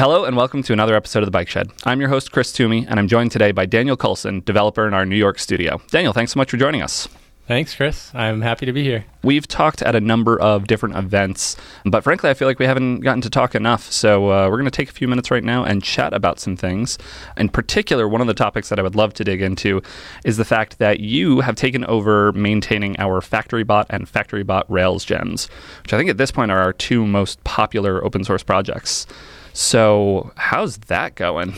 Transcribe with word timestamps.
Hello 0.00 0.24
and 0.24 0.34
welcome 0.34 0.62
to 0.62 0.72
another 0.72 0.94
episode 0.94 1.18
of 1.18 1.26
The 1.26 1.30
Bike 1.30 1.50
Shed. 1.50 1.72
I'm 1.84 2.00
your 2.00 2.08
host, 2.08 2.32
Chris 2.32 2.52
Toomey, 2.52 2.86
and 2.88 2.98
I'm 2.98 3.06
joined 3.06 3.32
today 3.32 3.52
by 3.52 3.66
Daniel 3.66 3.98
Colson, 3.98 4.40
developer 4.46 4.88
in 4.88 4.94
our 4.94 5.04
New 5.04 5.14
York 5.14 5.38
studio. 5.38 5.78
Daniel, 5.90 6.14
thanks 6.14 6.32
so 6.32 6.40
much 6.40 6.50
for 6.50 6.56
joining 6.56 6.80
us. 6.80 7.06
Thanks, 7.46 7.74
Chris. 7.74 8.10
I'm 8.14 8.40
happy 8.40 8.64
to 8.64 8.72
be 8.72 8.82
here. 8.82 9.04
We've 9.22 9.46
talked 9.46 9.82
at 9.82 9.94
a 9.94 10.00
number 10.00 10.40
of 10.40 10.66
different 10.66 10.96
events, 10.96 11.54
but 11.84 12.02
frankly, 12.02 12.30
I 12.30 12.34
feel 12.34 12.48
like 12.48 12.58
we 12.58 12.64
haven't 12.64 13.00
gotten 13.00 13.20
to 13.20 13.28
talk 13.28 13.54
enough. 13.54 13.92
So 13.92 14.30
uh, 14.30 14.48
we're 14.48 14.56
going 14.56 14.64
to 14.64 14.70
take 14.70 14.88
a 14.88 14.92
few 14.92 15.06
minutes 15.06 15.30
right 15.30 15.44
now 15.44 15.64
and 15.64 15.82
chat 15.82 16.14
about 16.14 16.40
some 16.40 16.56
things. 16.56 16.96
In 17.36 17.50
particular, 17.50 18.08
one 18.08 18.22
of 18.22 18.26
the 18.26 18.32
topics 18.32 18.70
that 18.70 18.78
I 18.78 18.82
would 18.82 18.96
love 18.96 19.12
to 19.12 19.24
dig 19.24 19.42
into 19.42 19.82
is 20.24 20.38
the 20.38 20.46
fact 20.46 20.78
that 20.78 21.00
you 21.00 21.40
have 21.40 21.56
taken 21.56 21.84
over 21.84 22.32
maintaining 22.32 22.98
our 22.98 23.20
FactoryBot 23.20 23.84
and 23.90 24.10
FactoryBot 24.10 24.64
Rails 24.70 25.04
gems, 25.04 25.50
which 25.82 25.92
I 25.92 25.98
think 25.98 26.08
at 26.08 26.16
this 26.16 26.30
point 26.30 26.50
are 26.50 26.60
our 26.60 26.72
two 26.72 27.06
most 27.06 27.44
popular 27.44 28.02
open 28.02 28.24
source 28.24 28.42
projects. 28.42 29.06
So, 29.52 30.32
how's 30.36 30.78
that 30.78 31.14
going? 31.14 31.54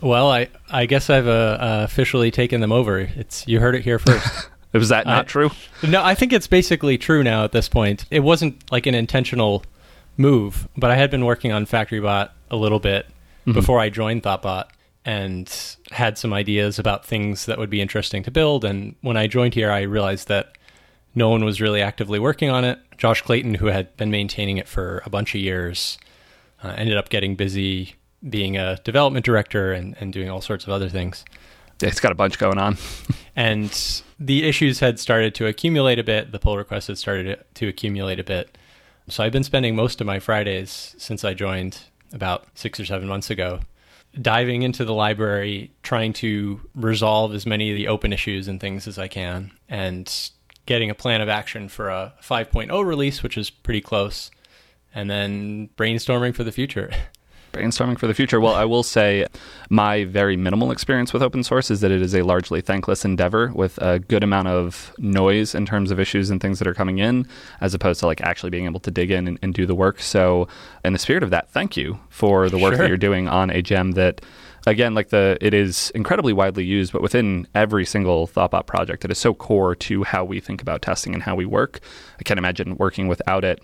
Well, 0.00 0.30
I, 0.30 0.48
I 0.70 0.86
guess 0.86 1.10
I've 1.10 1.26
uh, 1.26 1.58
uh, 1.60 1.80
officially 1.84 2.30
taken 2.30 2.60
them 2.60 2.72
over. 2.72 2.98
It's 2.98 3.46
you 3.46 3.60
heard 3.60 3.74
it 3.74 3.82
here 3.82 3.98
first. 3.98 4.48
Was 4.72 4.90
that 4.90 5.04
not 5.04 5.26
true? 5.26 5.50
No, 5.82 6.02
I 6.02 6.14
think 6.14 6.32
it's 6.32 6.46
basically 6.46 6.96
true 6.96 7.24
now 7.24 7.42
at 7.42 7.50
this 7.50 7.68
point. 7.68 8.04
It 8.10 8.20
wasn't 8.20 8.70
like 8.70 8.86
an 8.86 8.94
intentional 8.94 9.64
move, 10.16 10.68
but 10.76 10.92
I 10.92 10.96
had 10.96 11.10
been 11.10 11.24
working 11.24 11.50
on 11.50 11.66
FactoryBot 11.66 12.30
a 12.52 12.56
little 12.56 12.78
bit 12.78 13.06
mm-hmm. 13.06 13.52
before 13.52 13.80
I 13.80 13.90
joined 13.90 14.22
Thoughtbot 14.22 14.68
and 15.04 15.76
had 15.90 16.18
some 16.18 16.32
ideas 16.32 16.78
about 16.78 17.04
things 17.04 17.46
that 17.46 17.58
would 17.58 17.70
be 17.70 17.80
interesting 17.80 18.22
to 18.22 18.30
build. 18.30 18.64
And 18.64 18.94
when 19.00 19.16
I 19.16 19.26
joined 19.26 19.54
here, 19.54 19.72
I 19.72 19.80
realized 19.82 20.28
that 20.28 20.56
no 21.14 21.28
one 21.30 21.44
was 21.44 21.60
really 21.60 21.82
actively 21.82 22.18
working 22.20 22.48
on 22.48 22.64
it. 22.64 22.78
Josh 22.96 23.22
Clayton, 23.22 23.54
who 23.54 23.66
had 23.66 23.96
been 23.96 24.10
maintaining 24.10 24.58
it 24.58 24.68
for 24.68 25.02
a 25.04 25.10
bunch 25.10 25.34
of 25.34 25.40
years, 25.40 25.98
uh, 26.62 26.74
ended 26.76 26.96
up 26.96 27.08
getting 27.08 27.36
busy 27.36 27.94
being 28.28 28.56
a 28.56 28.76
development 28.84 29.24
director 29.24 29.72
and, 29.72 29.96
and 30.00 30.12
doing 30.12 30.28
all 30.28 30.40
sorts 30.40 30.64
of 30.64 30.70
other 30.70 30.88
things. 30.88 31.24
Yeah, 31.80 31.88
it's 31.88 32.00
got 32.00 32.12
a 32.12 32.14
bunch 32.14 32.38
going 32.38 32.58
on. 32.58 32.76
and 33.36 34.02
the 34.18 34.44
issues 34.46 34.80
had 34.80 35.00
started 35.00 35.34
to 35.36 35.46
accumulate 35.46 35.98
a 35.98 36.04
bit. 36.04 36.32
The 36.32 36.38
pull 36.38 36.58
requests 36.58 36.88
had 36.88 36.98
started 36.98 37.42
to 37.54 37.68
accumulate 37.68 38.20
a 38.20 38.24
bit. 38.24 38.58
So 39.08 39.24
I've 39.24 39.32
been 39.32 39.44
spending 39.44 39.74
most 39.74 40.00
of 40.00 40.06
my 40.06 40.18
Fridays 40.18 40.94
since 40.98 41.24
I 41.24 41.34
joined 41.34 41.78
about 42.12 42.46
six 42.54 42.78
or 42.78 42.84
seven 42.84 43.08
months 43.08 43.30
ago 43.30 43.60
diving 44.20 44.62
into 44.62 44.84
the 44.84 44.94
library, 44.94 45.70
trying 45.82 46.12
to 46.14 46.60
resolve 46.74 47.34
as 47.34 47.46
many 47.46 47.70
of 47.70 47.76
the 47.76 47.88
open 47.88 48.12
issues 48.12 48.48
and 48.48 48.60
things 48.60 48.88
as 48.88 48.98
I 48.98 49.08
can, 49.08 49.52
and 49.68 50.30
getting 50.66 50.90
a 50.90 50.94
plan 50.94 51.20
of 51.20 51.28
action 51.28 51.68
for 51.68 51.88
a 51.88 52.12
5.0 52.22 52.84
release, 52.84 53.22
which 53.22 53.36
is 53.36 53.50
pretty 53.50 53.80
close, 53.80 54.30
and 54.94 55.10
then 55.10 55.70
brainstorming 55.76 56.34
for 56.34 56.44
the 56.44 56.52
future. 56.52 56.90
brainstorming 57.52 57.98
for 57.98 58.06
the 58.06 58.14
future. 58.14 58.40
Well, 58.40 58.54
I 58.54 58.64
will 58.64 58.82
say 58.82 59.26
my 59.68 60.04
very 60.04 60.36
minimal 60.36 60.70
experience 60.70 61.12
with 61.12 61.22
open 61.22 61.42
source 61.42 61.70
is 61.70 61.80
that 61.80 61.90
it 61.90 62.00
is 62.00 62.14
a 62.14 62.22
largely 62.22 62.60
thankless 62.60 63.04
endeavor 63.04 63.50
with 63.54 63.78
a 63.78 63.98
good 63.98 64.22
amount 64.22 64.48
of 64.48 64.94
noise 64.98 65.54
in 65.54 65.66
terms 65.66 65.90
of 65.90 65.98
issues 65.98 66.30
and 66.30 66.40
things 66.40 66.58
that 66.58 66.68
are 66.68 66.74
coming 66.74 66.98
in, 66.98 67.26
as 67.60 67.74
opposed 67.74 68.00
to 68.00 68.06
like 68.06 68.20
actually 68.20 68.50
being 68.50 68.66
able 68.66 68.80
to 68.80 68.90
dig 68.90 69.10
in 69.10 69.26
and, 69.26 69.38
and 69.42 69.54
do 69.54 69.66
the 69.66 69.74
work. 69.74 70.00
So, 70.00 70.48
in 70.84 70.92
the 70.92 70.98
spirit 70.98 71.22
of 71.22 71.30
that, 71.30 71.50
thank 71.50 71.76
you 71.76 71.98
for 72.08 72.48
the 72.48 72.58
work 72.58 72.72
sure. 72.72 72.78
that 72.78 72.88
you're 72.88 72.96
doing 72.96 73.28
on 73.28 73.50
a 73.50 73.62
gem 73.62 73.92
that 73.92 74.20
again, 74.66 74.94
like 74.94 75.08
the 75.08 75.38
it 75.40 75.54
is 75.54 75.90
incredibly 75.94 76.32
widely 76.32 76.64
used, 76.64 76.92
but 76.92 77.02
within 77.02 77.46
every 77.54 77.84
single 77.84 78.28
Thoughtbot 78.28 78.66
project, 78.66 79.04
it 79.04 79.10
is 79.10 79.18
so 79.18 79.34
core 79.34 79.74
to 79.74 80.04
how 80.04 80.24
we 80.24 80.40
think 80.40 80.62
about 80.62 80.82
testing 80.82 81.14
and 81.14 81.22
how 81.22 81.34
we 81.34 81.46
work. 81.46 81.80
I 82.18 82.22
can't 82.22 82.38
imagine 82.38 82.76
working 82.76 83.08
without 83.08 83.44
it. 83.44 83.60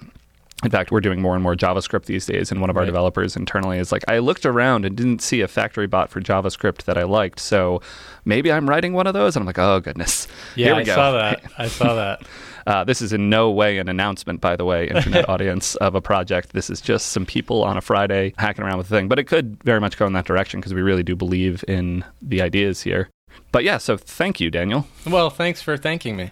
In 0.65 0.71
fact, 0.71 0.91
we're 0.91 1.03
doing 1.03 1.21
more 1.21 1.35
and 1.35 1.43
more 1.43 1.55
JavaScript 1.55 2.07
these 2.07 2.25
days, 2.25 2.51
and 2.51 2.63
one 2.63 2.71
of 2.71 2.77
our 2.77 2.83
right. 2.83 2.87
developers 2.87 3.37
internally 3.37 3.79
is 3.79 3.93
like, 3.93 4.05
I 4.09 4.19
looked 4.19 4.47
around 4.47 4.87
and 4.87 4.97
didn't 4.97 5.21
see 5.21 5.43
a 5.43 5.49
factory 5.49 5.87
bot 5.87 6.09
for 6.09 6.21
JavaScript 6.21 6.85
that 6.85 6.97
I 6.97 7.03
liked, 7.03 7.41
so 7.41 7.83
maybe 8.25 8.51
I'm 8.51 8.69
writing 8.69 8.95
one 8.95 9.07
of 9.07 9.13
those. 9.13 9.37
And 9.37 9.43
I'm 9.43 9.47
like, 9.47 9.59
oh 9.59 9.81
goodness, 9.81 10.27
yeah, 10.55 10.75
I 10.75 10.83
go. 10.83 10.95
saw 10.95 11.13
that. 11.13 11.43
I 11.59 11.69
saw 11.69 11.95
that. 11.95 12.23
Uh, 12.67 12.85
this 12.85 13.01
is 13.01 13.13
in 13.13 13.29
no 13.31 13.51
way 13.51 13.79
an 13.79 13.89
announcement, 13.89 14.41
by 14.41 14.57
the 14.57 14.65
way, 14.65 14.89
internet 14.89 15.29
audience 15.29 15.77
of 15.77 15.95
a 15.95 16.01
project. 16.01 16.53
This 16.53 16.69
is 16.71 16.81
just 16.81 17.09
some 17.09 17.27
people 17.27 17.63
on 17.63 17.77
a 17.77 17.81
Friday 17.81 18.33
hacking 18.39 18.65
around 18.65 18.79
with 18.79 18.87
a 18.87 18.91
thing. 18.91 19.09
But 19.09 19.19
it 19.19 19.25
could 19.25 19.63
very 19.63 19.81
much 19.81 19.97
go 19.97 20.07
in 20.07 20.15
that 20.15 20.25
direction 20.25 20.61
because 20.61 20.75
we 20.75 20.83
really 20.83 21.05
do 21.05 21.15
believe 21.15 21.65
in 21.69 22.05
the 22.21 22.43
ideas 22.43 22.83
here. 22.83 23.09
But 23.53 23.63
yeah, 23.63 23.79
so 23.79 23.97
thank 23.97 24.41
you, 24.41 24.51
Daniel. 24.51 24.87
Well, 25.07 25.31
thanks 25.31 25.63
for 25.63 25.77
thanking 25.77 26.17
me. 26.17 26.31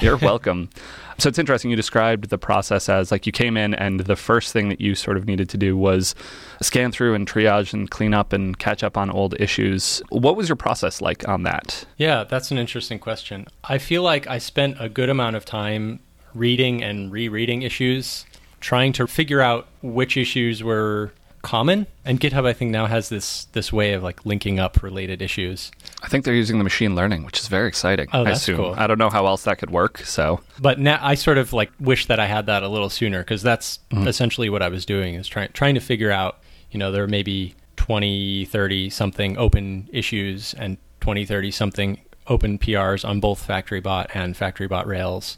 You're 0.00 0.16
welcome. 0.16 0.70
So 1.16 1.28
it's 1.28 1.38
interesting. 1.38 1.70
You 1.70 1.76
described 1.76 2.28
the 2.30 2.38
process 2.38 2.88
as 2.88 3.12
like 3.12 3.24
you 3.24 3.30
came 3.30 3.56
in, 3.56 3.72
and 3.72 4.00
the 4.00 4.16
first 4.16 4.52
thing 4.52 4.68
that 4.68 4.80
you 4.80 4.96
sort 4.96 5.16
of 5.16 5.26
needed 5.26 5.48
to 5.50 5.56
do 5.56 5.76
was 5.76 6.12
scan 6.60 6.90
through 6.90 7.14
and 7.14 7.24
triage 7.24 7.72
and 7.72 7.88
clean 7.88 8.12
up 8.12 8.32
and 8.32 8.58
catch 8.58 8.82
up 8.82 8.96
on 8.96 9.10
old 9.10 9.40
issues. 9.40 10.02
What 10.08 10.36
was 10.36 10.48
your 10.48 10.56
process 10.56 11.00
like 11.00 11.28
on 11.28 11.44
that? 11.44 11.84
Yeah, 11.98 12.24
that's 12.24 12.50
an 12.50 12.58
interesting 12.58 12.98
question. 12.98 13.46
I 13.62 13.78
feel 13.78 14.02
like 14.02 14.26
I 14.26 14.38
spent 14.38 14.76
a 14.80 14.88
good 14.88 15.08
amount 15.08 15.36
of 15.36 15.44
time 15.44 16.00
reading 16.34 16.82
and 16.82 17.12
rereading 17.12 17.62
issues, 17.62 18.26
trying 18.60 18.92
to 18.94 19.06
figure 19.06 19.40
out 19.40 19.68
which 19.82 20.16
issues 20.16 20.64
were 20.64 21.12
common 21.44 21.86
and 22.04 22.18
github 22.18 22.46
i 22.46 22.52
think 22.52 22.70
now 22.70 22.86
has 22.86 23.10
this 23.10 23.44
this 23.52 23.72
way 23.72 23.92
of 23.92 24.02
like 24.02 24.24
linking 24.24 24.58
up 24.58 24.82
related 24.82 25.20
issues 25.20 25.70
i 26.02 26.08
think 26.08 26.24
they're 26.24 26.34
using 26.34 26.58
the 26.58 26.64
machine 26.64 26.94
learning 26.94 27.24
which 27.24 27.38
is 27.38 27.48
very 27.48 27.68
exciting 27.68 28.08
oh, 28.12 28.24
that's 28.24 28.40
I 28.40 28.42
assume 28.42 28.56
cool. 28.56 28.74
i 28.76 28.86
don't 28.86 28.98
know 28.98 29.10
how 29.10 29.26
else 29.26 29.44
that 29.44 29.58
could 29.58 29.70
work 29.70 29.98
so 29.98 30.40
but 30.58 30.80
now 30.80 30.98
i 31.02 31.14
sort 31.14 31.36
of 31.36 31.52
like 31.52 31.70
wish 31.78 32.06
that 32.06 32.18
i 32.18 32.26
had 32.26 32.46
that 32.46 32.62
a 32.62 32.68
little 32.68 32.88
sooner 32.88 33.20
because 33.20 33.42
that's 33.42 33.78
mm-hmm. 33.90 34.08
essentially 34.08 34.48
what 34.48 34.62
i 34.62 34.68
was 34.68 34.86
doing 34.86 35.14
is 35.14 35.28
trying 35.28 35.50
trying 35.52 35.74
to 35.74 35.80
figure 35.80 36.10
out 36.10 36.38
you 36.70 36.78
know 36.78 36.90
there 36.90 37.06
may 37.06 37.22
be 37.22 37.54
20 37.76 38.46
30 38.46 38.88
something 38.88 39.36
open 39.36 39.88
issues 39.92 40.54
and 40.54 40.78
20 41.00 41.26
30 41.26 41.50
something 41.50 42.00
open 42.26 42.58
prs 42.58 43.06
on 43.06 43.20
both 43.20 43.46
factorybot 43.46 44.06
and 44.14 44.34
factorybot 44.34 44.86
rails 44.86 45.36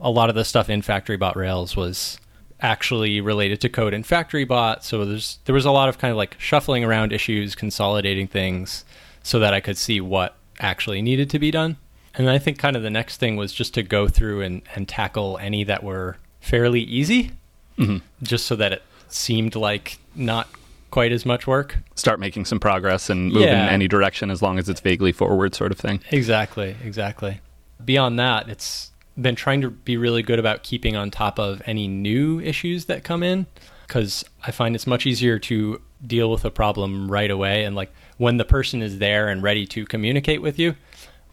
a 0.00 0.10
lot 0.10 0.28
of 0.28 0.34
the 0.34 0.44
stuff 0.44 0.68
in 0.68 0.82
factorybot 0.82 1.34
rails 1.34 1.74
was 1.74 2.18
actually 2.60 3.20
related 3.20 3.60
to 3.60 3.68
code 3.68 3.94
in 3.94 4.02
FactoryBot. 4.02 4.82
So 4.82 5.04
there's 5.04 5.38
there 5.44 5.54
was 5.54 5.64
a 5.64 5.70
lot 5.70 5.88
of 5.88 5.98
kind 5.98 6.10
of 6.10 6.16
like 6.16 6.36
shuffling 6.38 6.84
around 6.84 7.12
issues, 7.12 7.54
consolidating 7.54 8.26
things 8.26 8.84
so 9.22 9.38
that 9.40 9.52
I 9.52 9.60
could 9.60 9.76
see 9.76 10.00
what 10.00 10.36
actually 10.60 11.02
needed 11.02 11.30
to 11.30 11.38
be 11.38 11.50
done. 11.50 11.76
And 12.14 12.30
I 12.30 12.38
think 12.38 12.58
kind 12.58 12.76
of 12.76 12.82
the 12.82 12.90
next 12.90 13.18
thing 13.18 13.36
was 13.36 13.52
just 13.52 13.74
to 13.74 13.82
go 13.82 14.08
through 14.08 14.40
and, 14.40 14.62
and 14.74 14.88
tackle 14.88 15.38
any 15.38 15.64
that 15.64 15.82
were 15.82 16.16
fairly 16.40 16.80
easy, 16.80 17.32
mm-hmm. 17.76 17.98
just 18.22 18.46
so 18.46 18.56
that 18.56 18.72
it 18.72 18.82
seemed 19.08 19.54
like 19.54 19.98
not 20.14 20.48
quite 20.90 21.12
as 21.12 21.26
much 21.26 21.46
work. 21.46 21.76
Start 21.94 22.18
making 22.18 22.46
some 22.46 22.58
progress 22.58 23.10
and 23.10 23.32
move 23.32 23.42
yeah. 23.42 23.64
in 23.64 23.68
any 23.68 23.86
direction 23.86 24.30
as 24.30 24.40
long 24.40 24.58
as 24.58 24.68
it's 24.68 24.80
vaguely 24.80 25.12
forward, 25.12 25.54
sort 25.54 25.72
of 25.72 25.78
thing. 25.78 26.00
Exactly, 26.10 26.74
exactly. 26.82 27.40
Beyond 27.84 28.18
that, 28.18 28.48
it's 28.48 28.92
been 29.20 29.34
trying 29.34 29.60
to 29.62 29.70
be 29.70 29.96
really 29.96 30.22
good 30.22 30.38
about 30.38 30.62
keeping 30.62 30.96
on 30.96 31.10
top 31.10 31.38
of 31.38 31.62
any 31.66 31.88
new 31.88 32.40
issues 32.40 32.84
that 32.86 33.04
come 33.04 33.22
in 33.22 33.46
because 33.86 34.24
I 34.44 34.50
find 34.50 34.74
it's 34.74 34.86
much 34.86 35.06
easier 35.06 35.38
to 35.40 35.80
deal 36.06 36.30
with 36.30 36.44
a 36.44 36.50
problem 36.50 37.10
right 37.10 37.30
away 37.30 37.64
and 37.64 37.74
like 37.74 37.92
when 38.18 38.36
the 38.36 38.44
person 38.44 38.82
is 38.82 38.98
there 38.98 39.28
and 39.28 39.42
ready 39.42 39.66
to 39.66 39.84
communicate 39.86 40.42
with 40.42 40.58
you. 40.58 40.74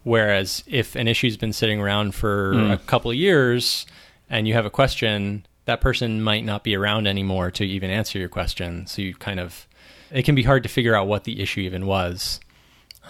Whereas 0.02 0.62
if 0.66 0.96
an 0.96 1.08
issue's 1.08 1.36
been 1.36 1.52
sitting 1.52 1.80
around 1.80 2.14
for 2.14 2.54
mm. 2.54 2.72
a 2.72 2.76
couple 2.78 3.10
of 3.10 3.16
years 3.16 3.86
and 4.28 4.46
you 4.46 4.54
have 4.54 4.66
a 4.66 4.70
question, 4.70 5.46
that 5.64 5.80
person 5.80 6.22
might 6.22 6.44
not 6.44 6.62
be 6.62 6.76
around 6.76 7.06
anymore 7.06 7.50
to 7.52 7.64
even 7.64 7.90
answer 7.90 8.18
your 8.18 8.28
question. 8.28 8.86
So 8.86 9.02
you 9.02 9.14
kind 9.14 9.40
of, 9.40 9.66
it 10.10 10.24
can 10.24 10.34
be 10.34 10.42
hard 10.42 10.62
to 10.62 10.68
figure 10.68 10.94
out 10.94 11.06
what 11.06 11.24
the 11.24 11.40
issue 11.40 11.60
even 11.60 11.86
was. 11.86 12.40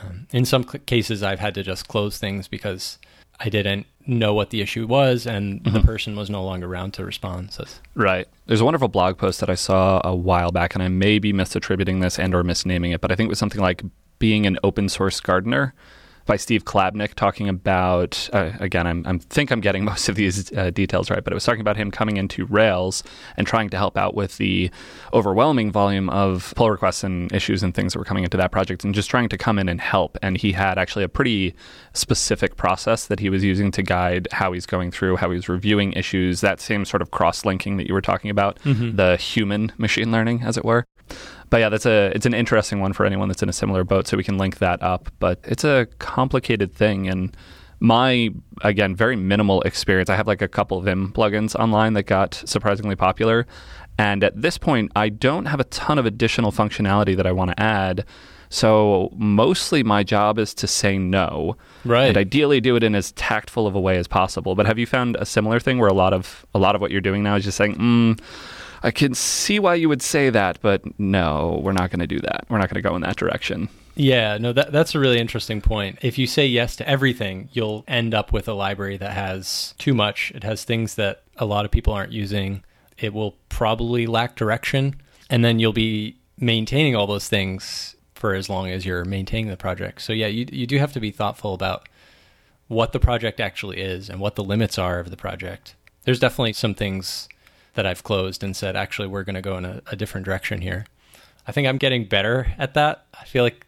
Um, 0.03 0.27
in 0.33 0.45
some 0.45 0.65
cases, 0.65 1.23
I've 1.23 1.41
had 1.41 1.55
to 1.55 1.62
just 1.62 1.89
close 1.89 2.19
things 2.19 2.49
because 2.49 2.99
I 3.41 3.49
didn't 3.49 3.87
know 4.06 4.35
what 4.35 4.51
the 4.51 4.61
issue 4.61 4.87
was 4.87 5.27
and 5.27 5.62
mm-hmm. 5.62 5.75
the 5.75 5.81
person 5.81 6.17
was 6.17 6.29
no 6.29 6.45
longer 6.45 6.67
around 6.67 6.93
to 6.95 7.05
respond. 7.05 7.53
So 7.53 7.65
right. 7.95 8.29
There's 8.47 8.61
a 8.61 8.65
wonderful 8.65 8.89
blog 8.89 9.19
post 9.19 9.41
that 9.41 9.51
I 9.51 9.55
saw 9.55 10.01
a 10.05 10.15
while 10.15 10.53
back 10.53 10.75
and 10.75 10.83
I 10.83 10.89
may 10.89 11.19
be 11.19 11.33
misattributing 11.33 12.01
this 12.01 12.19
and 12.19 12.35
or 12.35 12.43
misnaming 12.43 12.95
it, 12.95 13.01
but 13.01 13.11
I 13.11 13.17
think 13.17 13.29
it 13.29 13.31
was 13.31 13.39
something 13.39 13.61
like 13.61 13.83
being 14.19 14.47
an 14.47 14.59
open 14.62 14.89
source 14.89 15.21
gardener 15.21 15.75
by 16.26 16.37
Steve 16.37 16.65
Klabnik 16.65 17.15
talking 17.15 17.49
about 17.49 18.29
uh, 18.32 18.53
again 18.61 18.87
I'm, 18.87 19.06
I 19.06 19.19
think 19.19 19.50
I'm 19.50 19.61
getting 19.61 19.85
most 19.93 20.09
of 20.09 20.17
these 20.17 20.53
uh, 20.56 20.71
details 20.71 21.11
right 21.11 21.23
but 21.23 21.32
it 21.32 21.35
was 21.35 21.44
talking 21.44 21.61
about 21.61 21.76
him 21.76 21.91
coming 21.91 22.17
into 22.17 22.47
Rails 22.47 23.03
and 23.37 23.47
trying 23.47 23.71
to 23.71 23.76
help 23.76 23.97
out 23.97 24.15
with 24.15 24.38
the 24.38 24.71
overwhelming 25.12 25.71
volume 25.71 26.09
of 26.11 26.53
pull 26.56 26.71
requests 26.71 27.05
and 27.05 27.32
issues 27.32 27.62
and 27.62 27.75
things 27.75 27.93
that 27.93 27.99
were 27.99 28.05
coming 28.05 28.25
into 28.25 28.37
that 28.37 28.53
project 28.53 28.85
and 28.85 28.94
just 28.94 29.11
trying 29.11 29.29
to 29.29 29.38
come 29.38 29.59
in 29.59 29.69
and 29.69 29.81
help 29.81 30.19
and 30.23 30.38
he 30.38 30.53
had 30.53 30.79
actually 30.79 31.05
a 31.05 31.09
pretty 31.09 31.55
specific 31.93 32.56
process 32.56 33.06
that 33.06 33.20
he 33.20 33.31
was 33.31 33.44
using 33.44 33.70
to 33.70 33.82
guide 33.82 34.29
how 34.32 34.53
he's 34.53 34.67
going 34.67 34.91
through 34.91 35.17
how 35.17 35.31
he's 35.31 35.49
reviewing 35.49 35.93
issues 35.93 36.41
that 36.41 36.61
same 36.61 36.85
sort 36.85 37.03
of 37.03 37.11
cross-linking 37.11 37.77
that 37.77 37.87
you 37.87 37.94
were 37.94 38.00
talking 38.00 38.31
about 38.31 38.59
mm-hmm. 38.61 38.97
the 38.97 39.17
human 39.17 39.73
machine 39.79 40.11
learning 40.11 40.43
as 40.43 40.56
it 40.56 40.65
were 40.65 40.85
but 41.55 41.61
yeah, 41.61 41.69
that's 41.69 41.87
a 41.87 42.11
it's 42.17 42.27
an 42.27 42.35
interesting 42.35 42.81
one 42.81 42.93
for 42.93 43.06
anyone 43.06 43.29
that's 43.29 43.41
in 43.41 43.49
a 43.49 43.53
similar 43.53 43.85
boat. 43.85 44.09
So 44.09 44.17
we 44.17 44.25
can 44.25 44.39
link 44.39 44.59
that 44.59 44.83
up. 44.83 45.09
But 45.21 45.39
it's 45.45 45.62
a 45.62 45.87
complicated 46.01 46.75
thing, 46.75 47.06
and 47.06 47.37
my 47.79 48.31
again 48.62 48.97
very 48.97 49.15
minimal 49.15 49.62
experience. 49.62 50.11
I 50.11 50.17
have 50.17 50.27
like 50.27 50.43
a 50.43 50.49
couple 50.49 50.81
Vim 50.81 51.12
plugins 51.12 51.55
online 51.55 51.93
that 51.93 52.06
got 52.06 52.35
surprisingly 52.45 52.97
popular, 52.97 53.47
and 53.97 54.25
at 54.25 54.43
this 54.43 54.59
point, 54.59 54.91
I 54.97 55.11
don't 55.11 55.45
have 55.45 55.61
a 55.61 55.65
ton 55.65 55.97
of 55.97 56.06
additional 56.06 56.51
functionality 56.51 57.17
that 57.17 57.25
I 57.25 57.31
want 57.31 57.53
to 57.53 57.62
add. 57.62 58.05
So 58.49 59.11
mostly 59.15 59.85
my 59.85 60.03
job 60.03 60.41
is 60.41 60.55
to 60.55 60.67
say 60.67 60.99
no, 60.99 61.56
Right. 61.85 62.06
and 62.09 62.17
ideally 62.17 62.61
do 62.61 62.75
it 62.75 62.83
in 62.83 62.97
as 62.97 63.12
tactful 63.12 63.69
of 63.69 63.77
a 63.77 63.81
way 63.81 63.97
as 63.97 64.09
possible. 64.09 64.56
But 64.56 64.67
have 64.67 64.77
you 64.81 64.87
found 64.87 65.15
a 65.21 65.25
similar 65.25 65.61
thing 65.61 65.79
where 65.79 65.89
a 65.89 65.95
lot 65.95 66.12
of 66.12 66.45
a 66.53 66.59
lot 66.59 66.75
of 66.75 66.81
what 66.81 66.91
you're 66.91 67.01
doing 67.01 67.23
now 67.23 67.37
is 67.37 67.45
just 67.45 67.56
saying, 67.56 67.77
mm, 67.77 68.19
"I 68.84 68.90
can 68.90 69.14
see 69.14 69.58
why 69.58 69.75
you 69.75 69.88
would 69.88 70.02
say 70.02 70.31
that, 70.31 70.58
but 70.62 70.82
no, 70.98 71.60
we're 71.62 71.72
not 71.72 71.90
going 71.90 72.00
to 72.00 72.06
do 72.06 72.20
that. 72.20 72.44
We're 72.48 72.58
not 72.58 72.69
going 72.69 72.82
to 72.82 72.88
go 72.88 72.94
in 72.94 73.02
that 73.02 73.16
direction." 73.16 73.69
Yeah, 73.96 74.38
no, 74.38 74.52
that 74.52 74.72
that's 74.72 74.94
a 74.94 74.98
really 74.98 75.19
interesting 75.19 75.60
point. 75.60 75.98
If 76.02 76.19
you 76.19 76.26
say 76.26 76.46
yes 76.46 76.76
to 76.76 76.88
everything, 76.88 77.48
you'll 77.52 77.84
end 77.86 78.12
up 78.12 78.32
with 78.32 78.48
a 78.48 78.54
library 78.54 78.96
that 78.96 79.12
has 79.12 79.75
too 79.78 79.94
much. 79.94 80.32
It 80.34 80.42
has 80.42 80.64
things 80.64 80.96
that 80.96 81.22
a 81.36 81.46
lot 81.46 81.64
of 81.64 81.70
people 81.70 81.92
aren't 81.92 82.12
using. 82.12 82.64
It 82.98 83.12
will 83.12 83.36
probably 83.48 84.06
lack 84.06 84.36
direction, 84.36 84.96
and 85.31 85.44
then 85.44 85.58
you'll 85.58 85.72
be 85.72 86.16
maintaining 86.38 86.96
all 86.96 87.06
those 87.06 87.28
things 87.28 87.94
for 88.14 88.34
as 88.34 88.48
long 88.48 88.69
as 88.69 88.84
you're 88.84 89.04
maintaining 89.04 89.48
the 89.48 89.56
project. 89.56 90.02
So 90.02 90.12
yeah, 90.12 90.26
you 90.26 90.46
you 90.50 90.66
do 90.66 90.78
have 90.78 90.92
to 90.92 91.00
be 91.00 91.10
thoughtful 91.10 91.54
about 91.54 91.88
what 92.66 92.92
the 92.92 93.00
project 93.00 93.40
actually 93.40 93.81
is 93.81 94.08
and 94.08 94.19
what 94.19 94.34
the 94.34 94.44
limits 94.44 94.78
are 94.78 94.98
of 94.98 95.10
the 95.10 95.16
project. 95.16 95.76
There's 96.02 96.19
definitely 96.19 96.54
some 96.54 96.75
things 96.75 97.28
that 97.75 97.87
I've 97.87 98.03
closed 98.03 98.43
and 98.43 98.56
said, 98.56 98.76
actually, 98.76 99.09
we're 99.09 99.25
going 99.25 99.35
to 99.35 99.43
go 99.43 99.59
in 99.59 99.65
a, 99.65 99.82
a 99.87 99.97
different 99.97 100.25
direction 100.25 100.61
here. 100.61 100.87
I 101.47 101.53
think 101.53 101.69
I'm 101.69 101.79
getting 101.79 102.06
better 102.06 102.55
at 102.59 102.75
that. 102.75 103.06
I 103.21 103.25
feel 103.25 103.44
like 103.44 103.67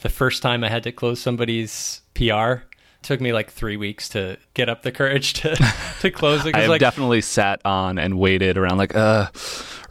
the 0.00 0.08
first 0.08 0.42
time 0.42 0.64
I 0.64 0.68
had 0.68 0.82
to 0.84 0.92
close 0.92 1.20
somebody's 1.20 2.00
PR 2.14 2.64
took 3.02 3.20
me 3.20 3.32
like 3.32 3.50
three 3.50 3.76
weeks 3.76 4.08
to 4.10 4.36
get 4.54 4.68
up 4.68 4.82
the 4.82 4.92
courage 4.92 5.32
to 5.34 5.56
to 6.00 6.10
close 6.10 6.44
it. 6.46 6.54
I 6.56 6.60
have 6.60 6.70
like, 6.70 6.80
definitely 6.80 7.20
sat 7.20 7.60
on 7.64 7.98
and 7.98 8.18
waited 8.18 8.58
around 8.58 8.78
like, 8.78 8.94
uh, 8.94 9.28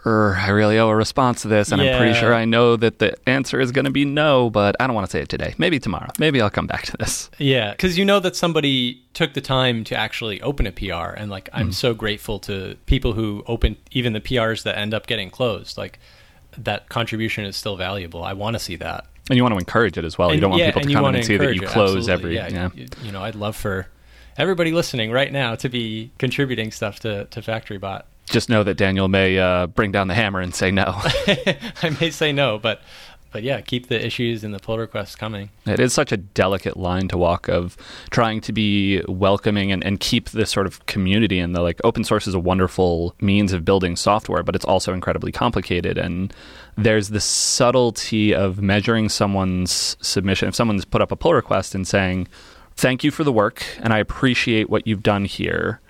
er, 0.06 0.38
I 0.40 0.50
really 0.50 0.78
owe 0.78 0.90
a 0.90 0.96
response 0.96 1.42
to 1.44 1.48
this, 1.48 1.72
and 1.72 1.82
I'm 1.82 1.98
pretty 1.98 2.18
sure 2.18 2.34
I 2.34 2.46
know 2.46 2.76
that 2.76 3.00
the 3.00 3.16
answer 3.28 3.60
is 3.60 3.72
going 3.72 3.86
to 3.86 3.92
be 3.92 4.06
no, 4.06 4.50
but 4.50 4.76
I 4.80 4.88
don't 4.88 4.96
want 4.96 5.08
to 5.08 5.12
say 5.12 5.22
it 5.22 5.30
today. 5.30 5.56
Maybe 5.58 5.80
tomorrow. 5.80 6.10
Maybe 6.20 6.42
I'll 6.42 6.50
come 6.50 6.68
back 6.68 6.84
to 6.84 6.98
this. 6.98 7.30
Yeah, 7.38 7.72
because 7.72 7.98
you 7.98 8.06
know 8.06 8.20
that 8.20 8.36
somebody 8.36 9.04
took 9.14 9.34
the 9.34 9.42
time 9.42 9.84
to 9.86 9.96
actually 9.96 10.42
open 10.42 10.68
a 10.68 10.72
PR, 10.72 11.16
and 11.18 11.30
like 11.30 11.50
I'm 11.54 11.72
so 11.72 11.94
grateful 11.94 12.40
to 12.40 12.78
people 12.86 13.14
who 13.14 13.44
open 13.48 13.78
even 13.92 14.14
the 14.14 14.22
PRs 14.22 14.64
that 14.64 14.78
end 14.78 14.94
up 14.94 15.08
getting 15.08 15.30
closed. 15.30 15.78
Like 15.78 16.00
that 16.58 16.90
contribution 16.90 17.46
is 17.46 17.56
still 17.56 17.76
valuable. 17.76 18.24
I 18.24 18.34
want 18.34 18.56
to 18.56 18.60
see 18.60 18.76
that. 18.78 19.06
And 19.30 19.38
you 19.38 19.44
want 19.44 19.54
to 19.54 19.60
encourage 19.60 19.98
it 19.98 20.06
as 20.06 20.18
well. 20.18 20.34
you 20.34 20.42
don't 20.42 20.52
want 20.52 20.62
yeah, 20.62 20.68
people 20.68 20.82
to 20.82 20.88
and 20.88 20.96
come 20.96 21.06
in 21.06 21.16
and 21.16 21.26
see 21.26 21.38
that 21.38 21.56
you 21.56 21.62
it, 21.62 21.68
close 21.68 22.10
absolutely. 22.10 22.40
every. 22.40 22.54
Yeah. 22.54 22.70
You, 22.74 22.88
you 23.04 23.12
know, 23.12 23.24
I'd 23.24 23.36
love 23.36 23.56
for 23.56 23.88
everybody 24.38 24.72
listening 24.72 25.12
right 25.12 25.32
now 25.32 25.56
to 25.56 25.70
be 25.70 26.12
contributing 26.18 26.72
stuff 26.72 27.00
to 27.02 27.26
to 27.26 27.42
FactoryBot. 27.42 28.04
Just 28.26 28.50
know 28.50 28.64
that 28.64 28.76
Daniel 28.76 29.08
may 29.08 29.40
uh, 29.40 29.68
bring 29.68 29.92
down 29.92 30.08
the 30.08 30.14
hammer 30.14 30.40
and 30.40 30.54
say 30.54 30.70
no. 30.70 30.84
I 30.88 31.98
may 32.00 32.12
say 32.12 32.32
no, 32.32 32.60
but 32.60 32.82
but 33.32 33.44
yeah, 33.44 33.62
keep 33.62 33.88
the 33.88 34.06
issues 34.06 34.44
and 34.44 34.54
the 34.54 34.60
pull 34.60 34.78
requests 34.78 35.16
coming. 35.16 35.50
It 35.66 35.80
is 35.80 35.94
such 35.94 36.12
a 36.12 36.18
delicate 36.18 36.78
line 36.78 37.08
to 37.10 37.18
walk 37.18 37.48
of 37.48 37.78
trying 38.10 38.42
to 38.42 38.54
be 38.54 39.02
welcoming 39.08 39.72
and, 39.72 39.84
and 39.84 40.00
keep 40.00 40.30
this 40.30 40.50
sort 40.50 40.66
of 40.68 40.86
community 40.86 41.40
and 41.40 41.56
the 41.56 41.62
like 41.62 41.80
open 41.84 42.04
source 42.04 42.28
is 42.28 42.34
a 42.34 42.40
wonderful 42.40 43.16
means 43.22 43.54
of 43.54 43.66
building 43.66 43.96
software, 43.96 44.44
but 44.44 44.56
it's 44.56 44.66
also 44.66 44.94
incredibly 44.94 45.32
complicated 45.32 45.98
and 45.98 46.34
there's 46.78 47.10
the 47.10 47.20
subtlety 47.20 48.34
of 48.34 48.62
measuring 48.62 49.10
someone's 49.10 49.98
submission. 50.02 50.48
If 50.48 50.56
someone's 50.56 50.86
put 50.86 51.02
up 51.02 51.12
a 51.12 51.16
pull 51.16 51.34
request 51.34 51.76
and 51.76 51.88
saying, 51.88 52.28
Thank 52.76 53.04
you 53.04 53.12
for 53.12 53.26
the 53.26 53.34
work 53.34 53.66
and 53.82 53.92
I 53.92 54.00
appreciate 54.00 54.70
what 54.70 54.88
you've 54.88 55.04
done 55.04 55.26
here. 55.26 55.82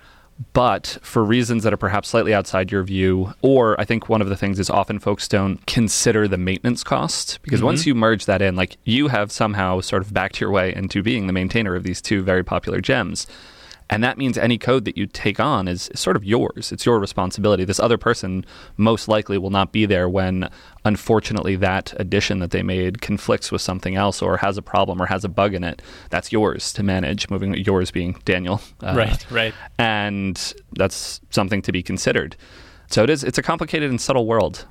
But 0.52 0.98
for 1.02 1.22
reasons 1.22 1.64
that 1.64 1.72
are 1.72 1.78
perhaps 1.78 2.08
slightly 2.08 2.32
outside 2.32 2.72
your 2.72 2.82
view, 2.82 3.34
or 3.42 3.78
I 3.80 3.84
think 3.84 4.08
one 4.08 4.22
of 4.22 4.28
the 4.28 4.36
things 4.36 4.58
is 4.58 4.70
often 4.70 4.98
folks 4.98 5.28
don't 5.28 5.64
consider 5.66 6.26
the 6.26 6.38
maintenance 6.38 6.82
cost 6.82 7.40
because 7.42 7.62
once 7.62 7.82
mm-hmm. 7.82 7.88
you 7.88 7.94
merge 7.94 8.24
that 8.24 8.40
in, 8.40 8.56
like 8.56 8.78
you 8.84 9.08
have 9.08 9.30
somehow 9.30 9.80
sort 9.80 10.02
of 10.02 10.14
backed 10.14 10.40
your 10.40 10.50
way 10.50 10.74
into 10.74 11.02
being 11.02 11.26
the 11.26 11.32
maintainer 11.32 11.74
of 11.74 11.82
these 11.82 12.00
two 12.00 12.22
very 12.22 12.42
popular 12.42 12.80
gems. 12.80 13.26
And 13.90 14.04
that 14.04 14.16
means 14.16 14.38
any 14.38 14.56
code 14.56 14.84
that 14.84 14.96
you 14.96 15.06
take 15.06 15.40
on 15.40 15.66
is, 15.66 15.88
is 15.88 15.98
sort 15.98 16.16
of 16.16 16.24
yours. 16.24 16.70
It's 16.70 16.86
your 16.86 17.00
responsibility. 17.00 17.64
This 17.64 17.80
other 17.80 17.98
person 17.98 18.46
most 18.76 19.08
likely 19.08 19.36
will 19.36 19.50
not 19.50 19.72
be 19.72 19.84
there 19.84 20.08
when, 20.08 20.48
unfortunately, 20.84 21.56
that 21.56 21.92
addition 21.96 22.38
that 22.38 22.52
they 22.52 22.62
made 22.62 23.02
conflicts 23.02 23.50
with 23.50 23.60
something 23.60 23.96
else 23.96 24.22
or 24.22 24.36
has 24.38 24.56
a 24.56 24.62
problem 24.62 25.02
or 25.02 25.06
has 25.06 25.24
a 25.24 25.28
bug 25.28 25.54
in 25.54 25.64
it. 25.64 25.82
That's 26.08 26.30
yours 26.30 26.72
to 26.74 26.84
manage. 26.84 27.28
Moving 27.30 27.52
yours 27.54 27.90
being 27.90 28.20
Daniel, 28.24 28.62
uh, 28.80 28.94
right, 28.96 29.30
right. 29.30 29.54
and 29.76 30.54
that's 30.74 31.20
something 31.30 31.60
to 31.62 31.72
be 31.72 31.82
considered. 31.82 32.36
So 32.90 33.02
it 33.02 33.10
is. 33.10 33.24
It's 33.24 33.38
a 33.38 33.42
complicated 33.42 33.90
and 33.90 34.00
subtle 34.00 34.26
world. 34.26 34.66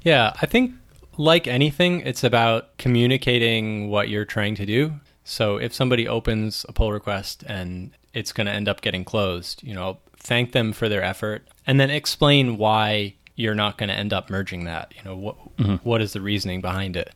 Yeah, 0.00 0.32
I 0.40 0.46
think 0.46 0.72
like 1.18 1.46
anything, 1.46 2.00
it's 2.00 2.24
about 2.24 2.78
communicating 2.78 3.90
what 3.90 4.08
you're 4.08 4.24
trying 4.24 4.54
to 4.56 4.66
do. 4.66 4.94
So 5.28 5.56
if 5.56 5.74
somebody 5.74 6.06
opens 6.06 6.64
a 6.68 6.72
pull 6.72 6.92
request 6.92 7.42
and 7.48 7.90
it's 8.14 8.32
going 8.32 8.46
to 8.46 8.52
end 8.52 8.68
up 8.68 8.80
getting 8.80 9.04
closed, 9.04 9.60
you 9.64 9.74
know, 9.74 9.98
thank 10.16 10.52
them 10.52 10.72
for 10.72 10.88
their 10.88 11.02
effort 11.02 11.48
and 11.66 11.80
then 11.80 11.90
explain 11.90 12.58
why 12.58 13.14
you're 13.34 13.56
not 13.56 13.76
going 13.76 13.88
to 13.88 13.94
end 13.94 14.12
up 14.12 14.30
merging 14.30 14.64
that. 14.64 14.94
You 14.96 15.02
know, 15.04 15.16
what 15.16 15.56
mm-hmm. 15.56 15.74
what 15.82 16.00
is 16.00 16.12
the 16.12 16.20
reasoning 16.20 16.60
behind 16.60 16.96
it? 16.96 17.12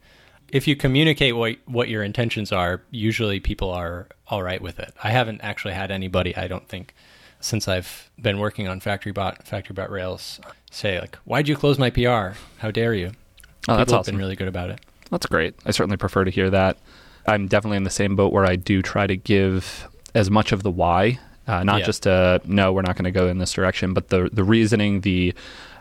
If 0.48 0.66
you 0.66 0.74
communicate 0.74 1.36
what 1.36 1.58
what 1.66 1.88
your 1.88 2.02
intentions 2.02 2.50
are, 2.50 2.82
usually 2.90 3.38
people 3.38 3.70
are 3.70 4.08
all 4.26 4.42
right 4.42 4.60
with 4.60 4.80
it. 4.80 4.92
I 5.04 5.10
haven't 5.10 5.40
actually 5.42 5.74
had 5.74 5.92
anybody, 5.92 6.36
I 6.36 6.48
don't 6.48 6.66
think, 6.66 6.94
since 7.38 7.68
I've 7.68 8.10
been 8.20 8.40
working 8.40 8.66
on 8.66 8.80
FactoryBot, 8.80 9.46
FactoryBot 9.46 9.88
Rails, 9.88 10.40
say 10.72 10.98
like, 10.98 11.14
"Why'd 11.24 11.46
you 11.46 11.54
close 11.54 11.78
my 11.78 11.90
PR? 11.90 12.36
How 12.58 12.72
dare 12.72 12.92
you?" 12.92 13.12
Oh, 13.68 13.76
that's 13.76 13.84
People 13.84 13.92
have 13.92 13.92
awesome. 13.92 14.16
been 14.16 14.20
really 14.20 14.36
good 14.36 14.48
about 14.48 14.70
it. 14.70 14.80
That's 15.10 15.26
great. 15.26 15.54
I 15.64 15.70
certainly 15.70 15.96
prefer 15.96 16.24
to 16.24 16.30
hear 16.32 16.50
that. 16.50 16.76
I'm 17.30 17.46
definitely 17.46 17.76
in 17.78 17.84
the 17.84 17.90
same 17.90 18.16
boat 18.16 18.32
where 18.32 18.44
I 18.44 18.56
do 18.56 18.82
try 18.82 19.06
to 19.06 19.16
give 19.16 19.88
as 20.14 20.30
much 20.30 20.52
of 20.52 20.62
the 20.62 20.70
why, 20.70 21.18
uh, 21.46 21.62
not 21.62 21.80
Yeah. 21.80 21.86
just 21.86 22.06
a 22.06 22.40
no, 22.44 22.72
we're 22.72 22.82
not 22.82 22.96
going 22.96 23.04
to 23.04 23.10
go 23.10 23.26
in 23.28 23.38
this 23.38 23.52
direction, 23.52 23.94
but 23.94 24.08
the 24.08 24.28
the 24.32 24.44
reasoning, 24.44 25.00
the 25.02 25.34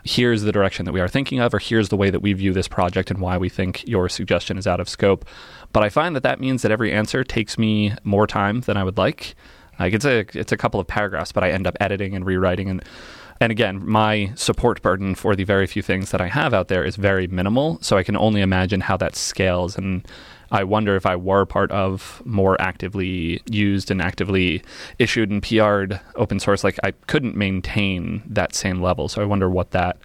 here's 0.04 0.42
the 0.42 0.52
direction 0.52 0.86
that 0.86 0.92
we 0.92 1.00
are 1.00 1.08
thinking 1.08 1.40
of, 1.40 1.52
or 1.52 1.58
here's 1.58 1.90
the 1.90 1.96
way 1.96 2.08
that 2.08 2.20
we 2.20 2.32
view 2.32 2.52
this 2.54 2.68
project 2.68 3.10
and 3.10 3.20
why 3.20 3.36
we 3.36 3.48
think 3.50 3.86
your 3.86 4.08
suggestion 4.08 4.56
is 4.56 4.66
out 4.66 4.80
of 4.80 4.88
scope. 4.88 5.26
But 5.72 5.82
I 5.82 5.88
find 5.90 6.16
that 6.16 6.22
that 6.22 6.40
means 6.40 6.62
that 6.62 6.72
every 6.72 6.92
answer 6.92 7.22
takes 7.22 7.58
me 7.58 7.92
more 8.02 8.26
time 8.26 8.60
than 8.62 8.76
I 8.78 8.84
would 8.84 8.96
like. 8.96 9.34
Like 9.78 9.92
it's 9.92 10.04
a 10.06 10.20
it's 10.34 10.52
a 10.52 10.56
couple 10.56 10.80
of 10.80 10.86
paragraphs, 10.86 11.32
but 11.32 11.44
I 11.44 11.50
end 11.50 11.66
up 11.66 11.76
editing 11.80 12.14
and 12.14 12.24
rewriting 12.24 12.68
and 12.70 12.82
and 13.42 13.50
again, 13.50 13.80
my 13.88 14.32
support 14.34 14.82
burden 14.82 15.14
for 15.14 15.34
the 15.34 15.44
very 15.44 15.66
few 15.66 15.80
things 15.80 16.10
that 16.10 16.20
I 16.20 16.28
have 16.28 16.52
out 16.52 16.68
there 16.68 16.84
is 16.84 16.96
very 16.96 17.26
minimal. 17.26 17.78
So 17.80 17.96
I 17.96 18.02
can 18.02 18.14
only 18.14 18.42
imagine 18.42 18.82
how 18.82 18.98
that 18.98 19.16
scales. 19.16 19.78
And 19.78 20.06
I 20.50 20.64
wonder 20.64 20.96
if 20.96 21.06
I 21.06 21.16
were 21.16 21.46
part 21.46 21.70
of 21.70 22.22
more 22.24 22.60
actively 22.60 23.40
used 23.50 23.90
and 23.90 24.02
actively 24.02 24.62
issued 24.98 25.30
and 25.30 25.42
PR'd 25.42 26.00
open 26.16 26.40
source, 26.40 26.64
like 26.64 26.78
I 26.82 26.92
couldn't 27.06 27.36
maintain 27.36 28.22
that 28.26 28.54
same 28.54 28.82
level. 28.82 29.08
So 29.08 29.22
I 29.22 29.26
wonder 29.26 29.48
what 29.48 29.70
that. 29.70 29.98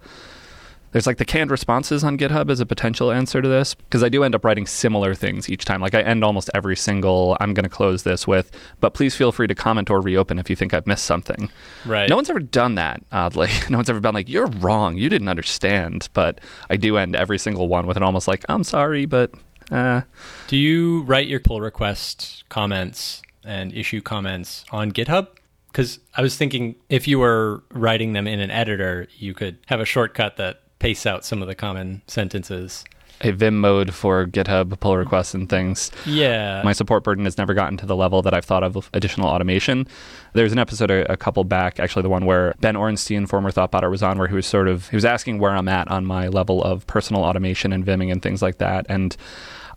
There's 0.95 1.07
like 1.07 1.17
the 1.17 1.25
canned 1.25 1.51
responses 1.51 2.05
on 2.05 2.17
GitHub 2.17 2.49
as 2.49 2.61
a 2.61 2.65
potential 2.65 3.11
answer 3.11 3.41
to 3.41 3.49
this 3.49 3.75
because 3.75 4.01
I 4.01 4.07
do 4.07 4.23
end 4.23 4.33
up 4.33 4.45
writing 4.45 4.65
similar 4.65 5.13
things 5.13 5.49
each 5.49 5.65
time. 5.65 5.81
Like 5.81 5.93
I 5.93 6.01
end 6.01 6.23
almost 6.23 6.49
every 6.53 6.77
single 6.77 7.35
I'm 7.41 7.53
going 7.53 7.65
to 7.65 7.69
close 7.69 8.03
this 8.03 8.25
with, 8.25 8.49
but 8.79 8.93
please 8.93 9.13
feel 9.13 9.33
free 9.33 9.47
to 9.47 9.55
comment 9.55 9.89
or 9.89 9.99
reopen 9.99 10.39
if 10.39 10.49
you 10.49 10.55
think 10.55 10.73
I've 10.73 10.87
missed 10.87 11.03
something. 11.03 11.51
Right. 11.85 12.09
No 12.09 12.15
one's 12.15 12.29
ever 12.29 12.39
done 12.39 12.75
that, 12.75 13.03
oddly. 13.11 13.49
No 13.69 13.79
one's 13.79 13.89
ever 13.89 13.99
been 13.99 14.13
like, 14.13 14.29
you're 14.29 14.47
wrong. 14.47 14.95
You 14.95 15.09
didn't 15.09 15.27
understand. 15.27 16.07
But 16.13 16.39
I 16.69 16.77
do 16.77 16.95
end 16.95 17.13
every 17.13 17.39
single 17.39 17.67
one 17.67 17.87
with 17.87 17.97
an 17.97 18.03
almost 18.03 18.29
like, 18.29 18.45
I'm 18.47 18.63
sorry, 18.63 19.05
but 19.05 19.31
uh, 19.71 20.01
Do 20.47 20.57
you 20.57 21.01
write 21.03 21.27
your 21.27 21.39
pull 21.39 21.61
request 21.61 22.43
comments 22.49 23.21
and 23.43 23.73
issue 23.73 24.01
comments 24.01 24.65
on 24.71 24.91
GitHub? 24.91 25.27
Because 25.67 25.99
I 26.15 26.21
was 26.21 26.37
thinking 26.37 26.75
if 26.89 27.07
you 27.07 27.19
were 27.19 27.63
writing 27.71 28.13
them 28.13 28.27
in 28.27 28.39
an 28.39 28.51
editor, 28.51 29.07
you 29.17 29.33
could 29.33 29.57
have 29.67 29.79
a 29.79 29.85
shortcut 29.85 30.37
that 30.37 30.61
pastes 30.79 31.05
out 31.05 31.25
some 31.25 31.41
of 31.41 31.47
the 31.47 31.55
common 31.55 32.01
sentences. 32.07 32.85
A 33.21 33.31
Vim 33.31 33.59
mode 33.59 33.93
for 33.93 34.25
GitHub 34.25 34.79
pull 34.79 34.97
requests 34.97 35.33
and 35.33 35.49
things. 35.49 35.91
Yeah. 36.05 36.61
My 36.63 36.73
support 36.73 37.03
burden 37.03 37.25
has 37.25 37.37
never 37.37 37.53
gotten 37.53 37.77
to 37.77 37.85
the 37.85 37.95
level 37.95 38.21
that 38.21 38.33
I've 38.33 38.45
thought 38.45 38.63
of 38.63 38.89
additional 38.93 39.27
automation. 39.27 39.87
There's 40.33 40.51
an 40.51 40.59
episode 40.59 40.91
a, 40.91 41.11
a 41.11 41.17
couple 41.17 41.43
back, 41.43 41.79
actually 41.79 42.03
the 42.03 42.09
one 42.09 42.25
where 42.25 42.53
Ben 42.59 42.75
Orenstein, 42.75 43.27
former 43.27 43.51
ThoughtBotter, 43.51 43.89
was 43.89 44.03
on, 44.03 44.17
where 44.17 44.27
he 44.27 44.35
was 44.35 44.45
sort 44.45 44.67
of 44.67 44.89
he 44.89 44.95
was 44.95 45.05
asking 45.05 45.39
where 45.39 45.51
I'm 45.51 45.67
at 45.67 45.87
on 45.89 46.05
my 46.05 46.27
level 46.27 46.63
of 46.63 46.85
personal 46.87 47.23
automation 47.23 47.71
and 47.71 47.85
Vimming 47.85 48.11
and 48.11 48.21
things 48.21 48.41
like 48.41 48.57
that. 48.57 48.85
And 48.89 49.15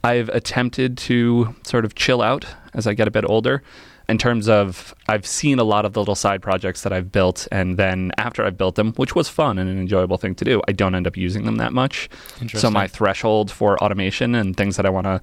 I've 0.02 0.28
attempted 0.30 0.96
to 0.98 1.54
sort 1.64 1.84
of 1.84 1.94
chill 1.94 2.22
out 2.22 2.44
as 2.74 2.86
I 2.86 2.94
get 2.94 3.08
a 3.08 3.10
bit 3.10 3.24
older 3.28 3.62
in 4.08 4.16
terms 4.16 4.48
of 4.48 4.94
I've 5.06 5.26
seen 5.26 5.58
a 5.58 5.64
lot 5.64 5.84
of 5.84 5.92
the 5.92 6.00
little 6.00 6.14
side 6.14 6.40
projects 6.40 6.82
that 6.82 6.92
I've 6.92 7.12
built, 7.12 7.46
and 7.52 7.76
then 7.76 8.10
after 8.16 8.44
I've 8.44 8.56
built 8.56 8.76
them, 8.76 8.92
which 8.94 9.14
was 9.14 9.28
fun 9.28 9.58
and 9.58 9.68
an 9.68 9.78
enjoyable 9.78 10.16
thing 10.16 10.34
to 10.36 10.44
do, 10.44 10.62
I 10.66 10.72
don't 10.72 10.94
end 10.94 11.06
up 11.06 11.16
using 11.16 11.44
them 11.44 11.56
that 11.56 11.72
much. 11.72 12.08
So 12.54 12.70
my 12.70 12.86
threshold 12.86 13.50
for 13.50 13.82
automation 13.82 14.34
and 14.34 14.56
things 14.56 14.76
that 14.76 14.86
I 14.86 14.90
want 14.90 15.04
to 15.04 15.20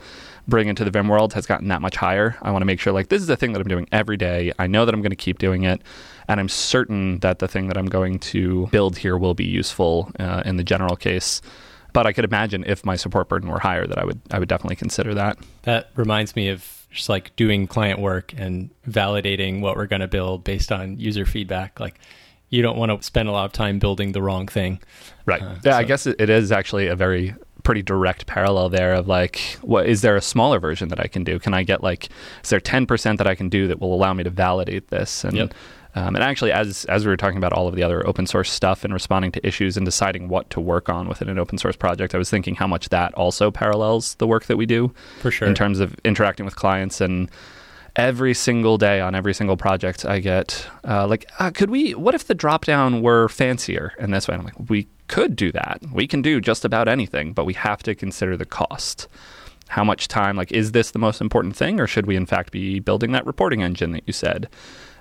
bring 0.47 0.67
into 0.67 0.83
the 0.83 0.91
Vim 0.91 1.07
world 1.07 1.33
has 1.33 1.47
gotten 1.47 1.67
that 1.69 1.81
much 1.81 1.95
higher. 1.95 2.37
I 2.43 2.51
want 2.51 2.61
to 2.61 2.67
make 2.67 2.79
sure 2.79 2.93
like 2.93 3.09
this 3.09 3.21
is 3.21 3.27
the 3.27 3.35
thing 3.35 3.53
that 3.53 3.61
I'm 3.61 3.67
doing 3.67 3.87
every 3.91 4.17
day. 4.17 4.51
I 4.59 4.67
know 4.67 4.85
that 4.85 4.93
I'm 4.93 5.01
going 5.01 5.09
to 5.09 5.15
keep 5.15 5.39
doing 5.39 5.63
it, 5.63 5.81
and 6.27 6.39
I'm 6.39 6.49
certain 6.49 7.19
that 7.19 7.39
the 7.39 7.47
thing 7.47 7.67
that 7.67 7.77
I'm 7.77 7.87
going 7.87 8.19
to 8.19 8.67
build 8.67 8.97
here 8.97 9.17
will 9.17 9.33
be 9.33 9.45
useful 9.45 10.11
uh, 10.19 10.43
in 10.45 10.57
the 10.57 10.63
general 10.63 10.95
case 10.95 11.41
but 11.93 12.05
I 12.05 12.11
could 12.11 12.25
imagine 12.25 12.65
if 12.67 12.83
my 12.83 12.97
support 12.97 13.29
burden 13.29 13.49
were 13.49 13.59
higher 13.59 13.87
that 13.87 13.97
I 13.97 14.03
would 14.03 14.19
I 14.29 14.37
would 14.37 14.49
definitely 14.49 14.75
consider 14.75 15.13
that. 15.13 15.37
That 15.61 15.91
reminds 15.95 16.35
me 16.35 16.49
of 16.49 16.75
just 16.95 17.09
like 17.09 17.35
doing 17.35 17.67
client 17.67 17.99
work 17.99 18.33
and 18.37 18.69
validating 18.87 19.61
what 19.61 19.75
we're 19.75 19.85
going 19.85 20.01
to 20.01 20.07
build 20.07 20.43
based 20.43 20.71
on 20.71 20.97
user 20.99 21.25
feedback. 21.25 21.79
Like 21.79 21.99
you 22.49 22.61
don't 22.61 22.77
want 22.77 22.91
to 22.91 23.05
spend 23.05 23.29
a 23.29 23.31
lot 23.31 23.45
of 23.45 23.51
time 23.51 23.79
building 23.79 24.13
the 24.13 24.21
wrong 24.21 24.47
thing. 24.47 24.79
Right. 25.25 25.41
Uh, 25.41 25.55
yeah, 25.63 25.73
so. 25.73 25.77
I 25.77 25.83
guess 25.83 26.07
it 26.07 26.29
is 26.29 26.51
actually 26.51 26.87
a 26.87 26.95
very 26.95 27.35
pretty 27.63 27.81
direct 27.81 28.27
parallel 28.27 28.69
there 28.69 28.93
of 28.93 29.07
like 29.07 29.39
what 29.61 29.87
is 29.87 30.01
there 30.01 30.15
a 30.15 30.21
smaller 30.21 30.59
version 30.59 30.89
that 30.89 30.99
I 30.99 31.07
can 31.07 31.23
do? 31.23 31.39
Can 31.39 31.53
I 31.53 31.63
get 31.63 31.83
like 31.83 32.09
is 32.43 32.49
there 32.49 32.59
10% 32.59 33.17
that 33.17 33.27
I 33.27 33.35
can 33.35 33.49
do 33.49 33.67
that 33.67 33.81
will 33.81 33.93
allow 33.93 34.13
me 34.13 34.23
to 34.23 34.29
validate 34.29 34.87
this 34.89 35.23
and 35.23 35.35
yep. 35.35 35.53
Um, 35.95 36.13
and 36.15 36.23
actually, 36.23 36.51
as 36.51 36.85
as 36.85 37.05
we 37.05 37.09
were 37.09 37.17
talking 37.17 37.37
about 37.37 37.53
all 37.53 37.67
of 37.67 37.75
the 37.75 37.83
other 37.83 38.05
open 38.05 38.27
source 38.27 38.51
stuff 38.51 38.83
and 38.83 38.93
responding 38.93 39.31
to 39.31 39.47
issues 39.47 39.77
and 39.77 39.85
deciding 39.85 40.27
what 40.27 40.49
to 40.49 40.59
work 40.59 40.89
on 40.89 41.07
within 41.07 41.29
an 41.29 41.39
open 41.39 41.57
source 41.57 41.77
project, 41.77 42.13
I 42.13 42.17
was 42.17 42.29
thinking 42.29 42.55
how 42.55 42.67
much 42.67 42.89
that 42.89 43.13
also 43.13 43.49
parallels 43.49 44.15
the 44.15 44.27
work 44.27 44.45
that 44.45 44.57
we 44.57 44.65
do 44.65 44.93
for 45.21 45.31
sure. 45.31 45.47
in 45.47 45.55
terms 45.55 45.79
of 45.79 45.95
interacting 46.03 46.45
with 46.45 46.57
clients. 46.57 46.99
And 46.99 47.31
every 47.95 48.33
single 48.33 48.77
day 48.77 48.99
on 48.99 49.15
every 49.15 49.33
single 49.33 49.55
project 49.55 50.05
I 50.05 50.19
get 50.19 50.67
uh, 50.85 51.07
like 51.07 51.25
uh, 51.39 51.51
could 51.51 51.69
we 51.69 51.95
what 51.95 52.13
if 52.13 52.27
the 52.27 52.35
dropdown 52.35 53.01
were 53.01 53.29
fancier 53.29 53.93
and 53.97 54.13
this 54.13 54.27
way? 54.27 54.33
And 54.33 54.41
I'm 54.41 54.45
like 54.45 54.69
we 54.69 54.87
could 55.07 55.35
do 55.35 55.51
that. 55.53 55.81
We 55.93 56.07
can 56.07 56.21
do 56.21 56.41
just 56.41 56.65
about 56.65 56.89
anything 56.89 57.31
but 57.31 57.45
we 57.45 57.53
have 57.53 57.83
to 57.83 57.95
consider 57.95 58.35
the 58.35 58.45
cost. 58.45 59.07
How 59.69 59.83
much 59.83 60.09
time 60.09 60.35
like 60.35 60.51
is 60.51 60.73
this 60.73 60.91
the 60.91 60.99
most 60.99 61.21
important 61.21 61.55
thing 61.55 61.79
or 61.79 61.87
should 61.87 62.05
we 62.05 62.17
in 62.17 62.25
fact 62.25 62.51
be 62.51 62.79
building 62.79 63.13
that 63.13 63.25
reporting 63.25 63.63
engine 63.63 63.91
that 63.91 64.03
you 64.05 64.13
said 64.13 64.49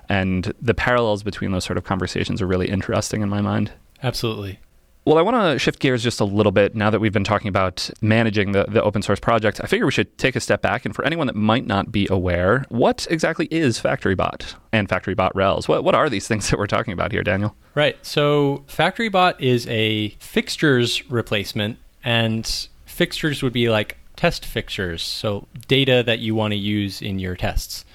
and 0.09 0.53
the 0.61 0.73
parallels 0.73 1.23
between 1.23 1.51
those 1.51 1.65
sort 1.65 1.77
of 1.77 1.83
conversations 1.83 2.41
are 2.41 2.47
really 2.47 2.69
interesting 2.69 3.21
in 3.21 3.29
my 3.29 3.41
mind. 3.41 3.71
Absolutely. 4.03 4.59
Well, 5.05 5.19
I 5.19 5.21
want 5.21 5.35
to 5.35 5.59
shift 5.59 5.79
gears 5.79 6.01
just 6.01 6.19
a 6.19 6.25
little 6.25 6.51
bit 6.51 6.73
now 6.73 6.89
that 6.89 6.99
we've 6.99 7.13
been 7.13 7.23
talking 7.23 7.47
about 7.47 7.91
managing 8.01 8.53
the, 8.53 8.65
the 8.67 8.81
open 8.81 9.03
source 9.03 9.19
project. 9.19 9.61
I 9.63 9.67
figure 9.67 9.85
we 9.85 9.91
should 9.91 10.17
take 10.17 10.35
a 10.35 10.39
step 10.39 10.63
back. 10.63 10.83
And 10.83 10.95
for 10.95 11.05
anyone 11.05 11.27
that 11.27 11.35
might 11.35 11.67
not 11.67 11.91
be 11.91 12.07
aware, 12.09 12.65
what 12.69 13.05
exactly 13.11 13.45
is 13.51 13.79
FactoryBot 13.79 14.55
and 14.73 14.89
FactoryBot 14.89 15.35
Rails? 15.35 15.67
What, 15.67 15.83
what 15.83 15.93
are 15.93 16.09
these 16.09 16.27
things 16.27 16.49
that 16.49 16.57
we're 16.57 16.65
talking 16.65 16.91
about 16.91 17.11
here, 17.11 17.21
Daniel? 17.21 17.55
Right. 17.75 18.03
So, 18.03 18.63
FactoryBot 18.67 19.39
is 19.39 19.67
a 19.67 20.09
fixtures 20.19 21.07
replacement, 21.11 21.77
and 22.03 22.67
fixtures 22.85 23.43
would 23.43 23.53
be 23.53 23.69
like 23.69 23.97
test 24.15 24.43
fixtures, 24.43 25.03
so 25.03 25.47
data 25.67 26.01
that 26.03 26.19
you 26.19 26.33
want 26.33 26.53
to 26.53 26.57
use 26.57 27.01
in 27.01 27.19
your 27.19 27.35
tests. 27.35 27.85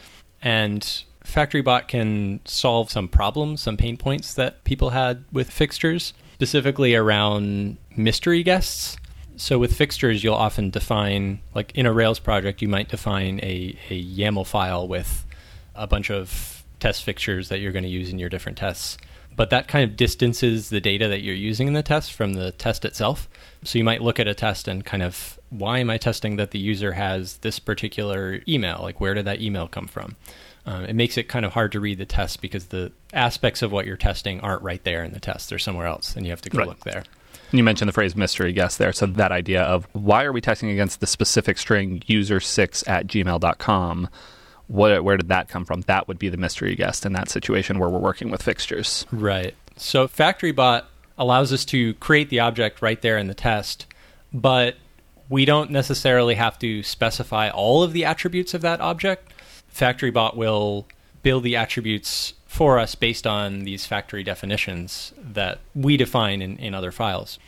And 0.43 1.05
FactoryBot 1.25 1.89
can 1.89 2.41
solve 2.45 2.91
some 2.91 3.09
problems, 3.09 3.61
some 3.61 3.77
pain 3.77 3.97
points 3.97 4.35
that 4.35 4.65
people 4.65 4.91
had 4.91 5.25
with 5.33 5.51
fixtures, 5.51 6.15
specifically 6.35 6.95
around 6.95 7.77
mystery 7.97 8.43
guests. 8.43 8.97
So 9.37 9.59
with 9.59 9.75
fixtures, 9.75 10.23
you'll 10.23 10.35
often 10.35 10.71
define, 10.71 11.41
like 11.55 11.73
in 11.75 11.87
a 11.87 11.93
Rails 11.93 12.19
project, 12.19 12.61
you 12.61 12.69
might 12.69 12.89
define 12.89 13.41
a, 13.43 13.77
a 13.89 14.05
YAML 14.05 14.47
file 14.47 14.87
with 14.87 15.25
a 15.75 15.87
bunch 15.87 16.11
of 16.11 16.65
test 16.79 17.05
fixtures 17.05 17.49
that 17.49 17.61
you're 17.61 17.73
going 17.73 17.85
to 17.85 17.89
use 17.89 18.11
in 18.11 18.19
your 18.19 18.29
different 18.29 18.59
tests. 18.59 18.99
But 19.37 19.49
that 19.51 19.69
kind 19.69 19.89
of 19.89 19.97
distances 19.97 20.69
the 20.69 20.81
data 20.81 21.09
that 21.09 21.23
you're 21.23 21.35
using 21.35 21.69
in 21.69 21.73
the 21.73 21.83
test 21.83 22.13
from 22.13 22.35
the 22.35 22.53
test 22.53 22.85
itself. 22.85 23.31
So 23.65 23.79
you 23.79 23.85
might 23.85 24.03
look 24.03 24.21
at 24.21 24.29
a 24.29 24.35
test 24.35 24.69
and 24.69 24.85
kind 24.85 25.03
of, 25.03 25.40
why 25.51 25.79
am 25.79 25.91
I 25.91 25.99
testing 25.99 26.37
that 26.37 26.53
the 26.53 26.59
user 26.59 26.93
has 26.93 27.39
this 27.39 27.59
particular 27.59 28.41
email? 28.49 28.81
Like, 28.83 29.01
where 29.01 29.15
did 29.15 29.27
that 29.27 29.41
email 29.41 29.69
come 29.69 29.87
from? 29.87 30.17
Um, 30.67 30.85
it 30.85 30.95
makes 30.95 31.19
it 31.19 31.25
kind 31.29 31.45
of 31.45 31.53
hard 31.53 31.73
to 31.73 31.81
read 31.81 31.99
the 31.99 32.07
test 32.07 32.41
because 32.41 32.67
the 32.67 32.93
aspects 33.13 33.63
of 33.63 33.73
what 33.73 33.87
you're 33.87 33.97
testing 33.97 34.41
aren't 34.41 34.63
right 34.63 34.83
there 34.85 35.03
in 35.03 35.13
the 35.13 35.21
test. 35.21 35.49
They're 35.51 35.59
somewhere 35.59 35.87
else, 35.87 36.15
and 36.17 36.25
you 36.25 36.31
have 36.31 36.43
to 36.43 36.51
go 36.51 36.59
right. 36.59 36.69
look 36.69 36.81
there. 36.81 37.05
You 37.53 37.65
mentioned 37.65 37.89
the 37.89 37.93
phrase 37.93 38.15
mystery 38.15 38.53
guest 38.53 38.79
there. 38.79 38.93
So 38.93 39.07
that 39.07 39.33
idea 39.33 39.63
of 39.63 39.89
why 39.93 40.25
are 40.25 40.33
we 40.33 40.41
testing 40.41 40.71
against 40.71 41.01
the 41.01 41.07
specific 41.07 41.59
string 41.59 42.01
user6 42.09 42.89
at 42.89 43.07
gmail.com? 43.09 44.09
What, 44.69 45.03
where 45.03 45.17
did 45.17 45.29
that 45.29 45.49
come 45.49 45.65
from? 45.65 45.81
That 45.83 46.07
would 46.07 46.19
be 46.19 46.29
the 46.29 46.37
mystery 46.37 46.77
guest 46.77 47.05
in 47.05 47.13
that 47.15 47.29
situation 47.29 47.81
where 47.81 47.89
we're 47.89 47.99
working 47.99 48.31
with 48.31 48.43
fixtures. 48.43 49.05
Right. 49.11 49.55
So 49.77 50.07
FactoryBot 50.07 50.85
allows 51.19 51.53
us 51.53 51.65
to 51.67 51.95
create 51.95 52.29
the 52.29 52.41
object 52.41 52.83
right 52.83 53.01
there 53.03 53.19
in 53.19 53.27
the 53.27 53.35
test, 53.35 53.87
but 54.33 54.77
we 55.31 55.45
don't 55.45 55.71
necessarily 55.71 56.35
have 56.35 56.59
to 56.59 56.83
specify 56.83 57.49
all 57.49 57.83
of 57.83 57.95
the 57.95 58.05
attributes 58.05 58.53
of 58.53 58.61
that 58.61 58.81
object. 58.81 59.33
FactoryBot 59.73 60.37
will 60.37 60.87
build 61.23 61.45
the 61.45 61.57
attributes 61.57 62.35
for 62.47 62.81
us 62.81 62.97
based 62.97 63.27
on 63.27 63.61
these 63.61 63.87
factory 63.87 64.25
definitions 64.25 65.15
that 65.17 65.61
we 65.75 65.97
define 65.97 66.43
in, 66.43 66.59
in 66.59 66.75
other 66.75 66.91
files. 66.91 67.39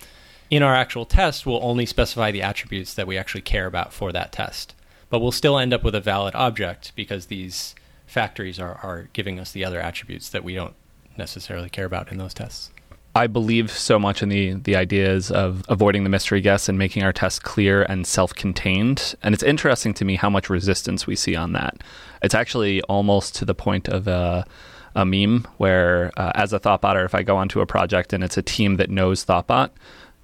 In 0.48 0.62
our 0.62 0.74
actual 0.74 1.04
test, 1.04 1.44
we'll 1.44 1.64
only 1.64 1.84
specify 1.84 2.30
the 2.30 2.42
attributes 2.42 2.94
that 2.94 3.08
we 3.08 3.18
actually 3.18 3.40
care 3.40 3.66
about 3.66 3.92
for 3.92 4.12
that 4.12 4.30
test. 4.30 4.74
But 5.10 5.18
we'll 5.18 5.32
still 5.32 5.58
end 5.58 5.74
up 5.74 5.82
with 5.82 5.96
a 5.96 6.00
valid 6.00 6.36
object 6.36 6.92
because 6.94 7.26
these 7.26 7.74
factories 8.06 8.60
are, 8.60 8.78
are 8.82 9.08
giving 9.12 9.40
us 9.40 9.50
the 9.50 9.64
other 9.64 9.80
attributes 9.80 10.28
that 10.28 10.44
we 10.44 10.54
don't 10.54 10.74
necessarily 11.16 11.68
care 11.68 11.86
about 11.86 12.12
in 12.12 12.18
those 12.18 12.34
tests. 12.34 12.70
I 13.14 13.26
believe 13.26 13.70
so 13.70 13.98
much 13.98 14.22
in 14.22 14.30
the 14.30 14.54
the 14.54 14.74
ideas 14.74 15.30
of 15.30 15.64
avoiding 15.68 16.04
the 16.04 16.10
mystery 16.10 16.40
guests 16.40 16.68
and 16.68 16.78
making 16.78 17.02
our 17.02 17.12
tests 17.12 17.38
clear 17.38 17.82
and 17.82 18.06
self-contained. 18.06 19.14
And 19.22 19.34
it's 19.34 19.42
interesting 19.42 19.92
to 19.94 20.04
me 20.04 20.16
how 20.16 20.30
much 20.30 20.48
resistance 20.48 21.06
we 21.06 21.16
see 21.16 21.36
on 21.36 21.52
that. 21.52 21.82
It's 22.22 22.34
actually 22.34 22.80
almost 22.82 23.34
to 23.36 23.44
the 23.44 23.54
point 23.54 23.88
of 23.88 24.08
a, 24.08 24.46
a 24.94 25.04
meme 25.04 25.46
where, 25.58 26.10
uh, 26.16 26.32
as 26.34 26.52
a 26.52 26.60
Thoughtbotter, 26.60 27.04
if 27.04 27.14
I 27.14 27.22
go 27.22 27.36
onto 27.36 27.60
a 27.60 27.66
project 27.66 28.12
and 28.12 28.24
it's 28.24 28.38
a 28.38 28.42
team 28.42 28.76
that 28.76 28.88
knows 28.88 29.24
Thoughtbot, 29.26 29.70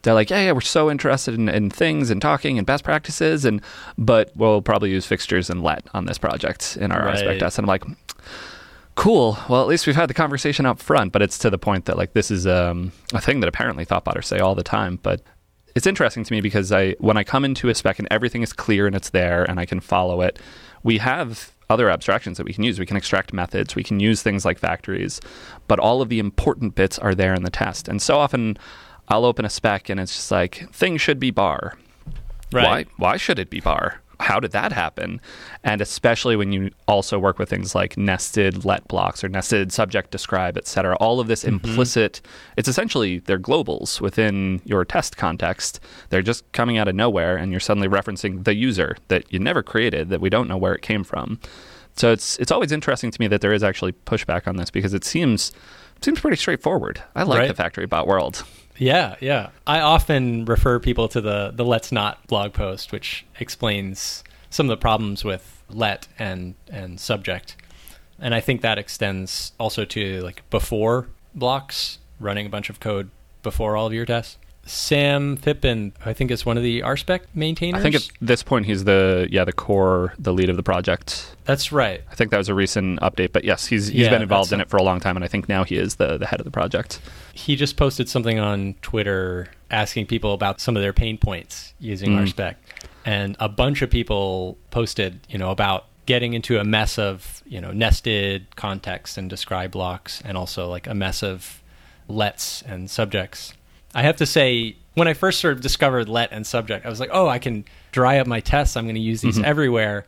they're 0.02 0.14
like, 0.14 0.30
yeah, 0.30 0.44
yeah, 0.44 0.52
we're 0.52 0.60
so 0.60 0.90
interested 0.90 1.34
in, 1.34 1.48
in, 1.48 1.70
things 1.70 2.08
and 2.08 2.22
talking 2.22 2.56
and 2.56 2.66
best 2.66 2.84
practices, 2.84 3.44
and 3.44 3.60
but 3.98 4.30
we'll 4.36 4.62
probably 4.62 4.90
use 4.90 5.04
fixtures 5.04 5.50
and 5.50 5.62
let 5.62 5.86
on 5.92 6.06
this 6.06 6.18
project 6.18 6.78
in 6.80 6.92
our 6.92 7.04
right. 7.04 7.38
test. 7.38 7.58
And 7.58 7.64
I'm 7.64 7.68
like, 7.68 7.84
cool. 8.98 9.38
Well, 9.48 9.62
at 9.62 9.68
least 9.68 9.86
we've 9.86 9.96
had 9.96 10.10
the 10.10 10.14
conversation 10.14 10.66
up 10.66 10.80
front, 10.80 11.12
but 11.12 11.22
it's 11.22 11.38
to 11.38 11.50
the 11.50 11.58
point 11.58 11.84
that 11.84 11.96
like 11.96 12.12
this 12.14 12.30
is 12.30 12.46
um, 12.46 12.92
a 13.14 13.20
thing 13.20 13.40
that 13.40 13.48
apparently 13.48 13.86
thoughtbotters 13.86 14.24
say 14.24 14.40
all 14.40 14.56
the 14.56 14.64
time. 14.64 14.98
But 15.00 15.22
it's 15.76 15.86
interesting 15.86 16.24
to 16.24 16.32
me 16.32 16.40
because 16.40 16.72
I 16.72 16.92
when 16.98 17.16
I 17.16 17.22
come 17.22 17.44
into 17.44 17.68
a 17.68 17.74
spec 17.74 18.00
and 18.00 18.08
everything 18.10 18.42
is 18.42 18.52
clear 18.52 18.86
and 18.86 18.96
it's 18.96 19.10
there 19.10 19.44
and 19.44 19.60
I 19.60 19.66
can 19.66 19.78
follow 19.78 20.20
it, 20.20 20.40
we 20.82 20.98
have 20.98 21.52
other 21.70 21.90
abstractions 21.90 22.38
that 22.38 22.44
we 22.44 22.52
can 22.52 22.64
use. 22.64 22.80
We 22.80 22.86
can 22.86 22.96
extract 22.96 23.32
methods, 23.32 23.76
we 23.76 23.84
can 23.84 24.00
use 24.00 24.22
things 24.22 24.44
like 24.44 24.58
factories, 24.58 25.20
but 25.68 25.78
all 25.78 26.02
of 26.02 26.08
the 26.08 26.18
important 26.18 26.74
bits 26.74 26.98
are 26.98 27.14
there 27.14 27.34
in 27.34 27.44
the 27.44 27.50
test. 27.50 27.86
And 27.86 28.02
so 28.02 28.18
often 28.18 28.58
I'll 29.08 29.24
open 29.24 29.44
a 29.44 29.50
spec 29.50 29.88
and 29.88 30.00
it's 30.00 30.14
just 30.14 30.30
like 30.32 30.68
things 30.72 31.00
should 31.00 31.20
be 31.20 31.30
bar. 31.30 31.78
Right. 32.52 32.88
Why 32.98 33.10
why 33.10 33.16
should 33.16 33.38
it 33.38 33.48
be 33.48 33.60
bar? 33.60 34.00
How 34.20 34.40
did 34.40 34.52
that 34.52 34.72
happen? 34.72 35.20
And 35.64 35.80
especially 35.80 36.36
when 36.36 36.52
you 36.52 36.70
also 36.86 37.18
work 37.18 37.38
with 37.38 37.48
things 37.48 37.74
like 37.74 37.96
nested 37.96 38.64
let 38.64 38.86
blocks 38.88 39.22
or 39.22 39.28
nested 39.28 39.72
subject 39.72 40.10
describe, 40.10 40.56
et 40.56 40.66
cetera, 40.66 40.96
all 40.96 41.20
of 41.20 41.28
this 41.28 41.44
mm-hmm. 41.44 41.54
implicit, 41.54 42.20
it's 42.56 42.68
essentially 42.68 43.20
they're 43.20 43.38
globals 43.38 44.00
within 44.00 44.60
your 44.64 44.84
test 44.84 45.16
context. 45.16 45.80
They're 46.10 46.22
just 46.22 46.50
coming 46.52 46.78
out 46.78 46.88
of 46.88 46.94
nowhere 46.94 47.36
and 47.36 47.50
you're 47.50 47.60
suddenly 47.60 47.88
referencing 47.88 48.44
the 48.44 48.54
user 48.54 48.96
that 49.08 49.32
you 49.32 49.38
never 49.38 49.62
created, 49.62 50.08
that 50.10 50.20
we 50.20 50.30
don't 50.30 50.48
know 50.48 50.56
where 50.56 50.74
it 50.74 50.82
came 50.82 51.04
from. 51.04 51.38
So 51.96 52.12
it's 52.12 52.38
it's 52.38 52.52
always 52.52 52.70
interesting 52.70 53.10
to 53.10 53.20
me 53.20 53.26
that 53.28 53.40
there 53.40 53.52
is 53.52 53.64
actually 53.64 53.92
pushback 53.92 54.46
on 54.46 54.56
this 54.56 54.70
because 54.70 54.94
it 54.94 55.04
seems 55.04 55.52
seems 56.00 56.20
pretty 56.20 56.36
straightforward. 56.36 57.02
I 57.16 57.24
like 57.24 57.40
right. 57.40 57.48
the 57.48 57.54
factory 57.54 57.86
bot 57.86 58.06
world. 58.06 58.44
Yeah, 58.78 59.16
yeah. 59.20 59.50
I 59.66 59.80
often 59.80 60.44
refer 60.44 60.78
people 60.78 61.08
to 61.08 61.20
the 61.20 61.50
the 61.54 61.64
Let's 61.64 61.92
Not 61.92 62.26
blog 62.26 62.52
post, 62.52 62.92
which 62.92 63.26
explains 63.38 64.24
some 64.50 64.66
of 64.66 64.70
the 64.70 64.80
problems 64.80 65.24
with 65.24 65.62
let 65.68 66.08
and 66.18 66.54
and 66.70 66.98
subject. 66.98 67.56
And 68.18 68.34
I 68.34 68.40
think 68.40 68.62
that 68.62 68.78
extends 68.78 69.52
also 69.58 69.84
to 69.86 70.20
like 70.22 70.48
before 70.50 71.08
blocks, 71.34 71.98
running 72.18 72.46
a 72.46 72.48
bunch 72.48 72.70
of 72.70 72.80
code 72.80 73.10
before 73.42 73.76
all 73.76 73.86
of 73.86 73.92
your 73.92 74.06
tests. 74.06 74.38
Sam 74.68 75.36
Phippen, 75.36 75.92
I 76.04 76.12
think 76.12 76.30
is 76.30 76.44
one 76.44 76.56
of 76.56 76.62
the 76.62 76.82
RSpec 76.82 77.20
maintainers. 77.34 77.80
I 77.80 77.82
think 77.82 77.94
at 77.94 78.08
this 78.20 78.42
point 78.42 78.66
he's 78.66 78.84
the 78.84 79.28
yeah 79.30 79.44
the 79.44 79.52
core 79.52 80.14
the 80.18 80.32
lead 80.32 80.50
of 80.50 80.56
the 80.56 80.62
project. 80.62 81.34
That's 81.44 81.72
right. 81.72 82.02
I 82.10 82.14
think 82.14 82.30
that 82.30 82.38
was 82.38 82.48
a 82.48 82.54
recent 82.54 83.00
update, 83.00 83.32
but 83.32 83.44
yes, 83.44 83.66
he's 83.66 83.88
he's 83.88 84.02
yeah, 84.02 84.10
been 84.10 84.22
involved 84.22 84.52
in 84.52 84.60
it 84.60 84.68
for 84.68 84.76
a 84.76 84.82
long 84.82 85.00
time, 85.00 85.16
and 85.16 85.24
I 85.24 85.28
think 85.28 85.48
now 85.48 85.64
he 85.64 85.76
is 85.76 85.96
the 85.96 86.18
the 86.18 86.26
head 86.26 86.40
of 86.40 86.44
the 86.44 86.50
project. 86.50 87.00
He 87.32 87.56
just 87.56 87.76
posted 87.76 88.08
something 88.08 88.38
on 88.38 88.74
Twitter 88.82 89.48
asking 89.70 90.06
people 90.06 90.34
about 90.34 90.60
some 90.60 90.76
of 90.76 90.82
their 90.82 90.92
pain 90.92 91.18
points 91.18 91.74
using 91.78 92.10
mm. 92.10 92.26
RSpec, 92.26 92.56
and 93.04 93.36
a 93.40 93.48
bunch 93.48 93.82
of 93.82 93.90
people 93.90 94.58
posted, 94.70 95.20
you 95.28 95.38
know, 95.38 95.50
about 95.50 95.86
getting 96.08 96.32
into 96.32 96.58
a 96.58 96.64
mess 96.64 96.98
of, 96.98 97.42
you 97.46 97.60
know, 97.60 97.70
nested 97.70 98.56
context 98.56 99.18
and 99.18 99.28
describe 99.28 99.70
blocks 99.70 100.22
and 100.24 100.38
also 100.38 100.66
like 100.66 100.86
a 100.86 100.94
mess 100.94 101.22
of 101.22 101.62
lets 102.08 102.62
and 102.62 102.90
subjects. 102.90 103.52
I 103.94 104.02
have 104.02 104.16
to 104.16 104.26
say, 104.26 104.76
when 104.94 105.08
I 105.08 105.14
first 105.14 105.40
sort 105.40 105.54
of 105.54 105.60
discovered 105.60 106.08
let 106.08 106.32
and 106.32 106.46
subject, 106.46 106.84
I 106.84 106.90
was 106.90 107.00
like, 107.00 107.10
oh, 107.12 107.28
I 107.28 107.38
can 107.38 107.64
dry 107.92 108.18
up 108.18 108.26
my 108.26 108.40
tests. 108.40 108.76
I'm 108.76 108.84
going 108.84 108.96
to 108.96 109.00
use 109.00 109.20
these 109.20 109.36
mm-hmm. 109.36 109.44
everywhere. 109.44 110.04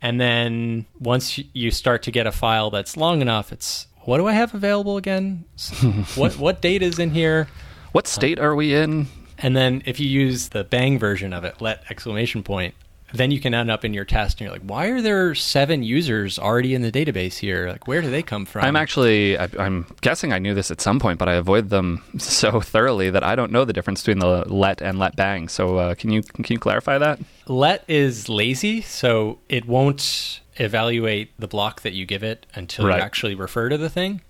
And 0.00 0.20
then 0.20 0.86
once 0.98 1.38
you 1.52 1.70
start 1.70 2.02
to 2.04 2.10
get 2.10 2.26
a 2.26 2.32
file 2.32 2.70
that's 2.70 2.96
long 2.96 3.22
enough, 3.22 3.52
it's 3.52 3.86
what 4.02 4.18
do 4.18 4.26
I 4.26 4.32
have 4.32 4.54
available 4.54 4.96
again? 4.96 5.44
what 6.14 6.36
what 6.36 6.60
data 6.60 6.84
is 6.84 6.98
in 6.98 7.10
here? 7.10 7.48
What 7.92 8.06
state 8.06 8.38
are 8.38 8.54
we 8.54 8.74
in? 8.74 9.06
And 9.38 9.56
then 9.56 9.82
if 9.86 9.98
you 9.98 10.08
use 10.08 10.50
the 10.50 10.64
bang 10.64 10.98
version 10.98 11.32
of 11.32 11.44
it, 11.44 11.60
let 11.60 11.84
exclamation 11.90 12.42
point, 12.42 12.74
then 13.14 13.30
you 13.30 13.40
can 13.40 13.54
end 13.54 13.70
up 13.70 13.84
in 13.84 13.94
your 13.94 14.04
test 14.04 14.40
and 14.40 14.46
you're 14.46 14.52
like, 14.52 14.62
why 14.62 14.86
are 14.88 15.00
there 15.00 15.34
seven 15.34 15.82
users 15.82 16.38
already 16.38 16.74
in 16.74 16.82
the 16.82 16.90
database 16.90 17.38
here? 17.38 17.68
Like, 17.68 17.86
where 17.86 18.02
do 18.02 18.10
they 18.10 18.22
come 18.22 18.44
from? 18.44 18.64
I'm 18.64 18.76
actually, 18.76 19.38
I, 19.38 19.48
am 19.58 19.86
guessing 20.00 20.32
I 20.32 20.38
knew 20.38 20.52
this 20.52 20.70
at 20.70 20.80
some 20.80 20.98
point, 20.98 21.18
but 21.18 21.28
I 21.28 21.34
avoid 21.34 21.70
them 21.70 22.02
so 22.18 22.60
thoroughly 22.60 23.10
that 23.10 23.22
I 23.22 23.36
don't 23.36 23.52
know 23.52 23.64
the 23.64 23.72
difference 23.72 24.02
between 24.02 24.18
the 24.18 24.52
let 24.52 24.82
and 24.82 24.98
let 24.98 25.14
bang. 25.14 25.48
So 25.48 25.76
uh, 25.76 25.94
can 25.94 26.10
you 26.10 26.22
can 26.22 26.44
you 26.48 26.58
clarify 26.58 26.98
that? 26.98 27.20
Let 27.46 27.84
is 27.88 28.28
lazy, 28.28 28.80
so 28.80 29.38
it 29.48 29.66
won't 29.66 30.40
evaluate 30.56 31.32
the 31.38 31.48
block 31.48 31.82
that 31.82 31.92
you 31.92 32.06
give 32.06 32.22
it 32.22 32.46
until 32.54 32.86
right. 32.86 32.96
you 32.96 33.02
actually 33.02 33.34
refer 33.34 33.68
to 33.68 33.78
the 33.78 33.90
thing. 33.90 34.22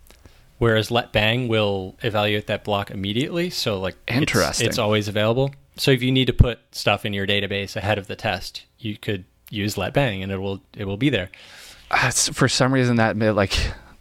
Whereas 0.59 0.91
let 0.91 1.13
bang 1.13 1.49
will 1.49 1.97
evaluate 2.03 2.47
that 2.47 2.65
block 2.65 2.91
immediately. 2.91 3.51
So 3.51 3.81
like 3.81 3.97
interesting, 4.07 4.67
it's, 4.67 4.75
it's 4.75 4.79
always 4.79 5.09
available. 5.09 5.53
So 5.77 5.91
if 5.91 6.03
you 6.03 6.13
need 6.13 6.27
to 6.27 6.33
put 6.33 6.61
stuff 6.73 7.05
in 7.05 7.13
your 7.13 7.27
database 7.27 7.77
ahead 7.77 7.99
of 7.99 8.07
the 8.07 8.17
test, 8.17 8.65
you 8.79 8.97
could 8.97 9.25
use 9.51 9.77
let 9.77 9.95
bang 9.95 10.23
and 10.23 10.31
it 10.33 10.39
will 10.39 10.63
it 10.77 10.85
will 10.85 10.97
be 10.97 11.11
there. 11.11 11.31
Uh, 11.91 12.11
for 12.11 12.49
some 12.49 12.73
reason 12.73 12.97
that 12.97 13.17
like 13.19 13.57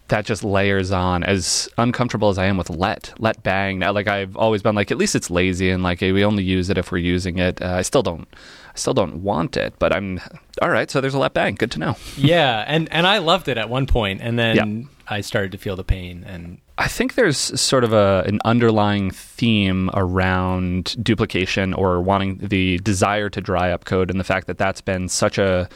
that 0.09 0.25
just 0.25 0.43
layers 0.43 0.91
on 0.91 1.23
as 1.23 1.69
uncomfortable 1.77 2.29
as 2.29 2.37
I 2.37 2.45
am 2.45 2.57
with 2.57 2.69
let 2.69 3.13
let 3.19 3.41
bang 3.41 3.79
now 3.79 3.91
like 3.91 4.07
I've 4.07 4.35
always 4.35 4.61
been 4.61 4.75
like 4.75 4.91
at 4.91 4.97
least 4.97 5.15
it's 5.15 5.31
lazy 5.31 5.69
and 5.69 5.81
like 5.81 6.01
we 6.01 6.23
only 6.23 6.43
use 6.43 6.69
it 6.69 6.77
if 6.77 6.91
we're 6.91 6.99
using 6.99 7.39
it 7.39 7.61
uh, 7.61 7.73
I 7.75 7.81
still 7.81 8.03
don't 8.03 8.27
I 8.31 8.77
still 8.77 8.93
don't 8.93 9.23
want 9.23 9.57
it 9.57 9.73
but 9.79 9.93
I'm 9.93 10.19
all 10.61 10.69
right 10.69 10.91
so 10.91 11.01
there's 11.01 11.13
a 11.13 11.19
let 11.19 11.33
bang 11.33 11.55
good 11.55 11.71
to 11.71 11.79
know 11.79 11.95
yeah 12.17 12.63
and 12.67 12.91
and 12.91 13.07
I 13.07 13.19
loved 13.19 13.47
it 13.47 13.57
at 13.57 13.69
one 13.69 13.87
point 13.87 14.21
and 14.21 14.37
then 14.37 14.55
yeah. 14.55 14.87
I 15.07 15.21
started 15.21 15.51
to 15.53 15.57
feel 15.57 15.75
the 15.75 15.83
pain 15.83 16.23
and 16.27 16.59
I 16.77 16.87
think 16.87 17.13
there's 17.13 17.37
sort 17.37 17.83
of 17.83 17.93
a 17.93 18.23
an 18.25 18.39
underlying 18.45 19.11
theme 19.11 19.91
around 19.93 20.95
duplication 21.03 21.73
or 21.73 22.01
wanting 22.01 22.37
the 22.37 22.79
desire 22.79 23.29
to 23.29 23.41
dry 23.41 23.71
up 23.71 23.85
code 23.85 24.09
and 24.09 24.19
the 24.19 24.23
fact 24.23 24.47
that 24.47 24.57
that's 24.57 24.81
been 24.81 25.07
such 25.07 25.37
a 25.37 25.69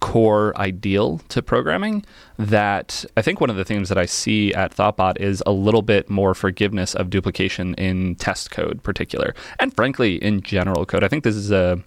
core 0.00 0.56
ideal 0.58 1.18
to 1.28 1.42
programming 1.42 2.04
that 2.38 3.04
I 3.16 3.22
think 3.22 3.40
one 3.40 3.50
of 3.50 3.56
the 3.56 3.64
things 3.64 3.88
that 3.88 3.98
I 3.98 4.04
see 4.04 4.52
at 4.52 4.76
Thoughtbot 4.76 5.18
is 5.18 5.42
a 5.46 5.52
little 5.52 5.82
bit 5.82 6.10
more 6.10 6.34
forgiveness 6.34 6.94
of 6.94 7.10
duplication 7.10 7.74
in 7.74 8.14
test 8.16 8.50
code 8.50 8.82
particular 8.82 9.34
and 9.58 9.74
frankly 9.74 10.16
in 10.16 10.42
general 10.42 10.84
code. 10.84 11.02
I 11.02 11.08
think 11.08 11.24
this 11.24 11.36
is 11.36 11.50
a 11.50 11.82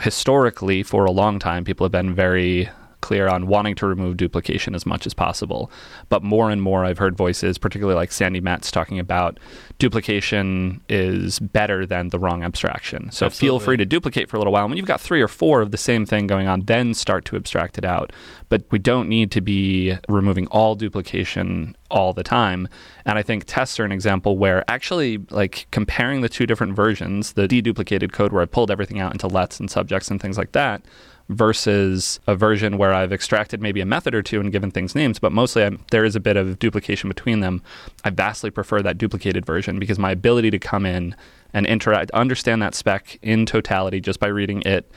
historically 0.00 0.82
for 0.82 1.04
a 1.04 1.10
long 1.10 1.38
time 1.38 1.64
people 1.64 1.84
have 1.84 1.92
been 1.92 2.14
very 2.14 2.70
clear 3.08 3.26
on 3.26 3.46
wanting 3.46 3.74
to 3.74 3.86
remove 3.86 4.18
duplication 4.18 4.74
as 4.74 4.84
much 4.84 5.06
as 5.06 5.14
possible. 5.14 5.70
But 6.10 6.22
more 6.22 6.50
and 6.50 6.60
more, 6.60 6.84
I've 6.84 6.98
heard 6.98 7.16
voices, 7.16 7.56
particularly 7.56 7.96
like 7.96 8.12
Sandi 8.12 8.38
Metz, 8.38 8.70
talking 8.70 8.98
about 8.98 9.40
duplication 9.78 10.82
is 10.90 11.38
better 11.38 11.86
than 11.86 12.10
the 12.10 12.18
wrong 12.18 12.44
abstraction. 12.44 13.10
So 13.10 13.24
Absolutely. 13.24 13.46
feel 13.46 13.60
free 13.60 13.76
to 13.78 13.86
duplicate 13.86 14.28
for 14.28 14.36
a 14.36 14.40
little 14.40 14.52
while. 14.52 14.68
When 14.68 14.76
you've 14.76 14.84
got 14.84 15.00
three 15.00 15.22
or 15.22 15.28
four 15.28 15.62
of 15.62 15.70
the 15.70 15.78
same 15.78 16.04
thing 16.04 16.26
going 16.26 16.48
on, 16.48 16.66
then 16.66 16.92
start 16.92 17.24
to 17.26 17.36
abstract 17.36 17.78
it 17.78 17.84
out. 17.86 18.12
But 18.50 18.64
we 18.70 18.78
don't 18.78 19.08
need 19.08 19.30
to 19.30 19.40
be 19.40 19.96
removing 20.06 20.46
all 20.48 20.74
duplication 20.74 21.74
all 21.90 22.12
the 22.12 22.22
time. 22.22 22.68
And 23.06 23.18
I 23.18 23.22
think 23.22 23.44
tests 23.46 23.80
are 23.80 23.86
an 23.86 23.92
example 23.92 24.36
where 24.36 24.64
actually, 24.68 25.16
like 25.30 25.66
comparing 25.70 26.20
the 26.20 26.28
two 26.28 26.46
different 26.46 26.76
versions, 26.76 27.32
the 27.32 27.48
deduplicated 27.48 28.12
code 28.12 28.32
where 28.32 28.42
I 28.42 28.46
pulled 28.46 28.70
everything 28.70 29.00
out 29.00 29.12
into 29.12 29.28
lets 29.28 29.58
and 29.58 29.70
subjects 29.70 30.10
and 30.10 30.20
things 30.20 30.36
like 30.36 30.52
that, 30.52 30.82
versus 31.28 32.20
a 32.26 32.34
version 32.34 32.78
where 32.78 32.94
I've 32.94 33.12
extracted 33.12 33.60
maybe 33.60 33.80
a 33.80 33.86
method 33.86 34.14
or 34.14 34.22
two 34.22 34.40
and 34.40 34.50
given 34.50 34.70
things 34.70 34.94
names, 34.94 35.18
but 35.18 35.32
mostly 35.32 35.62
I'm, 35.62 35.84
there 35.90 36.04
is 36.04 36.16
a 36.16 36.20
bit 36.20 36.36
of 36.36 36.58
duplication 36.58 37.08
between 37.08 37.40
them. 37.40 37.62
I 38.04 38.10
vastly 38.10 38.50
prefer 38.50 38.80
that 38.82 38.96
duplicated 38.98 39.44
version 39.44 39.78
because 39.78 39.98
my 39.98 40.12
ability 40.12 40.50
to 40.50 40.58
come 40.58 40.86
in 40.86 41.14
and 41.52 41.66
interact, 41.66 42.10
understand 42.12 42.62
that 42.62 42.74
spec 42.74 43.18
in 43.22 43.46
totality 43.46 44.00
just 44.00 44.20
by 44.20 44.28
reading 44.28 44.62
it 44.62 44.90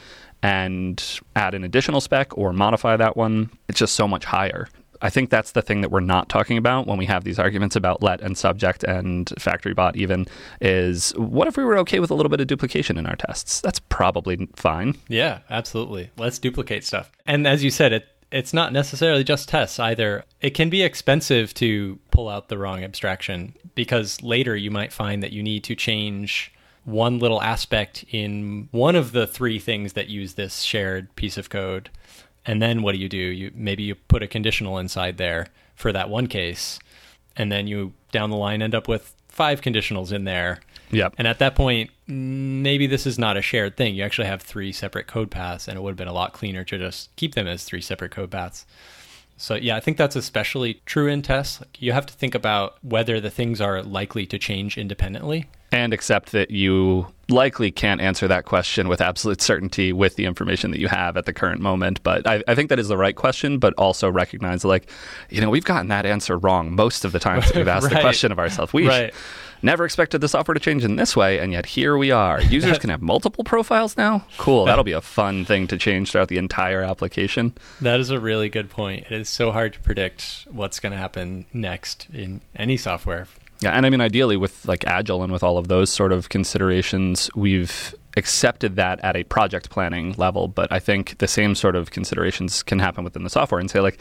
and 0.43 1.19
add 1.35 1.53
an 1.53 1.63
additional 1.63 2.01
spec 2.01 2.37
or 2.37 2.53
modify 2.53 2.97
that 2.97 3.15
one, 3.15 3.49
it's 3.67 3.79
just 3.79 3.95
so 3.95 4.07
much 4.07 4.25
higher. 4.25 4.67
I 5.01 5.09
think 5.09 5.29
that's 5.29 5.51
the 5.51 5.61
thing 5.61 5.81
that 5.81 5.89
we're 5.89 5.99
not 5.99 6.29
talking 6.29 6.57
about 6.57 6.87
when 6.87 6.97
we 6.97 7.05
have 7.05 7.23
these 7.23 7.39
arguments 7.39 7.75
about 7.75 8.03
let 8.03 8.21
and 8.21 8.37
subject 8.37 8.83
and 8.83 9.31
factory 9.39 9.73
bot 9.73 9.95
even 9.95 10.27
is 10.59 11.11
what 11.17 11.47
if 11.47 11.57
we 11.57 11.63
were 11.63 11.77
okay 11.79 11.99
with 11.99 12.11
a 12.11 12.15
little 12.15 12.29
bit 12.29 12.41
of 12.41 12.47
duplication 12.47 12.97
in 12.97 13.05
our 13.05 13.15
tests? 13.15 13.61
That's 13.61 13.79
probably 13.79 14.47
fine. 14.55 14.95
Yeah, 15.07 15.39
absolutely. 15.49 16.11
Let's 16.17 16.39
duplicate 16.39 16.83
stuff. 16.83 17.11
And 17.25 17.47
as 17.47 17.63
you 17.63 17.71
said, 17.71 17.93
it 17.93 18.07
it's 18.31 18.53
not 18.53 18.71
necessarily 18.71 19.25
just 19.25 19.49
tests 19.49 19.77
either. 19.77 20.23
It 20.39 20.51
can 20.51 20.69
be 20.69 20.83
expensive 20.83 21.53
to 21.55 21.99
pull 22.11 22.29
out 22.29 22.47
the 22.47 22.57
wrong 22.57 22.81
abstraction 22.81 23.53
because 23.75 24.23
later 24.23 24.55
you 24.55 24.71
might 24.71 24.93
find 24.93 25.21
that 25.21 25.33
you 25.33 25.43
need 25.43 25.65
to 25.65 25.75
change 25.75 26.53
one 26.85 27.19
little 27.19 27.41
aspect 27.41 28.05
in 28.09 28.69
one 28.71 28.95
of 28.95 29.11
the 29.11 29.27
three 29.27 29.59
things 29.59 29.93
that 29.93 30.07
use 30.07 30.33
this 30.33 30.61
shared 30.61 31.13
piece 31.15 31.37
of 31.37 31.49
code 31.49 31.89
and 32.45 32.61
then 32.61 32.81
what 32.81 32.93
do 32.93 32.97
you 32.97 33.09
do? 33.09 33.17
You 33.17 33.51
maybe 33.53 33.83
you 33.83 33.95
put 33.95 34.23
a 34.23 34.27
conditional 34.27 34.77
inside 34.77 35.17
there 35.17 35.47
for 35.75 35.91
that 35.91 36.09
one 36.09 36.27
case, 36.27 36.79
and 37.35 37.51
then 37.51 37.67
you 37.67 37.93
down 38.11 38.29
the 38.29 38.37
line 38.37 38.61
end 38.61 38.75
up 38.75 38.87
with 38.87 39.15
five 39.27 39.61
conditionals 39.61 40.11
in 40.11 40.25
there. 40.25 40.59
Yep. 40.91 41.15
And 41.17 41.27
at 41.27 41.39
that 41.39 41.55
point, 41.55 41.89
maybe 42.05 42.85
this 42.85 43.07
is 43.07 43.17
not 43.17 43.37
a 43.37 43.41
shared 43.41 43.77
thing. 43.77 43.95
You 43.95 44.03
actually 44.03 44.27
have 44.27 44.41
three 44.41 44.73
separate 44.73 45.07
code 45.07 45.31
paths, 45.31 45.67
and 45.67 45.77
it 45.77 45.81
would 45.81 45.91
have 45.91 45.97
been 45.97 46.07
a 46.07 46.13
lot 46.13 46.33
cleaner 46.33 46.63
to 46.65 46.77
just 46.77 47.15
keep 47.15 47.35
them 47.35 47.47
as 47.47 47.63
three 47.63 47.81
separate 47.81 48.11
code 48.11 48.31
paths. 48.31 48.65
So 49.37 49.55
yeah, 49.55 49.75
I 49.75 49.79
think 49.79 49.97
that's 49.97 50.15
especially 50.15 50.81
true 50.85 51.07
in 51.07 51.21
tests. 51.21 51.61
Like 51.61 51.81
you 51.81 51.93
have 51.93 52.05
to 52.05 52.13
think 52.13 52.35
about 52.35 52.77
whether 52.83 53.19
the 53.19 53.31
things 53.31 53.61
are 53.61 53.81
likely 53.81 54.25
to 54.27 54.37
change 54.37 54.77
independently 54.77 55.47
and 55.71 55.93
accept 55.93 56.31
that 56.33 56.51
you 56.51 57.07
likely 57.29 57.71
can't 57.71 58.01
answer 58.01 58.27
that 58.27 58.45
question 58.45 58.87
with 58.87 59.01
absolute 59.01 59.41
certainty 59.41 59.93
with 59.93 60.15
the 60.15 60.25
information 60.25 60.71
that 60.71 60.79
you 60.79 60.87
have 60.87 61.17
at 61.17 61.25
the 61.25 61.33
current 61.33 61.61
moment. 61.61 62.03
But 62.03 62.27
I, 62.27 62.43
I 62.47 62.55
think 62.55 62.69
that 62.69 62.79
is 62.79 62.89
the 62.89 62.97
right 62.97 63.15
question, 63.15 63.57
but 63.57 63.73
also 63.77 64.09
recognize 64.09 64.65
like, 64.65 64.89
you 65.29 65.41
know, 65.41 65.49
we've 65.49 65.63
gotten 65.63 65.87
that 65.87 66.05
answer 66.05 66.37
wrong 66.37 66.75
most 66.75 67.05
of 67.05 67.13
the 67.13 67.19
times 67.19 67.47
that 67.47 67.55
we've 67.55 67.67
asked 67.69 67.85
right. 67.85 67.95
the 67.95 68.01
question 68.01 68.31
of 68.31 68.39
ourselves. 68.39 68.73
We 68.73 68.87
right. 68.87 69.13
never 69.61 69.85
expected 69.85 70.19
the 70.19 70.27
software 70.27 70.53
to 70.53 70.59
change 70.59 70.83
in 70.83 70.97
this 70.97 71.15
way, 71.15 71.39
and 71.39 71.53
yet 71.53 71.65
here 71.65 71.97
we 71.97 72.11
are. 72.11 72.41
Users 72.41 72.77
can 72.79 72.89
have 72.89 73.01
multiple 73.01 73.45
profiles 73.45 73.95
now. 73.95 74.25
Cool. 74.37 74.65
That'll 74.65 74.83
be 74.83 74.91
a 74.91 75.01
fun 75.01 75.45
thing 75.45 75.67
to 75.67 75.77
change 75.77 76.11
throughout 76.11 76.27
the 76.27 76.37
entire 76.37 76.81
application. 76.81 77.53
That 77.79 77.99
is 77.99 78.09
a 78.09 78.19
really 78.19 78.49
good 78.49 78.69
point. 78.69 79.05
It 79.09 79.13
is 79.13 79.29
so 79.29 79.51
hard 79.51 79.73
to 79.73 79.79
predict 79.79 80.47
what's 80.51 80.81
going 80.81 80.91
to 80.91 80.97
happen 80.97 81.45
next 81.53 82.07
in 82.13 82.41
any 82.55 82.75
software 82.75 83.27
yeah, 83.61 83.71
and 83.71 83.85
I 83.85 83.89
mean, 83.89 84.01
ideally, 84.01 84.37
with 84.37 84.67
like 84.67 84.85
Agile 84.85 85.21
and 85.23 85.31
with 85.31 85.43
all 85.43 85.57
of 85.57 85.67
those 85.67 85.91
sort 85.91 86.11
of 86.11 86.29
considerations, 86.29 87.29
we've 87.35 87.93
accepted 88.17 88.75
that 88.75 88.99
at 89.03 89.15
a 89.15 89.23
project 89.23 89.69
planning 89.69 90.13
level. 90.17 90.47
But 90.47 90.71
I 90.71 90.79
think 90.79 91.19
the 91.19 91.27
same 91.27 91.53
sort 91.53 91.75
of 91.75 91.91
considerations 91.91 92.63
can 92.63 92.79
happen 92.79 93.03
within 93.03 93.23
the 93.23 93.29
software 93.29 93.59
and 93.59 93.69
say, 93.69 93.79
like, 93.79 93.99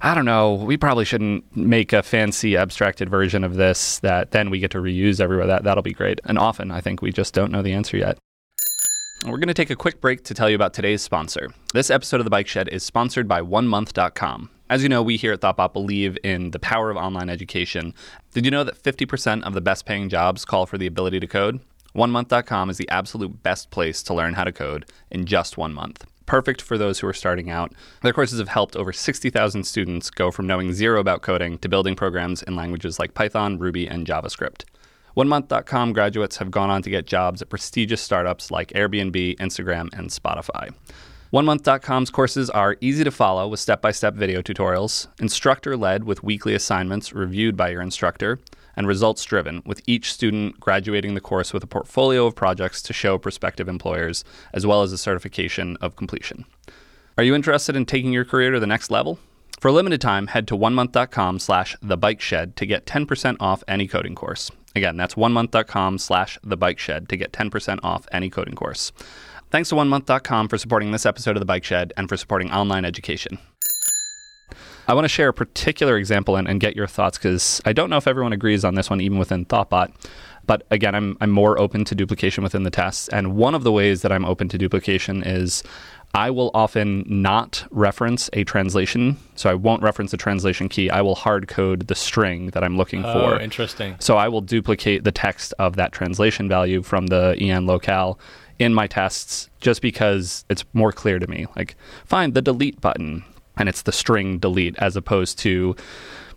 I 0.00 0.14
don't 0.14 0.24
know, 0.24 0.54
we 0.54 0.78
probably 0.78 1.04
shouldn't 1.04 1.44
make 1.54 1.92
a 1.92 2.02
fancy 2.02 2.56
abstracted 2.56 3.10
version 3.10 3.44
of 3.44 3.56
this 3.56 3.98
that 4.00 4.30
then 4.30 4.48
we 4.48 4.58
get 4.58 4.70
to 4.72 4.78
reuse 4.78 5.20
everywhere. 5.20 5.46
That 5.46 5.64
that'll 5.64 5.82
be 5.82 5.92
great. 5.92 6.20
And 6.24 6.38
often, 6.38 6.70
I 6.70 6.80
think 6.80 7.02
we 7.02 7.12
just 7.12 7.34
don't 7.34 7.52
know 7.52 7.62
the 7.62 7.74
answer 7.74 7.98
yet. 7.98 8.18
We're 9.26 9.38
going 9.38 9.48
to 9.48 9.54
take 9.54 9.70
a 9.70 9.76
quick 9.76 10.00
break 10.00 10.24
to 10.24 10.34
tell 10.34 10.48
you 10.48 10.56
about 10.56 10.74
today's 10.74 11.02
sponsor. 11.02 11.52
This 11.74 11.90
episode 11.90 12.20
of 12.20 12.24
The 12.24 12.30
Bike 12.30 12.48
Shed 12.48 12.68
is 12.68 12.82
sponsored 12.82 13.28
by 13.28 13.40
OneMonth.com. 13.40 14.50
As 14.72 14.82
you 14.82 14.88
know, 14.88 15.02
we 15.02 15.18
here 15.18 15.34
at 15.34 15.42
Thoughtbot 15.42 15.74
believe 15.74 16.16
in 16.24 16.52
the 16.52 16.58
power 16.58 16.88
of 16.90 16.96
online 16.96 17.28
education. 17.28 17.92
Did 18.32 18.46
you 18.46 18.50
know 18.50 18.64
that 18.64 18.82
50% 18.82 19.42
of 19.42 19.52
the 19.52 19.60
best 19.60 19.84
paying 19.84 20.08
jobs 20.08 20.46
call 20.46 20.64
for 20.64 20.78
the 20.78 20.86
ability 20.86 21.20
to 21.20 21.26
code? 21.26 21.60
OneMonth.com 21.94 22.70
is 22.70 22.78
the 22.78 22.88
absolute 22.88 23.42
best 23.42 23.70
place 23.70 24.02
to 24.04 24.14
learn 24.14 24.32
how 24.32 24.44
to 24.44 24.50
code 24.50 24.86
in 25.10 25.26
just 25.26 25.58
one 25.58 25.74
month. 25.74 26.06
Perfect 26.24 26.62
for 26.62 26.78
those 26.78 27.00
who 27.00 27.06
are 27.06 27.12
starting 27.12 27.50
out. 27.50 27.74
Their 28.00 28.14
courses 28.14 28.38
have 28.38 28.48
helped 28.48 28.74
over 28.74 28.94
60,000 28.94 29.64
students 29.64 30.08
go 30.08 30.30
from 30.30 30.46
knowing 30.46 30.72
zero 30.72 31.00
about 31.00 31.20
coding 31.20 31.58
to 31.58 31.68
building 31.68 31.94
programs 31.94 32.42
in 32.42 32.56
languages 32.56 32.98
like 32.98 33.12
Python, 33.12 33.58
Ruby, 33.58 33.86
and 33.86 34.06
JavaScript. 34.06 34.64
OneMonth.com 35.18 35.92
graduates 35.92 36.38
have 36.38 36.50
gone 36.50 36.70
on 36.70 36.80
to 36.80 36.88
get 36.88 37.06
jobs 37.06 37.42
at 37.42 37.50
prestigious 37.50 38.00
startups 38.00 38.50
like 38.50 38.68
Airbnb, 38.68 39.36
Instagram, 39.36 39.92
and 39.92 40.08
Spotify. 40.08 40.72
OneMonth.com's 41.32 42.10
courses 42.10 42.50
are 42.50 42.76
easy 42.82 43.04
to 43.04 43.10
follow 43.10 43.48
with 43.48 43.58
step 43.58 43.80
by 43.80 43.90
step 43.90 44.12
video 44.12 44.42
tutorials, 44.42 45.06
instructor 45.18 45.78
led 45.78 46.04
with 46.04 46.22
weekly 46.22 46.54
assignments 46.54 47.14
reviewed 47.14 47.56
by 47.56 47.70
your 47.70 47.80
instructor, 47.80 48.38
and 48.76 48.86
results 48.86 49.24
driven, 49.24 49.62
with 49.64 49.80
each 49.86 50.12
student 50.12 50.60
graduating 50.60 51.14
the 51.14 51.22
course 51.22 51.54
with 51.54 51.64
a 51.64 51.66
portfolio 51.66 52.26
of 52.26 52.36
projects 52.36 52.82
to 52.82 52.92
show 52.92 53.16
prospective 53.16 53.66
employers, 53.66 54.24
as 54.52 54.66
well 54.66 54.82
as 54.82 54.92
a 54.92 54.98
certification 54.98 55.78
of 55.80 55.96
completion. 55.96 56.44
Are 57.16 57.24
you 57.24 57.34
interested 57.34 57.76
in 57.76 57.86
taking 57.86 58.12
your 58.12 58.26
career 58.26 58.50
to 58.50 58.60
the 58.60 58.66
next 58.66 58.90
level? 58.90 59.18
For 59.58 59.68
a 59.68 59.72
limited 59.72 60.02
time, 60.02 60.26
head 60.26 60.46
to 60.48 60.54
onemonth.com 60.54 61.38
slash 61.38 61.74
thebikeshed 61.82 62.56
to 62.56 62.66
get 62.66 62.84
10% 62.84 63.38
off 63.40 63.64
any 63.66 63.88
coding 63.88 64.14
course. 64.14 64.50
Again, 64.76 64.98
that's 64.98 65.14
onemonth.com 65.14 65.96
slash 65.96 66.38
thebikeshed 66.44 67.08
to 67.08 67.16
get 67.16 67.32
10% 67.32 67.78
off 67.82 68.06
any 68.12 68.28
coding 68.28 68.54
course. 68.54 68.92
Thanks 69.52 69.68
to 69.68 69.74
onemonth.com 69.74 70.48
for 70.48 70.56
supporting 70.56 70.92
this 70.92 71.04
episode 71.04 71.36
of 71.36 71.40
The 71.40 71.44
Bike 71.44 71.62
Shed 71.62 71.92
and 71.98 72.08
for 72.08 72.16
supporting 72.16 72.50
online 72.50 72.86
education. 72.86 73.36
I 74.88 74.94
want 74.94 75.04
to 75.04 75.10
share 75.10 75.28
a 75.28 75.34
particular 75.34 75.98
example 75.98 76.36
and, 76.36 76.48
and 76.48 76.58
get 76.58 76.74
your 76.74 76.86
thoughts 76.86 77.18
because 77.18 77.60
I 77.66 77.74
don't 77.74 77.90
know 77.90 77.98
if 77.98 78.08
everyone 78.08 78.32
agrees 78.32 78.64
on 78.64 78.76
this 78.76 78.88
one, 78.88 79.02
even 79.02 79.18
within 79.18 79.44
Thoughtbot. 79.44 79.92
But 80.46 80.66
again, 80.70 80.94
I'm, 80.94 81.18
I'm 81.20 81.30
more 81.30 81.58
open 81.60 81.84
to 81.84 81.94
duplication 81.94 82.42
within 82.42 82.62
the 82.62 82.70
tests. 82.70 83.08
And 83.10 83.36
one 83.36 83.54
of 83.54 83.62
the 83.62 83.70
ways 83.70 84.00
that 84.00 84.10
I'm 84.10 84.24
open 84.24 84.48
to 84.48 84.56
duplication 84.56 85.22
is 85.22 85.62
I 86.14 86.30
will 86.30 86.50
often 86.52 87.04
not 87.06 87.66
reference 87.70 88.28
a 88.34 88.44
translation. 88.44 89.16
So 89.34 89.48
I 89.48 89.54
won't 89.54 89.82
reference 89.82 90.10
the 90.10 90.18
translation 90.18 90.68
key. 90.68 90.90
I 90.90 91.00
will 91.00 91.14
hard 91.14 91.48
code 91.48 91.88
the 91.88 91.94
string 91.94 92.48
that 92.50 92.62
I'm 92.62 92.76
looking 92.76 93.02
for. 93.02 93.08
Oh, 93.08 93.36
for. 93.36 93.40
interesting. 93.40 93.96
So 93.98 94.16
I 94.16 94.28
will 94.28 94.42
duplicate 94.42 95.04
the 95.04 95.12
text 95.12 95.54
of 95.58 95.76
that 95.76 95.92
translation 95.92 96.48
value 96.48 96.82
from 96.82 97.06
the 97.06 97.36
en 97.40 97.66
locale 97.66 98.18
in 98.58 98.74
my 98.74 98.86
tests 98.86 99.48
just 99.60 99.80
because 99.80 100.44
it's 100.50 100.64
more 100.74 100.92
clear 100.92 101.18
to 101.18 101.26
me. 101.26 101.46
Like 101.56 101.76
find 102.04 102.34
the 102.34 102.42
delete 102.42 102.80
button 102.80 103.24
and 103.56 103.68
it's 103.68 103.82
the 103.82 103.92
string 103.92 104.38
delete 104.38 104.76
as 104.78 104.96
opposed 104.96 105.38
to 105.40 105.76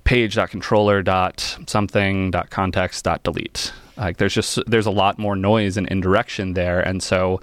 page.controller 0.05 1.01
dot 1.01 1.57
something 1.67 2.31
dot 2.31 2.49
context 2.49 3.03
dot 3.03 3.23
delete. 3.23 3.73
Like 3.97 4.17
there's 4.17 4.33
just 4.33 4.59
there's 4.67 4.85
a 4.85 4.91
lot 4.91 5.19
more 5.19 5.35
noise 5.35 5.75
and 5.75 5.87
indirection 5.87 6.53
there 6.53 6.79
and 6.79 7.03
so 7.03 7.41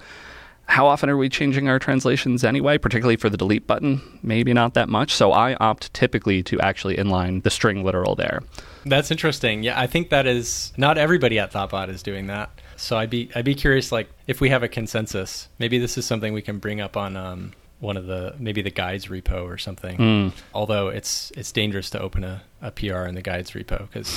how 0.65 0.87
often 0.87 1.09
are 1.09 1.17
we 1.17 1.29
changing 1.29 1.67
our 1.67 1.77
translations 1.77 2.43
anyway, 2.43 2.77
particularly 2.77 3.17
for 3.17 3.29
the 3.29 3.37
delete 3.37 3.67
button? 3.67 4.01
Maybe 4.23 4.53
not 4.53 4.73
that 4.73 4.89
much. 4.89 5.13
So 5.13 5.31
I 5.31 5.55
opt 5.55 5.93
typically 5.93 6.41
to 6.43 6.59
actually 6.61 6.95
inline 6.95 7.43
the 7.43 7.49
string 7.49 7.83
literal 7.83 8.15
there. 8.15 8.41
That's 8.85 9.11
interesting. 9.11 9.63
Yeah, 9.63 9.79
I 9.79 9.87
think 9.87 10.09
that 10.09 10.25
is 10.25 10.73
not 10.77 10.97
everybody 10.97 11.37
at 11.39 11.51
Thoughtbot 11.51 11.89
is 11.89 12.01
doing 12.01 12.27
that. 12.27 12.49
So 12.75 12.97
I'd 12.97 13.09
be 13.09 13.29
I'd 13.35 13.45
be 13.45 13.55
curious, 13.55 13.91
like 13.91 14.09
if 14.27 14.41
we 14.41 14.49
have 14.49 14.63
a 14.63 14.67
consensus, 14.67 15.47
maybe 15.59 15.77
this 15.77 15.97
is 15.97 16.05
something 16.05 16.33
we 16.33 16.41
can 16.41 16.57
bring 16.57 16.81
up 16.81 16.97
on 16.97 17.15
um, 17.15 17.53
one 17.83 17.97
of 17.97 18.05
the 18.07 18.33
maybe 18.39 18.61
the 18.61 18.71
guides 18.71 19.07
repo 19.07 19.43
or 19.43 19.57
something. 19.57 19.97
Mm. 19.97 20.31
Although 20.53 20.87
it's 20.87 21.31
it's 21.35 21.51
dangerous 21.51 21.89
to 21.91 21.99
open 21.99 22.23
a, 22.23 22.41
a 22.61 22.71
PR 22.71 23.03
in 23.05 23.15
the 23.15 23.21
guides 23.21 23.51
repo 23.51 23.79
because 23.79 24.09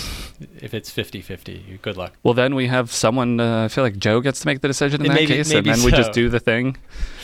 if 0.61 0.72
it's 0.72 0.90
50-50, 0.90 1.83
good 1.83 1.96
luck. 1.96 2.14
Well, 2.22 2.33
then 2.35 2.55
we 2.55 2.68
have 2.68 2.92
someone. 2.92 3.40
Uh, 3.40 3.64
I 3.64 3.68
feel 3.68 3.83
like 3.85 3.96
Joe 3.98 4.20
gets 4.20 4.40
to 4.40 4.46
make 4.46 4.61
the 4.61 4.68
decision 4.68 5.00
in 5.02 5.09
that 5.09 5.14
Maybe- 5.14 5.35
case, 5.35 5.52
maybe 5.52 5.70
and 5.70 5.79
then 5.81 5.85
we 5.85 5.90
just 5.90 6.12
do 6.12 6.29
the 6.29 6.40
thing. 6.40 6.76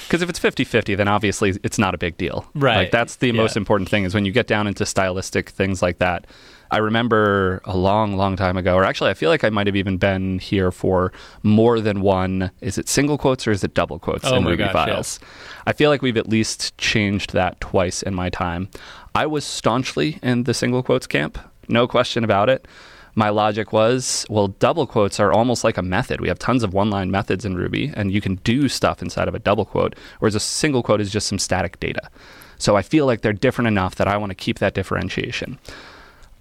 Because 0.08 0.20
if 0.20 0.28
it's 0.28 0.38
50-50, 0.40 0.96
then 0.96 1.08
obviously 1.08 1.54
it's 1.62 1.78
not 1.78 1.94
a 1.94 1.98
big 1.98 2.18
deal. 2.18 2.44
Right. 2.54 2.76
Like 2.76 2.90
that's 2.90 3.16
the 3.16 3.28
Yeah. 3.28 3.32
most 3.34 3.56
important 3.56 3.88
thing 3.88 4.04
is 4.04 4.12
when 4.14 4.24
you 4.26 4.32
get 4.32 4.46
down 4.46 4.66
into 4.66 4.84
stylistic 4.84 5.48
things 5.50 5.80
like 5.80 5.98
that. 5.98 6.26
I 6.72 6.78
remember 6.78 7.60
a 7.66 7.76
long, 7.76 8.16
long 8.16 8.34
time 8.34 8.56
ago, 8.56 8.74
or 8.74 8.82
actually, 8.82 9.10
I 9.10 9.14
feel 9.14 9.28
like 9.28 9.44
I 9.44 9.50
might 9.50 9.66
have 9.66 9.76
even 9.76 9.98
been 9.98 10.38
here 10.38 10.72
for 10.72 11.12
more 11.42 11.80
than 11.80 12.00
one. 12.00 12.50
Is 12.62 12.78
it 12.78 12.88
single 12.88 13.18
quotes 13.18 13.46
or 13.46 13.50
is 13.50 13.62
it 13.62 13.74
double 13.74 13.98
quotes 13.98 14.24
Oh 14.24 14.36
in 14.36 14.44
Ruby 14.44 14.56
gosh, 14.56 14.68
yeah. 14.68 14.86
files? 14.86 15.20
I 15.66 15.74
feel 15.74 15.90
like 15.90 16.00
we've 16.00 16.16
at 16.16 16.30
least 16.30 16.76
changed 16.78 17.34
that 17.34 17.60
twice 17.60 18.02
in 18.02 18.14
my 18.14 18.30
time. 18.30 18.70
I 19.14 19.26
was 19.26 19.44
staunchly 19.44 20.18
in 20.22 20.44
the 20.44 20.54
single 20.54 20.82
quotes 20.82 21.06
camp, 21.06 21.38
no 21.68 21.86
question 21.86 22.24
about 22.24 22.48
it. 22.48 22.66
My 23.14 23.28
logic 23.28 23.74
was, 23.74 24.24
well, 24.30 24.48
double 24.48 24.86
quotes 24.86 25.20
are 25.20 25.30
almost 25.30 25.64
like 25.64 25.76
a 25.76 25.82
method. 25.82 26.22
We 26.22 26.28
have 26.28 26.38
tons 26.38 26.62
of 26.62 26.72
one 26.72 26.88
line 26.88 27.10
methods 27.10 27.44
in 27.44 27.54
Ruby, 27.54 27.92
and 27.94 28.10
you 28.10 28.22
can 28.22 28.36
do 28.36 28.70
stuff 28.70 29.02
inside 29.02 29.28
of 29.28 29.34
a 29.34 29.38
double 29.38 29.66
quote, 29.66 29.94
whereas 30.20 30.34
a 30.34 30.40
single 30.40 30.82
quote 30.82 31.02
is 31.02 31.12
just 31.12 31.26
some 31.28 31.38
static 31.38 31.78
data. 31.78 32.08
So 32.56 32.76
I 32.76 32.80
feel 32.80 33.04
like 33.04 33.20
they're 33.20 33.34
different 33.34 33.68
enough 33.68 33.96
that 33.96 34.08
I 34.08 34.16
want 34.16 34.30
to 34.30 34.34
keep 34.34 34.58
that 34.60 34.72
differentiation. 34.72 35.58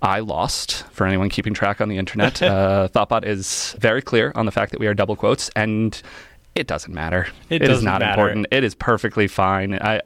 I 0.02 0.20
lost 0.20 0.84
for 0.92 1.06
anyone 1.06 1.30
keeping 1.30 1.54
track 1.54 1.80
on 1.80 1.90
the 1.90 1.98
internet. 1.98 2.42
uh, 2.42 2.88
Thoughtbot 2.92 3.26
is 3.26 3.76
very 3.80 4.02
clear 4.02 4.32
on 4.36 4.46
the 4.46 4.52
fact 4.52 4.72
that 4.72 4.80
we 4.80 4.88
are 4.88 4.94
double 4.94 5.16
quotes, 5.16 5.50
and 5.56 6.02
it 6.56 6.68
doesn't 6.68 6.94
matter. 6.94 7.28
It 7.50 7.60
doesn't 7.60 7.86
not 7.86 8.02
matter. 8.02 8.12
important. 8.12 8.48
It 8.52 8.64
is 8.64 8.76
perfectly 8.76 9.28
fine. 9.28 9.76
I 9.76 10.02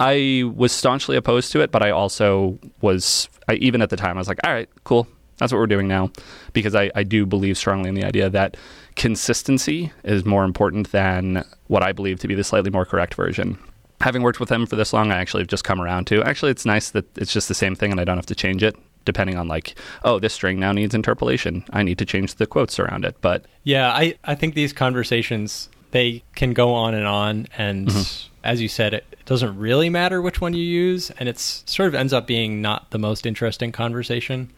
I 0.00 0.50
was 0.54 0.72
staunchly 0.72 1.16
opposed 1.16 1.52
to 1.52 1.60
it, 1.60 1.70
but 1.70 1.82
I 1.82 1.90
also 1.90 2.58
was 2.80 3.28
I, 3.48 3.54
even 3.54 3.82
at 3.82 3.90
the 3.90 3.96
time 3.96 4.16
I 4.16 4.20
was 4.20 4.28
like, 4.28 4.40
all 4.44 4.52
right, 4.52 4.68
cool. 4.84 5.06
That's 5.38 5.52
what 5.52 5.58
we're 5.58 5.66
doing 5.66 5.86
now, 5.86 6.10
because 6.54 6.74
I, 6.74 6.90
I 6.94 7.02
do 7.02 7.26
believe 7.26 7.58
strongly 7.58 7.90
in 7.90 7.94
the 7.94 8.04
idea 8.04 8.30
that 8.30 8.56
consistency 8.94 9.92
is 10.02 10.24
more 10.24 10.44
important 10.44 10.92
than 10.92 11.44
what 11.66 11.82
I 11.82 11.92
believe 11.92 12.20
to 12.20 12.28
be 12.28 12.34
the 12.34 12.42
slightly 12.42 12.70
more 12.70 12.86
correct 12.86 13.14
version. 13.14 13.58
Having 14.00 14.22
worked 14.22 14.40
with 14.40 14.48
them 14.48 14.64
for 14.64 14.76
this 14.76 14.94
long, 14.94 15.12
I 15.12 15.18
actually 15.18 15.42
have 15.42 15.48
just 15.48 15.62
come 15.62 15.78
around 15.78 16.06
to 16.06 16.22
actually 16.22 16.52
it's 16.52 16.64
nice 16.64 16.90
that 16.90 17.04
it's 17.18 17.34
just 17.34 17.48
the 17.48 17.54
same 17.54 17.76
thing 17.76 17.90
and 17.90 18.00
I 18.00 18.04
don't 18.04 18.16
have 18.16 18.26
to 18.26 18.34
change 18.34 18.62
it 18.62 18.76
depending 19.06 19.38
on 19.38 19.48
like, 19.48 19.74
oh, 20.04 20.18
this 20.18 20.34
string 20.34 20.60
now 20.60 20.72
needs 20.72 20.94
interpolation. 20.94 21.64
I 21.72 21.82
need 21.82 21.96
to 21.98 22.04
change 22.04 22.34
the 22.34 22.46
quotes 22.46 22.78
around 22.78 23.06
it. 23.06 23.16
But 23.22 23.46
Yeah, 23.64 23.90
I, 23.90 24.18
I 24.24 24.34
think 24.34 24.54
these 24.54 24.74
conversations 24.74 25.70
they 25.92 26.22
can 26.34 26.52
go 26.52 26.74
on 26.74 26.94
and 26.94 27.06
on 27.06 27.46
and 27.56 27.88
mm-hmm. 27.88 28.34
as 28.44 28.60
you 28.60 28.68
said 28.68 28.92
it, 28.92 29.06
it 29.12 29.24
doesn't 29.24 29.56
really 29.56 29.88
matter 29.88 30.20
which 30.20 30.40
one 30.40 30.52
you 30.52 30.62
use 30.62 31.10
and 31.12 31.28
it's 31.28 31.62
sort 31.64 31.88
of 31.88 31.94
ends 31.94 32.12
up 32.12 32.26
being 32.26 32.60
not 32.60 32.90
the 32.90 32.98
most 32.98 33.24
interesting 33.24 33.72
conversation. 33.72 34.50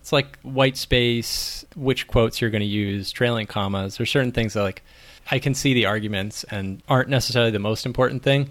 It's 0.00 0.12
like 0.12 0.38
white 0.42 0.76
space, 0.76 1.64
which 1.74 2.06
quotes 2.06 2.40
you're 2.40 2.50
going 2.50 2.60
to 2.60 2.66
use, 2.66 3.10
trailing 3.10 3.46
commas. 3.46 3.96
There's 3.96 4.10
certain 4.10 4.32
things 4.32 4.52
that 4.52 4.62
like 4.62 4.82
I 5.30 5.38
can 5.38 5.54
see 5.54 5.72
the 5.72 5.86
arguments 5.86 6.44
and 6.44 6.82
aren't 6.86 7.08
necessarily 7.08 7.50
the 7.50 7.58
most 7.58 7.86
important 7.86 8.22
thing. 8.22 8.50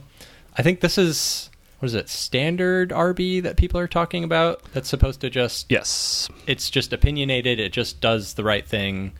I 0.58 0.64
think 0.64 0.82
this 0.82 0.98
is 0.98 1.52
what 1.84 1.88
is 1.88 1.96
it, 1.96 2.08
standard 2.08 2.92
RB 2.92 3.44
that 3.44 3.58
people 3.58 3.78
are 3.78 3.90
talking 3.90 4.24
about 4.24 4.62
that's 4.72 4.88
supposed 4.88 5.20
to 5.20 5.30
just 5.30 5.70
yes, 5.70 6.30
it's 6.48 6.70
just 6.70 6.94
opinionated, 6.94 7.60
it 7.60 7.74
just 7.74 8.00
does 8.00 8.36
the 8.36 8.44
right 8.46 8.66
thing 8.66 9.12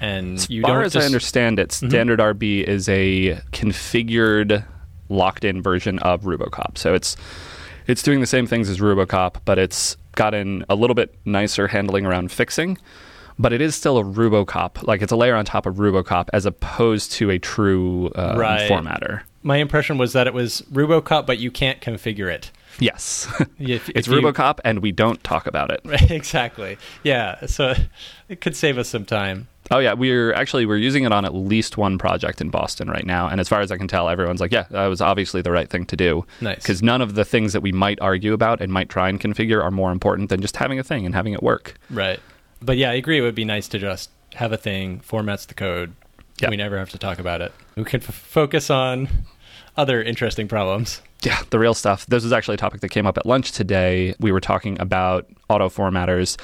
and 0.00 0.36
As 0.36 0.50
you 0.50 0.62
far 0.62 0.78
don't 0.78 0.84
as 0.86 0.94
just, 0.94 1.04
I 1.04 1.06
understand 1.06 1.60
it, 1.60 1.70
standard 1.70 2.18
RB 2.18 2.64
is 2.64 2.88
a 2.88 3.36
configured, 3.52 4.64
locked-in 5.08 5.62
version 5.62 6.00
of 6.00 6.22
Rubocop. 6.22 6.76
So 6.76 6.92
it's 6.92 7.16
it's 7.86 8.02
doing 8.02 8.20
the 8.20 8.26
same 8.26 8.48
things 8.48 8.68
as 8.68 8.80
Rubocop, 8.80 9.36
but 9.44 9.56
it's 9.60 9.96
gotten 10.16 10.64
a 10.68 10.74
little 10.74 10.94
bit 10.94 11.14
nicer 11.24 11.68
handling 11.68 12.04
around 12.04 12.32
fixing. 12.32 12.78
But 13.38 13.52
it 13.52 13.60
is 13.60 13.76
still 13.76 13.96
a 13.96 14.02
Rubocop, 14.02 14.84
like 14.88 15.02
it's 15.02 15.12
a 15.12 15.16
layer 15.16 15.36
on 15.36 15.44
top 15.44 15.66
of 15.66 15.76
Rubocop, 15.76 16.30
as 16.32 16.46
opposed 16.46 17.12
to 17.12 17.30
a 17.30 17.38
true 17.38 18.08
uh, 18.16 18.34
Right. 18.36 18.68
formatter. 18.68 19.22
My 19.42 19.56
impression 19.58 19.98
was 19.98 20.12
that 20.12 20.26
it 20.26 20.34
was 20.34 20.62
Rubocop, 20.72 21.26
but 21.26 21.38
you 21.38 21.50
can't 21.50 21.80
configure 21.80 22.32
it. 22.32 22.50
Yes, 22.80 23.26
If- 23.58 23.88
it's 23.90 24.06
if 24.06 24.08
you- 24.08 24.20
Rubocop, 24.20 24.60
and 24.64 24.80
we 24.80 24.92
don't 24.92 25.22
talk 25.24 25.46
about 25.46 25.70
it. 25.70 25.80
exactly. 26.10 26.78
Yeah. 27.02 27.44
So 27.46 27.74
it 28.28 28.40
could 28.40 28.54
save 28.56 28.78
us 28.78 28.88
some 28.88 29.04
time. 29.04 29.48
Oh 29.70 29.80
yeah, 29.80 29.92
we're 29.92 30.32
actually 30.32 30.64
we're 30.64 30.78
using 30.78 31.04
it 31.04 31.12
on 31.12 31.26
at 31.26 31.34
least 31.34 31.76
one 31.76 31.98
project 31.98 32.40
in 32.40 32.48
Boston 32.48 32.88
right 32.88 33.04
now, 33.04 33.28
and 33.28 33.38
as 33.38 33.50
far 33.50 33.60
as 33.60 33.70
I 33.70 33.76
can 33.76 33.86
tell, 33.86 34.08
everyone's 34.08 34.40
like, 34.40 34.50
"Yeah, 34.50 34.64
that 34.70 34.86
was 34.86 35.02
obviously 35.02 35.42
the 35.42 35.50
right 35.52 35.68
thing 35.68 35.84
to 35.86 35.96
do." 35.96 36.24
Nice. 36.40 36.56
Because 36.56 36.82
none 36.82 37.02
of 37.02 37.16
the 37.16 37.24
things 37.24 37.52
that 37.52 37.60
we 37.60 37.70
might 37.70 38.00
argue 38.00 38.32
about 38.32 38.62
and 38.62 38.72
might 38.72 38.88
try 38.88 39.10
and 39.10 39.20
configure 39.20 39.62
are 39.62 39.70
more 39.70 39.92
important 39.92 40.30
than 40.30 40.40
just 40.40 40.56
having 40.56 40.78
a 40.78 40.82
thing 40.82 41.04
and 41.04 41.14
having 41.14 41.34
it 41.34 41.42
work. 41.42 41.74
Right. 41.90 42.18
But 42.62 42.78
yeah, 42.78 42.90
I 42.90 42.94
agree. 42.94 43.18
It 43.18 43.20
would 43.20 43.34
be 43.34 43.44
nice 43.44 43.68
to 43.68 43.78
just 43.78 44.08
have 44.36 44.52
a 44.52 44.56
thing, 44.56 45.00
formats 45.00 45.46
the 45.46 45.52
code. 45.54 45.92
Yeah. 46.40 46.50
We 46.50 46.56
never 46.56 46.78
have 46.78 46.90
to 46.90 46.98
talk 46.98 47.18
about 47.18 47.40
it. 47.40 47.52
We 47.76 47.84
can 47.84 48.00
f- 48.02 48.14
focus 48.14 48.70
on 48.70 49.08
other 49.76 50.02
interesting 50.02 50.48
problems. 50.48 51.02
Yeah, 51.22 51.40
the 51.50 51.58
real 51.58 51.74
stuff. 51.74 52.06
This 52.06 52.22
was 52.22 52.32
actually 52.32 52.54
a 52.54 52.58
topic 52.58 52.80
that 52.80 52.90
came 52.90 53.06
up 53.06 53.18
at 53.18 53.26
lunch 53.26 53.50
today. 53.52 54.14
We 54.20 54.30
were 54.30 54.40
talking 54.40 54.80
about 54.80 55.26
auto 55.48 55.68
formatters. 55.68 56.38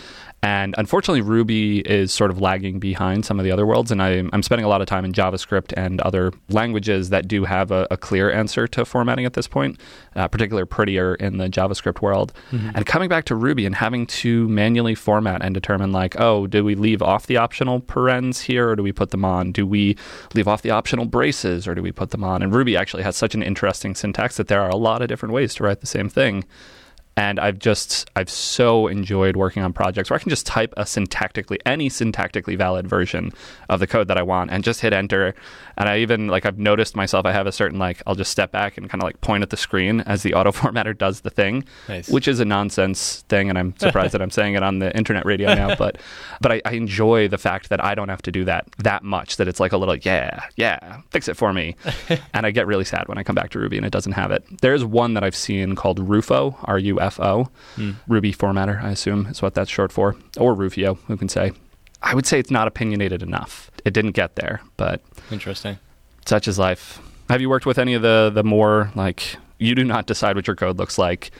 And 0.44 0.74
unfortunately, 0.76 1.22
Ruby 1.22 1.78
is 1.80 2.12
sort 2.12 2.30
of 2.30 2.38
lagging 2.38 2.78
behind 2.78 3.24
some 3.24 3.40
of 3.40 3.44
the 3.44 3.50
other 3.50 3.64
worlds. 3.64 3.90
And 3.90 4.02
I, 4.02 4.22
I'm 4.30 4.42
spending 4.42 4.66
a 4.66 4.68
lot 4.68 4.82
of 4.82 4.86
time 4.86 5.02
in 5.06 5.12
JavaScript 5.14 5.72
and 5.74 6.02
other 6.02 6.34
languages 6.50 7.08
that 7.08 7.26
do 7.26 7.44
have 7.44 7.70
a, 7.70 7.86
a 7.90 7.96
clear 7.96 8.30
answer 8.30 8.66
to 8.66 8.84
formatting 8.84 9.24
at 9.24 9.32
this 9.32 9.48
point, 9.48 9.80
uh, 10.16 10.28
particularly 10.28 10.66
prettier 10.66 11.14
in 11.14 11.38
the 11.38 11.48
JavaScript 11.48 12.02
world. 12.02 12.34
And 12.74 12.84
coming 12.84 13.08
back 13.08 13.24
to 13.24 13.34
Ruby 13.34 13.64
and 13.64 13.74
having 13.74 14.06
to 14.06 14.46
manually 14.50 14.94
format 14.94 15.42
and 15.42 15.54
determine, 15.54 15.92
like, 15.92 16.20
oh, 16.20 16.46
do 16.46 16.62
we 16.62 16.74
leave 16.74 17.00
off 17.00 17.26
the 17.26 17.38
optional 17.38 17.80
parens 17.80 18.42
here 18.42 18.68
or 18.68 18.76
do 18.76 18.82
we 18.82 18.92
put 18.92 19.12
them 19.12 19.24
on? 19.24 19.50
Do 19.50 19.66
we 19.66 19.96
leave 20.34 20.46
off 20.46 20.60
the 20.60 20.70
optional 20.70 21.06
braces 21.06 21.66
or 21.66 21.74
do 21.74 21.80
we 21.80 21.90
put 21.90 22.10
them 22.10 22.22
on? 22.22 22.42
And 22.42 22.54
Ruby 22.54 22.76
actually 22.76 23.02
has 23.04 23.16
such 23.16 23.34
an 23.34 23.42
interesting 23.42 23.94
syntax 23.94 24.36
that 24.36 24.48
there 24.48 24.60
are 24.60 24.68
a 24.68 24.76
lot 24.76 25.00
of 25.00 25.08
different 25.08 25.32
ways 25.32 25.54
to 25.54 25.62
write 25.62 25.80
the 25.80 25.86
same 25.86 26.10
thing. 26.10 26.44
And 27.16 27.38
I've 27.38 27.58
just 27.60 28.10
I've 28.16 28.28
so 28.30 28.88
enjoyed 28.88 29.36
working 29.36 29.62
on 29.62 29.72
projects 29.72 30.10
where 30.10 30.16
I 30.16 30.20
can 30.20 30.30
just 30.30 30.46
type 30.46 30.74
a 30.76 30.82
syntactically 30.82 31.58
any 31.64 31.88
syntactically 31.88 32.58
valid 32.58 32.88
version 32.88 33.30
of 33.68 33.78
the 33.78 33.86
code 33.86 34.08
that 34.08 34.18
I 34.18 34.22
want 34.22 34.50
and 34.50 34.64
just 34.64 34.80
hit 34.80 34.92
enter. 34.92 35.34
And 35.76 35.88
I 35.88 35.98
even 35.98 36.26
like 36.26 36.44
I've 36.44 36.58
noticed 36.58 36.96
myself 36.96 37.24
I 37.24 37.30
have 37.32 37.46
a 37.46 37.52
certain 37.52 37.78
like 37.78 38.02
I'll 38.06 38.16
just 38.16 38.32
step 38.32 38.50
back 38.50 38.76
and 38.76 38.90
kind 38.90 39.00
of 39.00 39.06
like 39.06 39.20
point 39.20 39.42
at 39.42 39.50
the 39.50 39.56
screen 39.56 40.00
as 40.00 40.22
the 40.24 40.34
auto 40.38 40.50
formatter 40.50 40.96
does 40.96 41.20
the 41.20 41.30
thing, 41.30 41.64
Nice. 41.88 42.08
which 42.08 42.26
is 42.26 42.40
a 42.40 42.44
nonsense 42.44 43.22
thing, 43.28 43.48
and 43.48 43.58
I'm 43.58 43.76
surprised 43.78 44.12
that 44.14 44.20
I'm 44.22 44.30
saying 44.38 44.54
it 44.54 44.62
on 44.64 44.80
the 44.80 44.94
internet 44.96 45.24
radio 45.24 45.54
now. 45.54 45.74
But 45.84 45.98
but 46.40 46.50
I, 46.52 46.62
I 46.64 46.72
enjoy 46.72 47.28
the 47.28 47.38
fact 47.38 47.68
that 47.68 47.82
I 47.84 47.94
don't 47.94 48.08
have 48.08 48.22
to 48.22 48.32
do 48.32 48.44
that 48.44 48.66
that 48.78 49.02
much. 49.04 49.36
That 49.36 49.48
it's 49.48 49.60
like 49.60 49.72
a 49.72 49.76
little 49.76 49.96
yeah 49.96 50.44
yeah 50.56 51.00
fix 51.10 51.28
it 51.28 51.36
for 51.36 51.52
me, 51.52 51.76
and 52.32 52.44
I 52.46 52.50
get 52.50 52.66
really 52.66 52.84
sad 52.84 53.06
when 53.08 53.18
I 53.18 53.22
come 53.22 53.34
back 53.34 53.50
to 53.50 53.58
Ruby 53.58 53.76
and 53.76 53.86
it 53.86 53.90
doesn't 53.92 54.12
have 54.12 54.30
it. 54.30 54.44
There's 54.62 54.84
one 54.84 55.14
that 55.14 55.22
I've 55.24 55.36
seen 55.36 55.74
called 55.76 55.98
Rufo 56.00 56.56
R 56.64 56.78
U 56.78 57.00
F 57.04 57.20
O 57.20 57.48
hmm. 57.76 57.92
Ruby 58.08 58.32
formatter. 58.32 58.82
I 58.82 58.90
assume 58.90 59.26
is 59.26 59.42
what 59.42 59.54
that's 59.54 59.70
short 59.70 59.92
for, 59.92 60.16
or 60.38 60.54
Rufio. 60.54 60.94
Who 61.06 61.16
can 61.16 61.28
say? 61.28 61.52
I 62.02 62.14
would 62.14 62.26
say 62.26 62.38
it's 62.38 62.50
not 62.50 62.68
opinionated 62.68 63.22
enough. 63.22 63.70
It 63.84 63.94
didn't 63.94 64.12
get 64.12 64.36
there, 64.36 64.60
but 64.76 65.02
Interesting. 65.30 65.78
such 66.26 66.48
is 66.48 66.58
life. 66.58 67.00
Have 67.30 67.40
you 67.40 67.48
worked 67.48 67.66
with 67.66 67.78
any 67.78 67.94
of 67.94 68.02
the 68.02 68.30
the 68.34 68.44
more 68.44 68.90
like 68.94 69.36
you 69.58 69.74
do 69.74 69.84
not 69.84 70.06
decide 70.06 70.36
what 70.36 70.46
your 70.46 70.56
code 70.56 70.78
looks 70.78 70.98
like? 70.98 71.30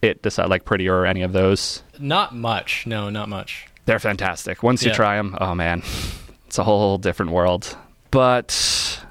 It 0.00 0.22
decide 0.22 0.48
like 0.48 0.64
Prettier 0.64 0.94
or 0.96 1.06
any 1.06 1.22
of 1.22 1.32
those. 1.32 1.82
Not 1.98 2.34
much. 2.34 2.86
No, 2.86 3.08
not 3.08 3.28
much. 3.28 3.66
They're 3.84 4.00
fantastic. 4.00 4.62
Once 4.62 4.82
you 4.82 4.92
try 4.92 5.16
them, 5.16 5.36
oh 5.40 5.54
man, 5.54 5.82
it's 6.46 6.58
a 6.58 6.64
whole 6.64 6.98
different 6.98 7.32
world. 7.32 7.76
But 8.10 8.50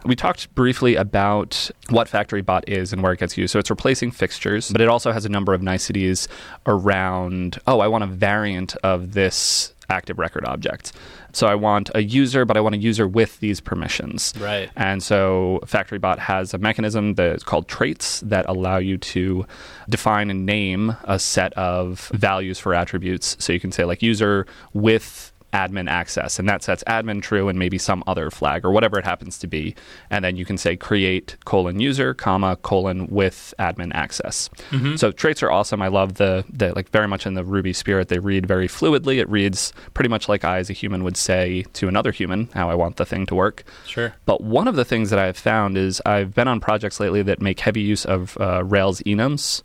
we 0.05 0.15
talked 0.15 0.53
briefly 0.55 0.95
about 0.95 1.69
what 1.89 2.07
FactoryBot 2.07 2.63
is 2.67 2.91
and 2.93 3.03
where 3.03 3.13
it 3.13 3.19
gets 3.19 3.37
used. 3.37 3.51
So 3.51 3.59
it's 3.59 3.69
replacing 3.69 4.11
fixtures, 4.11 4.71
but 4.71 4.81
it 4.81 4.87
also 4.87 5.11
has 5.11 5.25
a 5.25 5.29
number 5.29 5.53
of 5.53 5.61
niceties 5.61 6.27
around, 6.65 7.59
oh, 7.67 7.79
I 7.79 7.87
want 7.87 8.03
a 8.03 8.07
variant 8.07 8.75
of 8.77 9.13
this 9.13 9.73
active 9.89 10.17
record 10.17 10.45
object. 10.45 10.93
So 11.33 11.47
I 11.47 11.55
want 11.55 11.89
a 11.93 12.01
user, 12.01 12.45
but 12.45 12.57
I 12.57 12.61
want 12.61 12.75
a 12.75 12.77
user 12.77 13.07
with 13.07 13.39
these 13.39 13.59
permissions. 13.59 14.33
Right. 14.39 14.69
And 14.75 15.03
so 15.03 15.59
FactoryBot 15.65 16.17
has 16.17 16.53
a 16.53 16.57
mechanism 16.57 17.15
that's 17.15 17.43
called 17.43 17.67
traits 17.67 18.21
that 18.21 18.45
allow 18.47 18.77
you 18.77 18.97
to 18.97 19.45
define 19.89 20.29
and 20.29 20.45
name 20.45 20.95
a 21.03 21.19
set 21.19 21.53
of 21.53 22.09
values 22.13 22.57
for 22.57 22.73
attributes. 22.73 23.35
So 23.39 23.53
you 23.53 23.59
can 23.59 23.71
say 23.71 23.83
like 23.83 24.01
user 24.01 24.45
with 24.73 25.30
admin 25.53 25.89
access. 25.89 26.39
And 26.39 26.47
that 26.49 26.63
sets 26.63 26.83
admin 26.85 27.21
true 27.21 27.49
and 27.49 27.59
maybe 27.59 27.77
some 27.77 28.03
other 28.07 28.29
flag 28.31 28.63
or 28.65 28.71
whatever 28.71 28.97
it 28.97 29.05
happens 29.05 29.37
to 29.39 29.47
be. 29.47 29.75
And 30.09 30.23
then 30.23 30.35
you 30.35 30.45
can 30.45 30.57
say 30.57 30.75
create 30.75 31.35
colon 31.45 31.79
user 31.79 32.13
comma 32.13 32.55
colon 32.57 33.07
with 33.07 33.53
admin 33.59 33.91
access. 33.93 34.49
So 34.97 35.11
traits 35.11 35.43
are 35.43 35.51
awesome. 35.51 35.81
I 35.81 35.87
love 35.89 36.15
the, 36.15 36.45
the 36.49 36.73
like 36.73 36.89
very 36.89 37.07
much 37.07 37.25
in 37.25 37.33
the 37.33 37.43
ruby 37.43 37.73
spirit. 37.73 38.07
They 38.07 38.19
read 38.19 38.45
very 38.45 38.67
fluidly. 38.67 39.17
It 39.17 39.29
reads 39.29 39.73
pretty 39.93 40.09
much 40.09 40.29
like 40.29 40.45
i 40.45 40.57
as 40.57 40.69
a 40.69 40.73
human 40.73 41.03
would 41.03 41.17
say 41.17 41.63
to 41.73 41.87
another 41.87 42.11
human 42.11 42.49
how 42.53 42.69
i 42.69 42.75
want 42.75 42.95
the 42.97 43.05
thing 43.05 43.25
to 43.27 43.35
work. 43.35 43.63
Sure. 43.85 44.13
but 44.25 44.41
one 44.41 44.67
of 44.67 44.75
the 44.75 44.85
things 44.85 45.09
that 45.09 45.19
I've 45.19 45.37
found 45.37 45.77
is 45.77 46.01
I've 46.05 46.33
been 46.33 46.47
on 46.47 46.59
projects 46.59 46.99
lately 46.99 47.21
that 47.23 47.41
make 47.41 47.59
heavy 47.59 47.81
use 47.81 48.05
of 48.05 48.37
uh, 48.39 48.63
Rails 48.63 49.01
enums. 49.01 49.61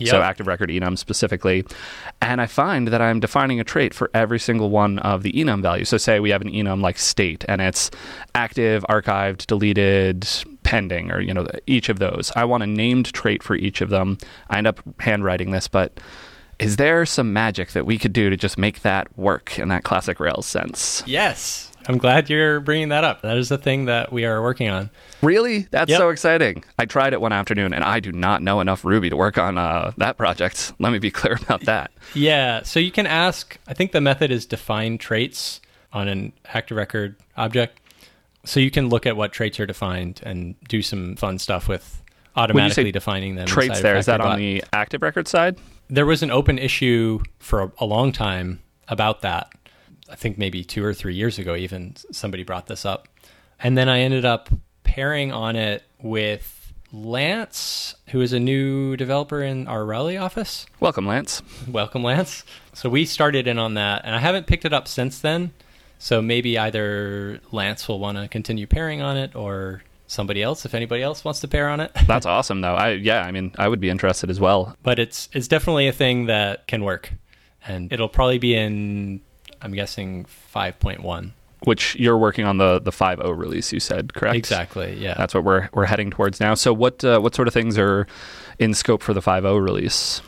So 0.00 0.20
active 0.20 0.46
record 0.46 0.70
enum 0.70 0.98
specifically. 0.98 1.64
And 2.20 2.40
I 2.40 2.46
find 2.46 2.88
that 2.88 3.00
I'm 3.00 3.20
defining 3.20 3.60
a 3.60 3.64
trait 3.64 3.94
for 3.94 4.10
every 4.14 4.38
single 4.38 4.70
one 4.70 4.98
of 5.00 5.22
the 5.22 5.32
enum 5.32 5.62
values. 5.62 5.88
So 5.88 5.96
say 5.96 6.20
we 6.20 6.30
have 6.30 6.42
an 6.42 6.50
enum 6.50 6.80
like 6.80 6.98
state 6.98 7.44
and 7.48 7.60
it's 7.60 7.90
active, 8.34 8.84
archived, 8.88 9.46
deleted, 9.46 10.26
pending, 10.62 11.10
or 11.10 11.20
you 11.20 11.34
know, 11.34 11.46
each 11.66 11.88
of 11.88 11.98
those. 11.98 12.32
I 12.34 12.44
want 12.44 12.62
a 12.62 12.66
named 12.66 13.12
trait 13.12 13.42
for 13.42 13.54
each 13.54 13.80
of 13.80 13.90
them. 13.90 14.18
I 14.50 14.58
end 14.58 14.66
up 14.66 14.80
handwriting 15.00 15.50
this, 15.50 15.68
but 15.68 15.98
is 16.58 16.76
there 16.76 17.04
some 17.06 17.32
magic 17.32 17.72
that 17.72 17.86
we 17.86 17.98
could 17.98 18.12
do 18.12 18.30
to 18.30 18.36
just 18.36 18.56
make 18.56 18.82
that 18.82 19.16
work 19.18 19.58
in 19.58 19.68
that 19.68 19.82
classic 19.84 20.20
Rails 20.20 20.46
sense? 20.46 21.02
Yes. 21.06 21.71
I'm 21.88 21.98
glad 21.98 22.30
you're 22.30 22.60
bringing 22.60 22.90
that 22.90 23.04
up. 23.04 23.22
That 23.22 23.36
is 23.38 23.48
the 23.48 23.58
thing 23.58 23.86
that 23.86 24.12
we 24.12 24.24
are 24.24 24.42
working 24.42 24.68
on. 24.68 24.90
Really? 25.20 25.66
That's 25.70 25.90
Yep. 25.90 25.98
so 25.98 26.08
exciting. 26.10 26.64
I 26.78 26.86
tried 26.86 27.12
it 27.12 27.20
one 27.20 27.32
afternoon 27.32 27.72
and 27.72 27.84
I 27.84 28.00
do 28.00 28.12
not 28.12 28.42
know 28.42 28.60
enough 28.60 28.84
Ruby 28.84 29.10
to 29.10 29.16
work 29.16 29.38
on 29.38 29.58
uh, 29.58 29.92
that 29.96 30.16
project. 30.16 30.72
Let 30.78 30.92
me 30.92 30.98
be 30.98 31.10
clear 31.10 31.38
about 31.42 31.62
that. 31.62 31.90
Yeah. 32.14 32.62
So 32.62 32.80
you 32.80 32.90
can 32.90 33.06
ask, 33.06 33.58
I 33.66 33.74
think 33.74 33.92
the 33.92 34.00
method 34.00 34.30
is 34.30 34.46
define 34.46 34.98
traits 34.98 35.60
on 35.92 36.08
an 36.08 36.32
active 36.46 36.76
record 36.76 37.16
object. 37.36 37.80
So 38.44 38.60
you 38.60 38.70
can 38.70 38.88
look 38.88 39.06
at 39.06 39.16
what 39.16 39.32
traits 39.32 39.60
are 39.60 39.66
defined 39.66 40.20
and 40.24 40.54
do 40.68 40.82
some 40.82 41.16
fun 41.16 41.38
stuff 41.38 41.68
with 41.68 42.02
automatically 42.34 42.92
defining 42.92 43.36
them. 43.36 43.46
Traits 43.46 43.80
there, 43.80 43.96
is 43.96 44.06
that 44.06 44.20
on 44.20 44.38
the 44.38 44.64
active 44.72 45.02
record 45.02 45.28
side? 45.28 45.58
there 45.92 46.06
was 46.06 46.22
an 46.22 46.30
open 46.30 46.58
issue 46.58 47.20
for 47.38 47.60
a, 47.64 47.72
a 47.78 47.84
long 47.84 48.12
time 48.12 48.60
about 48.88 49.20
that. 49.20 49.52
I 50.12 50.14
think 50.14 50.36
maybe 50.36 50.62
two 50.62 50.84
or 50.84 50.92
three 50.92 51.14
years 51.14 51.38
ago, 51.38 51.56
even 51.56 51.94
somebody 52.12 52.44
brought 52.44 52.66
this 52.66 52.84
up. 52.84 53.08
And 53.58 53.78
then 53.78 53.88
I 53.88 54.00
ended 54.00 54.24
up 54.26 54.50
pairing 54.84 55.32
on 55.32 55.56
it 55.56 55.82
with 56.02 56.72
Lance, 56.92 57.94
who 58.08 58.20
is 58.20 58.34
a 58.34 58.38
new 58.38 58.94
developer 58.96 59.42
in 59.42 59.66
our 59.66 59.84
Raleigh 59.86 60.18
office. 60.18 60.66
Welcome, 60.80 61.06
Lance. 61.06 61.42
Welcome, 61.66 62.02
Lance. 62.04 62.44
So 62.74 62.90
we 62.90 63.06
started 63.06 63.46
in 63.46 63.58
on 63.58 63.74
that, 63.74 64.02
and 64.04 64.14
I 64.14 64.18
haven't 64.18 64.46
picked 64.46 64.66
it 64.66 64.74
up 64.74 64.86
since 64.86 65.18
then. 65.18 65.52
So 65.98 66.20
maybe 66.20 66.58
either 66.58 67.40
Lance 67.50 67.88
will 67.88 67.98
want 67.98 68.18
to 68.18 68.28
continue 68.28 68.66
pairing 68.66 69.00
on 69.00 69.16
it, 69.16 69.34
or 69.34 69.82
somebody 70.06 70.42
else, 70.42 70.66
if 70.66 70.74
anybody 70.74 71.02
else 71.02 71.24
wants 71.24 71.40
to 71.40 71.48
pair 71.48 71.70
on 71.70 71.80
it. 71.80 71.90
That's 72.06 72.26
awesome, 72.26 72.60
though. 72.60 72.74
I 72.74 72.90
yeah, 72.90 73.22
I 73.22 73.30
mean, 73.30 73.52
I 73.58 73.68
would 73.68 73.80
be 73.80 73.88
interested 73.88 74.28
as 74.28 74.38
well. 74.38 74.76
but 74.82 74.98
it's 74.98 75.28
it's 75.32 75.48
definitely 75.48 75.88
a 75.88 75.92
thing 75.92 76.26
that 76.26 76.66
can 76.66 76.84
work, 76.84 77.12
and 77.66 77.90
it'll 77.92 78.08
probably 78.10 78.38
be 78.38 78.54
in 78.54 79.22
I'm 79.62 79.72
guessing 79.72 80.26
5.1. 80.54 81.32
Which 81.64 81.94
you're 81.94 82.18
working 82.18 82.44
on 82.44 82.58
the 82.58 82.80
the 82.80 82.90
5.0 82.90 83.38
release, 83.38 83.72
you 83.72 83.78
said, 83.78 84.14
correct? 84.14 84.36
Exactly. 84.36 84.96
Yeah. 84.98 85.14
That's 85.14 85.32
what 85.32 85.44
we're 85.44 85.68
we're 85.72 85.84
heading 85.86 86.10
towards 86.10 86.40
now. 86.40 86.54
So 86.54 86.72
what 86.72 87.04
uh, 87.04 87.20
what 87.20 87.34
sort 87.36 87.46
of 87.46 87.54
things 87.54 87.78
are 87.78 88.06
in 88.58 88.74
scope 88.74 89.00
for 89.02 89.14
the 89.14 89.20
5.0 89.20 89.62
release? 89.62 90.20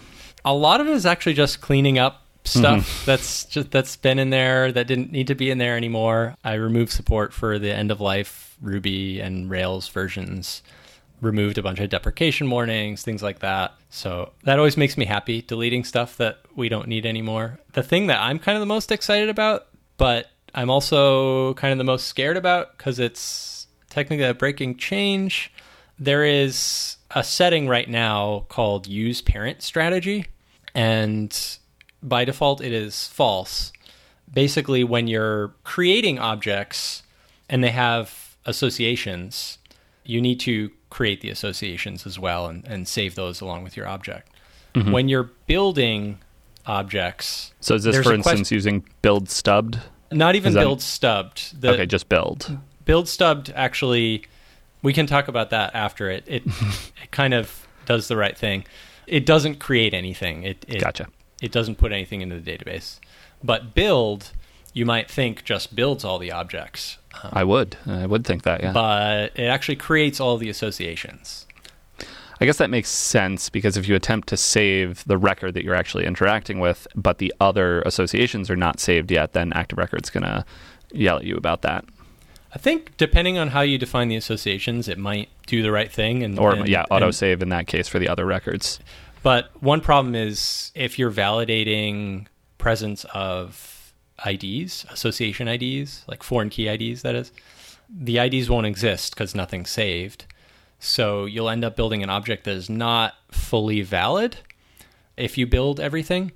a 0.44 0.54
lot 0.54 0.80
of 0.80 0.86
it 0.86 0.92
is 0.92 1.06
actually 1.06 1.34
just 1.34 1.60
cleaning 1.60 1.98
up 1.98 2.20
stuff 2.46 3.04
that's 3.06 3.46
just 3.46 3.70
that's 3.70 3.96
been 3.96 4.18
in 4.18 4.28
there 4.28 4.70
that 4.70 4.86
didn't 4.86 5.10
need 5.10 5.26
to 5.28 5.34
be 5.34 5.50
in 5.50 5.56
there 5.58 5.76
anymore. 5.76 6.36
I 6.44 6.54
removed 6.54 6.92
support 6.92 7.32
for 7.32 7.58
the 7.58 7.72
end 7.72 7.90
of 7.90 8.02
life 8.02 8.54
Ruby 8.60 9.20
and 9.20 9.48
Rails 9.48 9.88
versions. 9.88 10.62
Removed 11.20 11.58
a 11.58 11.62
bunch 11.62 11.80
of 11.80 11.88
deprecation 11.88 12.50
warnings, 12.50 13.02
things 13.02 13.22
like 13.22 13.38
that. 13.38 13.74
So 13.88 14.32
that 14.44 14.58
always 14.58 14.76
makes 14.76 14.98
me 14.98 15.06
happy 15.06 15.42
deleting 15.42 15.84
stuff 15.84 16.16
that 16.18 16.40
we 16.54 16.68
don't 16.68 16.88
need 16.88 17.06
anymore. 17.06 17.60
The 17.72 17.82
thing 17.82 18.08
that 18.08 18.20
I'm 18.20 18.38
kind 18.38 18.56
of 18.56 18.60
the 18.60 18.66
most 18.66 18.92
excited 18.92 19.28
about, 19.28 19.66
but 19.96 20.26
I'm 20.54 20.70
also 20.70 21.54
kind 21.54 21.72
of 21.72 21.78
the 21.78 21.84
most 21.84 22.06
scared 22.06 22.36
about 22.36 22.76
because 22.76 22.98
it's 22.98 23.66
technically 23.90 24.26
a 24.26 24.34
breaking 24.34 24.76
change. 24.76 25.52
There 25.98 26.24
is 26.24 26.96
a 27.12 27.24
setting 27.24 27.68
right 27.68 27.88
now 27.88 28.46
called 28.48 28.86
use 28.86 29.22
parent 29.22 29.62
strategy, 29.62 30.26
and 30.74 31.58
by 32.02 32.24
default, 32.24 32.60
it 32.60 32.72
is 32.72 33.08
false. 33.08 33.72
Basically, 34.32 34.84
when 34.84 35.06
you're 35.06 35.54
creating 35.64 36.18
objects 36.18 37.02
and 37.48 37.62
they 37.62 37.70
have 37.70 38.36
associations, 38.44 39.58
you 40.04 40.20
need 40.20 40.40
to 40.40 40.70
create 40.94 41.20
the 41.22 41.28
associations 41.28 42.06
as 42.06 42.20
well 42.20 42.46
and, 42.46 42.64
and 42.66 42.86
save 42.86 43.16
those 43.16 43.40
along 43.40 43.64
with 43.64 43.76
your 43.76 43.84
object. 43.88 44.30
Mm-hmm. 44.76 44.92
When 44.92 45.08
you're 45.08 45.28
building 45.48 46.18
objects, 46.66 47.52
So 47.58 47.74
is 47.74 47.82
this, 47.82 47.96
for 47.96 48.12
a 48.12 48.16
quest- 48.22 48.28
instance, 48.28 48.52
using 48.52 48.84
build 49.02 49.28
stubbed? 49.28 49.80
not 50.12 50.36
even 50.36 50.52
that- 50.52 50.60
build 50.60 50.80
stubbed. 50.80 51.60
The, 51.60 51.70
okay, 51.72 51.86
just 51.86 52.08
build. 52.08 52.56
build 52.84 53.08
stubbed 53.08 53.50
actually 53.56 54.22
we 54.82 54.92
can 54.92 55.06
talk 55.06 55.26
about 55.26 55.50
that 55.50 55.74
after 55.74 56.08
it 56.10 56.22
it, 56.28 56.42
it 57.02 57.10
kind 57.10 57.34
of 57.34 57.66
does 57.86 58.06
the 58.06 58.16
right 58.16 58.36
thing 58.38 58.64
it 59.08 59.26
doesn't 59.26 59.56
create 59.58 59.92
anything 59.94 60.44
it, 60.44 60.64
it 60.68 60.80
Gotcha. 60.80 61.06
it 61.42 61.50
doesn't 61.50 61.76
put 61.76 61.90
anything 61.90 62.20
into 62.20 62.38
the 62.38 62.56
database 62.56 63.00
but 63.42 63.74
build 63.74 64.32
you 64.74 64.84
might 64.84 65.10
think 65.10 65.42
just 65.44 65.74
builds 65.74 66.04
all 66.04 66.18
the 66.18 66.30
objects 66.30 66.98
um, 67.22 67.30
I 67.32 67.44
would. 67.44 67.76
I 67.86 68.06
would 68.06 68.26
think 68.26 68.42
that, 68.42 68.60
yeah. 68.60 68.72
but 68.72 69.38
it 69.38 69.44
actually 69.46 69.76
creates 69.76 70.20
all 70.20 70.36
the 70.36 70.50
associations 70.50 71.46
I 72.40 72.46
guess 72.46 72.58
that 72.58 72.68
makes 72.70 72.88
sense 72.90 73.48
because 73.48 73.76
if 73.76 73.88
you 73.88 73.94
attempt 73.94 74.28
to 74.28 74.36
save 74.36 75.04
the 75.04 75.16
record 75.16 75.54
that 75.54 75.64
you're 75.64 75.74
actually 75.74 76.04
interacting 76.04 76.58
with, 76.58 76.86
but 76.96 77.18
the 77.18 77.32
other 77.40 77.80
associations 77.82 78.50
are 78.50 78.56
not 78.56 78.80
saved 78.80 79.10
yet, 79.10 79.32
then 79.32 79.52
Active 79.52 79.78
Record's 79.78 80.10
going 80.10 80.24
to 80.24 80.44
yell 80.92 81.18
at 81.18 81.24
you 81.24 81.36
about 81.36 81.62
that. 81.62 81.84
i 82.54 82.58
think 82.58 82.96
depending 82.96 83.38
on 83.38 83.48
how 83.48 83.60
you 83.60 83.78
define 83.78 84.08
the 84.08 84.14
associations 84.16 84.88
it 84.88 84.96
might 84.98 85.28
do 85.46 85.60
the 85.62 85.72
right 85.72 85.90
thing 85.90 86.22
and 86.22 86.38
Or, 86.38 86.54
and- 86.54 86.68
yeah, 86.68 86.84
and- 86.90 87.02
autosave 87.04 87.42
in 87.42 87.48
that 87.50 87.66
case 87.66 87.88
for 87.88 87.98
the 87.98 88.08
other 88.08 88.24
records. 88.26 88.78
But 89.22 89.50
one 89.62 89.80
problem 89.80 90.14
is 90.14 90.70
if 90.74 90.98
you're 90.98 91.10
validating 91.10 92.26
presence 92.58 93.04
of 93.14 93.73
IDs, 94.26 94.86
association 94.90 95.48
IDs, 95.48 96.04
like 96.08 96.22
foreign 96.22 96.50
key 96.50 96.68
IDs, 96.68 97.02
that 97.02 97.14
is, 97.14 97.32
the 97.90 98.18
IDs 98.18 98.48
won't 98.48 98.66
exist 98.66 99.14
because 99.14 99.34
nothing's 99.34 99.70
saved. 99.70 100.24
So 100.78 101.24
you'll 101.24 101.48
end 101.48 101.64
up 101.64 101.76
building 101.76 102.02
an 102.02 102.10
object 102.10 102.44
that 102.44 102.56
is 102.56 102.68
not 102.68 103.14
fully 103.30 103.82
valid. 103.82 104.38
if 105.16 105.38
you 105.38 105.46
build 105.46 105.80
everything. 105.80 106.32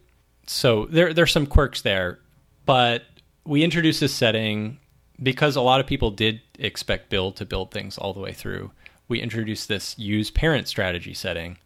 So 0.46 0.86
there 0.86 1.12
there's 1.12 1.32
some 1.32 1.46
quirks 1.46 1.82
there, 1.82 2.18
but 2.64 3.02
we 3.44 3.62
introduced 3.62 4.00
this 4.00 4.14
setting 4.14 4.78
because 5.22 5.56
a 5.56 5.60
lot 5.60 5.80
of 5.80 5.86
people 5.86 6.10
did 6.10 6.40
expect 6.58 7.10
build 7.10 7.36
to 7.36 7.44
build 7.44 7.70
things 7.70 7.98
all 7.98 8.12
the 8.12 8.20
way 8.20 8.32
through. 8.32 8.70
We 9.08 9.20
introduced 9.20 9.68
this 9.68 9.98
use 9.98 10.30
parent 10.30 10.68
strategy 10.68 11.14
setting. 11.14 11.58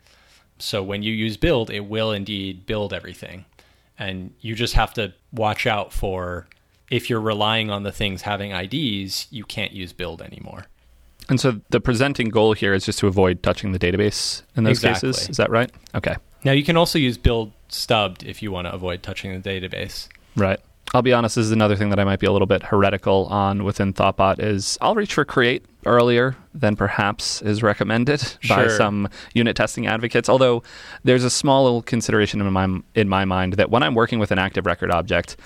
So 0.58 0.82
when 0.82 1.02
you 1.02 1.12
use 1.12 1.36
build, 1.36 1.70
it 1.70 1.80
will 1.86 2.12
indeed 2.12 2.66
build 2.66 2.92
everything. 2.92 3.44
And 4.08 4.34
you 4.40 4.54
just 4.54 4.74
have 4.74 4.92
to 4.94 5.12
watch 5.32 5.66
out 5.66 5.92
for 5.92 6.48
if 6.90 7.08
you're 7.08 7.20
relying 7.20 7.70
on 7.70 7.84
the 7.84 7.92
things 7.92 8.22
having 8.22 8.50
IDs, 8.52 9.26
you 9.30 9.44
can't 9.44 9.72
use 9.72 9.92
build 9.92 10.20
anymore. 10.20 10.66
And 11.28 11.40
so 11.40 11.60
the 11.70 11.80
presenting 11.80 12.28
goal 12.28 12.52
here 12.52 12.74
is 12.74 12.84
just 12.84 12.98
to 12.98 13.06
avoid 13.06 13.42
touching 13.42 13.72
the 13.72 13.78
database 13.78 14.42
in 14.56 14.64
those 14.64 14.78
Exactly. 14.78 15.10
cases. 15.10 15.28
Is 15.30 15.36
that 15.36 15.50
right? 15.50 15.70
Okay. 15.94 16.16
Now 16.44 16.52
you 16.52 16.64
can 16.64 16.76
also 16.76 16.98
use 16.98 17.16
build 17.16 17.52
stubbed 17.68 18.24
if 18.24 18.42
you 18.42 18.50
want 18.50 18.66
to 18.66 18.72
avoid 18.72 19.02
touching 19.02 19.40
the 19.40 19.48
database. 19.48 20.08
Right. 20.36 20.58
I'll 20.94 21.02
be 21.02 21.12
honest, 21.12 21.36
this 21.36 21.46
is 21.46 21.52
another 21.52 21.76
thing 21.76 21.90
that 21.90 21.98
I 21.98 22.04
might 22.04 22.18
be 22.20 22.26
a 22.26 22.32
little 22.32 22.46
bit 22.46 22.64
heretical 22.64 23.26
on 23.26 23.64
within 23.64 23.94
Thoughtbot 23.94 24.40
is 24.40 24.76
I'll 24.80 24.94
reach 24.94 25.14
for 25.14 25.24
create 25.24 25.64
earlier 25.86 26.36
than 26.54 26.76
perhaps 26.76 27.42
is 27.42 27.62
recommended 27.62 28.22
by 28.48 28.68
some 28.68 29.08
unit 29.34 29.56
testing 29.56 29.86
advocates. 29.86 30.28
Although 30.28 30.62
there's 31.04 31.24
a 31.24 31.30
small 31.30 31.64
little 31.64 31.82
consideration 31.82 32.40
in 32.40 32.52
my 32.52 32.80
in 32.94 33.08
my 33.08 33.24
mind 33.24 33.54
that 33.54 33.70
when 33.70 33.82
I'm 33.82 33.94
working 33.94 34.18
with 34.18 34.30
an 34.30 34.38
active 34.38 34.66
record 34.66 34.90
object, 34.90 35.36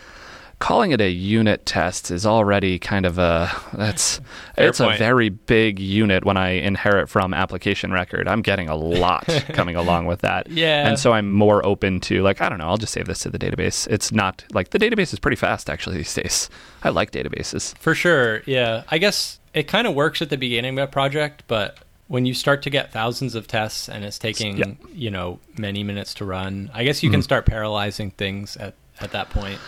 calling 0.59 0.90
it 0.90 1.01
a 1.01 1.11
unit 1.11 1.66
test 1.66 2.11
is 2.11 2.25
already 2.25 2.79
kind 2.79 3.05
of 3.05 3.18
a 3.18 3.51
that's 3.75 4.20
Fair 4.55 4.68
it's 4.68 4.81
a 4.81 4.96
very 4.96 5.29
big 5.29 5.79
unit 5.79 6.25
when 6.25 6.37
I 6.37 6.51
inherit 6.51 7.09
from 7.09 7.35
application 7.35 7.92
record. 7.92 8.27
I'm 8.27 8.42
getting 8.42 8.68
a 8.68 8.77
lot 8.77 9.27
coming 9.49 9.77
along 9.77 10.07
with 10.07 10.20
that. 10.20 10.51
Yeah. 10.51 10.88
And 10.88 10.99
so 10.99 11.12
I'm 11.12 11.31
more 11.31 11.64
open 11.64 12.01
to 12.03 12.22
like 12.22 12.40
I 12.40 12.49
don't 12.49 12.59
know, 12.59 12.68
I'll 12.68 12.79
just 12.79 12.92
save 12.92 13.07
this 13.07 13.20
to 13.20 13.31
the 13.31 13.38
database. 13.38 13.87
It's 13.88 14.12
not 14.12 14.44
like 14.53 14.70
the 14.70 14.79
database 14.79 15.12
is 15.12 15.18
pretty 15.18 15.37
fast 15.37 15.68
actually 15.68 15.99
these 15.99 16.14
days. 16.14 16.49
I 16.83 16.88
like 16.88 17.11
databases. 17.11 17.77
For 17.79 17.94
sure, 17.94 18.42
yeah. 18.46 18.85
I 18.88 18.99
guess 18.99 19.40
it 19.57 19.66
kind 19.69 19.87
of 19.87 19.95
works 19.95 20.21
at 20.23 20.31
the 20.31 20.37
beginning 20.37 20.79
of 20.79 20.85
a 20.88 20.90
project, 20.92 21.42
but 21.49 21.79
when 22.09 22.25
you 22.27 22.35
start 22.35 22.62
to 22.62 22.71
get 22.71 22.92
thousands 22.92 23.35
of 23.35 23.49
tests 23.49 23.88
and 23.88 24.05
it's 24.05 24.19
taking, 24.19 24.59
Yeah. 24.59 24.64
Mm-hmm. 24.66 24.87
you 24.95 25.11
know, 25.11 25.40
many 25.59 25.83
minutes 25.83 26.14
to 26.14 26.25
run, 26.25 26.71
I 26.73 26.85
guess 26.85 27.03
you 27.03 27.11
can 27.11 27.23
start 27.23 27.47
parallelizing 27.47 28.12
things 28.12 28.57
at, 28.59 28.75
at 29.01 29.11
that 29.12 29.31
point. 29.31 29.59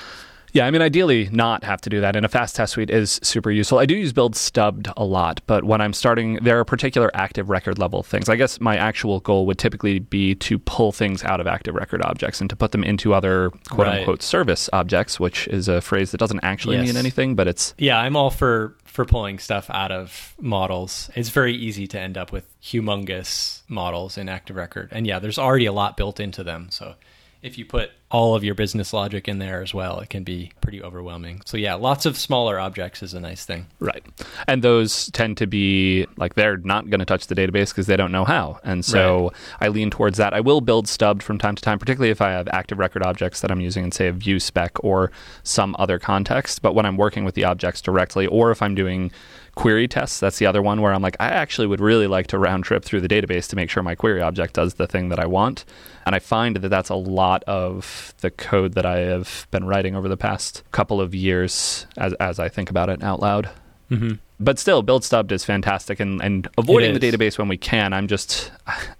Yeah, 0.52 0.66
I 0.66 0.70
mean, 0.70 0.80
ideally, 0.80 1.28
not 1.30 1.62
have 1.64 1.80
to 1.82 1.90
do 1.90 2.00
that. 2.00 2.16
And 2.16 2.24
a 2.24 2.28
fast 2.28 2.56
test 2.56 2.72
suite 2.72 2.88
is 2.88 3.20
super 3.22 3.50
useful. 3.50 3.78
I 3.78 3.84
do 3.86 3.94
use 3.94 4.14
build 4.14 4.34
stubbed 4.34 4.88
a 4.96 5.04
lot, 5.04 5.40
but 5.46 5.64
when 5.64 5.80
I'm 5.82 5.92
starting, 5.92 6.36
there 6.42 6.58
are 6.58 6.64
particular 6.64 7.10
active 7.12 7.50
record 7.50 7.78
level 7.78 8.02
things. 8.02 8.28
I 8.30 8.36
guess 8.36 8.58
my 8.60 8.76
actual 8.76 9.20
goal 9.20 9.44
would 9.46 9.58
typically 9.58 9.98
be 9.98 10.34
to 10.36 10.58
pull 10.58 10.90
things 10.90 11.22
out 11.24 11.40
of 11.40 11.46
active 11.46 11.74
record 11.74 12.00
objects 12.02 12.40
and 12.40 12.48
to 12.48 12.56
put 12.56 12.72
them 12.72 12.82
into 12.82 13.12
other 13.14 13.50
quote 13.68 13.86
Right. 13.88 13.98
unquote 13.98 14.22
service 14.22 14.70
objects, 14.72 15.20
which 15.20 15.48
is 15.48 15.68
a 15.68 15.80
phrase 15.82 16.12
that 16.12 16.18
doesn't 16.18 16.40
actually 16.42 16.76
Yes. 16.76 16.86
mean 16.86 16.96
anything, 16.96 17.34
but 17.34 17.46
it's 17.46 17.74
Yeah, 17.76 17.98
I'm 18.00 18.16
all 18.16 18.30
for 18.30 18.74
for 18.98 19.04
pulling 19.04 19.38
stuff 19.38 19.70
out 19.70 19.92
of 19.92 20.34
models. 20.40 21.08
It's 21.14 21.28
very 21.28 21.54
easy 21.54 21.86
to 21.86 22.00
end 22.00 22.18
up 22.18 22.32
with 22.32 22.44
humongous 22.60 23.62
models 23.68 24.18
in 24.18 24.28
Active 24.28 24.56
Record. 24.56 24.88
And 24.90 25.06
yeah, 25.06 25.20
there's 25.20 25.38
already 25.38 25.66
a 25.66 25.72
lot 25.72 25.96
built 25.96 26.18
into 26.18 26.42
them. 26.42 26.66
So 26.72 26.96
if 27.40 27.56
you 27.56 27.64
put 27.64 27.90
all 28.10 28.34
of 28.34 28.42
your 28.42 28.54
business 28.54 28.92
logic 28.92 29.28
in 29.28 29.38
there 29.38 29.62
as 29.62 29.74
well, 29.74 30.00
it 30.00 30.08
can 30.08 30.24
be 30.24 30.50
pretty 30.60 30.82
overwhelming. 30.82 31.42
So 31.44 31.56
yeah, 31.56 31.74
lots 31.74 32.06
of 32.06 32.16
smaller 32.16 32.58
objects 32.58 33.02
is 33.02 33.14
a 33.14 33.20
nice 33.20 33.44
thing. 33.44 33.66
Right. 33.80 34.04
And 34.46 34.62
those 34.62 35.10
tend 35.10 35.36
to 35.38 35.46
be 35.46 36.06
like 36.16 36.34
they're 36.34 36.56
not 36.56 36.88
going 36.90 37.00
to 37.00 37.04
touch 37.04 37.26
the 37.26 37.34
database 37.34 37.68
because 37.68 37.86
they 37.86 37.96
don't 37.96 38.12
know 38.12 38.24
how. 38.24 38.58
And 38.64 38.84
so 38.84 39.32
I 39.60 39.68
lean 39.68 39.90
towards 39.90 40.18
that. 40.18 40.32
I 40.32 40.40
will 40.40 40.60
build 40.60 40.88
stubbed 40.88 41.22
from 41.22 41.38
time 41.38 41.54
to 41.54 41.62
time, 41.62 41.78
particularly 41.78 42.10
if 42.10 42.22
I 42.22 42.30
have 42.30 42.48
active 42.48 42.78
record 42.78 43.02
objects 43.02 43.40
that 43.42 43.50
I'm 43.50 43.60
using 43.60 43.84
in, 43.84 43.92
say, 43.92 44.08
a 44.08 44.12
view 44.12 44.40
spec 44.40 44.82
or 44.82 45.12
some 45.42 45.76
other 45.78 45.98
context. 45.98 46.62
But 46.62 46.74
when 46.74 46.86
I'm 46.86 46.96
working 46.96 47.24
with 47.24 47.34
the 47.34 47.44
objects 47.44 47.82
directly, 47.82 48.26
or 48.26 48.50
if 48.50 48.62
I'm 48.62 48.74
doing 48.74 49.12
query 49.58 49.88
tests, 49.88 50.20
that's 50.20 50.38
the 50.38 50.46
other 50.46 50.62
one 50.62 50.80
where 50.80 50.94
I'm 50.94 51.02
like, 51.02 51.16
I 51.18 51.26
actually 51.26 51.66
would 51.66 51.80
really 51.80 52.06
like 52.06 52.28
to 52.28 52.38
round 52.38 52.62
trip 52.62 52.84
through 52.84 53.00
the 53.00 53.08
database 53.08 53.48
to 53.48 53.56
make 53.56 53.68
sure 53.68 53.82
my 53.82 53.96
query 53.96 54.22
object 54.22 54.54
does 54.54 54.74
the 54.74 54.86
thing 54.86 55.08
that 55.08 55.18
I 55.18 55.26
want. 55.26 55.64
And 56.06 56.14
I 56.14 56.20
find 56.20 56.54
that 56.54 56.68
that's 56.68 56.90
a 56.90 56.94
lot 56.94 57.42
of 57.42 58.14
the 58.20 58.30
code 58.30 58.74
that 58.74 58.86
I 58.86 58.98
have 58.98 59.48
been 59.50 59.66
writing 59.66 59.96
over 59.96 60.08
the 60.08 60.16
past 60.16 60.62
couple 60.70 61.00
of 61.00 61.12
years 61.12 61.88
as, 61.96 62.12
as 62.14 62.38
I 62.38 62.48
think 62.48 62.70
about 62.70 62.88
it 62.88 63.02
out 63.02 63.18
loud. 63.18 63.50
Mm-hmm. 63.90 64.12
But 64.38 64.60
still, 64.60 64.82
build 64.82 65.02
stubbed 65.02 65.32
is 65.32 65.44
fantastic, 65.44 65.98
and, 65.98 66.22
and 66.22 66.46
avoiding 66.56 66.94
the 66.94 67.00
database 67.00 67.36
when 67.36 67.48
we 67.48 67.56
can. 67.56 67.92
I'm 67.92 68.06
just, 68.06 68.52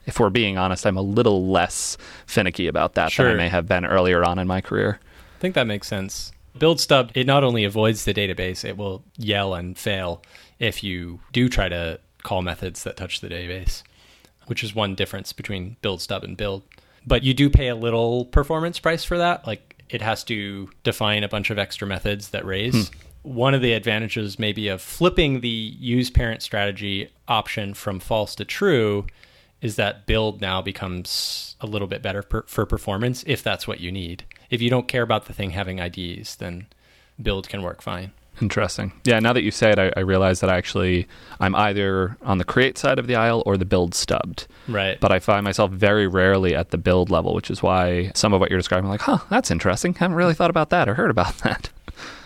if 0.07 0.19
we're 0.19 0.29
being 0.29 0.59
honest, 0.59 0.85
I'm 0.85 0.97
a 0.97 1.03
little 1.03 1.47
less 1.47 1.97
finicky 2.27 2.67
about 2.67 2.95
that 2.95 3.13
than 3.15 3.27
I 3.27 3.35
may 3.35 3.49
have 3.49 3.69
been 3.69 3.87
earlier 3.87 4.25
on 4.25 4.41
in 4.41 4.49
my 4.49 4.61
career. 4.61 4.99
I 5.37 5.41
think 5.41 5.55
that 5.55 5.69
makes 5.69 5.87
sense. 5.87 6.33
Build 6.59 6.81
stub, 6.81 7.13
it 7.15 7.29
not 7.29 7.45
only 7.45 7.63
avoids 7.63 8.05
the 8.05 8.13
database, 8.13 8.65
it 8.65 8.77
will 8.77 9.05
yell 9.17 9.55
and 9.55 9.79
fail 9.79 10.21
if 10.59 10.83
you 10.83 11.21
do 11.33 11.49
try 11.49 11.69
to 11.69 12.01
call 12.23 12.43
methods 12.43 12.83
that 12.85 12.97
touch 12.97 13.21
the 13.21 13.29
database, 13.29 13.83
which 14.47 14.65
is 14.65 14.75
one 14.75 14.95
difference 14.95 15.33
between 15.33 15.77
build 15.83 16.01
stub 16.01 16.25
and 16.25 16.37
build. 16.37 16.63
But 17.07 17.23
you 17.23 17.33
do 17.35 17.49
pay 17.49 17.69
a 17.69 17.77
little 17.77 18.27
performance 18.27 18.79
price 18.79 19.05
for 19.05 19.19
that. 19.19 19.47
Like 19.47 19.83
it 19.89 20.03
has 20.03 20.25
to 20.25 20.69
define 20.83 21.25
a 21.25 21.29
bunch 21.29 21.51
of 21.51 21.59
extra 21.59 21.87
methods 21.87 22.31
that 22.31 22.45
raise. 22.45 22.89
Hmm. 22.89 22.99
One 23.23 23.55
of 23.55 23.63
the 23.63 23.73
advantages 23.73 24.39
maybe 24.39 24.69
of 24.69 24.81
flipping 24.81 25.41
the 25.41 25.49
use 25.49 26.11
parent 26.11 26.43
strategy 26.43 27.11
option 27.27 27.75
from 27.75 28.01
false 28.01 28.35
to 28.37 28.45
true 28.45 29.07
is 29.61 29.77
that 29.77 30.07
build 30.07 30.41
now 30.41 30.63
becomes 30.63 31.57
a 31.61 31.67
little 31.67 31.89
bit 31.89 32.01
better 32.01 32.23
per, 32.23 32.43
for 32.43 32.65
performance 32.65 33.25
if 33.27 33.43
that's 33.43 33.67
what 33.67 33.81
you 33.81 33.91
need. 33.91 34.25
If 34.51 34.63
you 34.63 34.71
don't 34.71 34.89
care 34.89 35.03
about 35.03 35.27
the 35.27 35.33
thing 35.33 35.51
having 35.51 35.79
IDs, 35.79 36.37
then 36.37 36.67
build 37.21 37.49
can 37.49 37.63
work 37.63 37.83
fine. 37.83 38.13
Interesting. 38.41 38.93
Yeah, 39.05 39.19
now 39.19 39.33
that 39.33 39.43
you 39.43 39.51
say 39.51 39.71
it, 39.73 39.79
I, 39.79 39.93
I 39.97 40.01
realize 40.01 40.41
that 40.41 40.51
I 40.51 40.57
actually 40.57 41.07
I'm 41.41 41.55
either 41.55 42.17
on 42.23 42.39
the 42.39 42.45
create 42.45 42.79
side 42.79 42.99
of 42.99 43.07
the 43.07 43.17
aisle 43.17 43.43
or 43.47 43.57
the 43.57 43.65
build 43.65 43.95
stubbed. 43.95 44.47
Right. 44.69 44.99
But 45.01 45.13
I 45.13 45.19
find 45.19 45.45
myself 45.45 45.71
very 45.71 46.07
rarely 46.07 46.55
at 46.55 46.71
the 46.71 46.79
build 46.79 47.11
level, 47.11 47.35
which 47.35 47.51
is 47.51 47.63
why 47.63 48.13
some 48.15 48.33
of 48.33 48.41
what 48.41 48.51
you're 48.51 48.59
describing, 48.59 48.85
I'm 48.87 48.91
like, 48.91 49.01
huh, 49.03 49.19
that's 49.31 49.51
interesting. 49.51 49.95
I 49.97 49.99
haven't 50.01 50.17
really 50.17 50.35
thought 50.35 50.51
about 50.51 50.71
that 50.71 50.89
or 50.89 50.95
heard 50.95 51.11
about 51.11 51.39
that. 51.45 51.71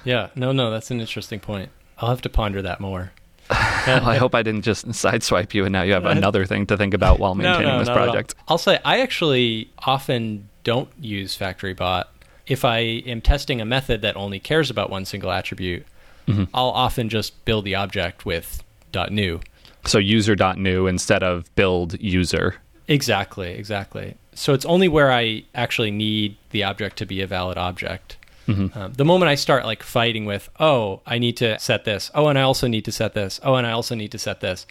yeah, 0.05 0.29
no, 0.35 0.53
no, 0.53 0.70
that's 0.70 0.90
an 0.90 1.01
interesting 1.01 1.40
point. 1.40 1.70
I'll 1.98 2.09
have 2.11 2.22
to 2.22 2.29
ponder 2.29 2.62
that 2.62 2.81
more. 2.81 3.12
Well, 3.87 4.09
I 4.09 4.16
hope 4.16 4.35
I 4.37 4.44
didn't 4.44 4.62
just 4.62 4.87
sideswipe 4.88 5.55
you 5.55 5.64
and 5.64 5.72
now 5.72 5.83
you 5.83 5.92
have 5.94 6.05
another 6.18 6.46
thing 6.46 6.66
to 6.68 6.77
think 6.77 6.94
about 6.94 7.18
while 7.18 7.35
maintaining 7.35 7.79
this 7.79 7.88
not 7.88 7.96
at 7.96 8.01
all. 8.01 8.07
project. 8.12 8.35
I'll 8.46 8.57
say 8.59 8.79
I 8.85 9.01
actually 9.01 9.70
often 9.79 10.48
don't 10.62 10.88
use 11.01 11.37
FactoryBot. 11.37 12.05
If 12.46 12.64
I 12.64 12.79
am 12.79 13.20
testing 13.20 13.61
a 13.61 13.64
method 13.64 14.01
that 14.03 14.16
only 14.16 14.38
cares 14.38 14.70
about 14.70 14.88
one 14.88 15.05
single 15.05 15.33
attribute, 15.33 15.85
Mm-hmm. 16.26 16.44
I'll 16.54 16.70
often 16.70 17.08
just 17.08 17.44
build 17.44 17.64
the 17.64 17.74
object 17.74 18.24
with 18.24 18.62
.new. 19.11 19.40
So 19.85 19.98
user.new 19.98 20.87
instead 20.87 21.22
of 21.22 21.52
build 21.54 22.00
user. 22.00 22.56
Exactly, 22.88 23.52
exactly. 23.52 24.16
So 24.35 24.54
it's 24.54 24.64
only 24.64 24.88
where 24.88 25.12
I 25.12 25.44
actually 25.54 25.90
need 25.90 26.37
the 26.50 26.64
object 26.64 26.96
to 26.98 27.06
be 27.06 27.20
a 27.20 27.26
valid 27.26 27.58
object. 27.58 28.16
Mm-hmm. 28.46 28.78
Um, 28.78 28.92
the 28.94 29.04
moment 29.04 29.28
I 29.28 29.35
start 29.35 29.64
like 29.64 29.82
fighting 29.82 30.24
with, 30.24 30.48
oh, 30.58 31.00
I 31.06 31.18
need 31.18 31.37
to 31.38 31.58
set 31.58 31.85
this. 31.85 32.11
Oh, 32.14 32.28
and 32.28 32.38
I 32.38 32.42
also 32.42 32.66
need 32.66 32.85
to 32.87 32.92
set 32.92 33.14
this. 33.14 33.40
Oh, 33.42 33.54
and 33.54 33.66
I 33.66 33.72
also 33.72 33.94
need 33.94 34.12
to 34.12 34.18
set 34.18 34.40
this. 34.40 34.66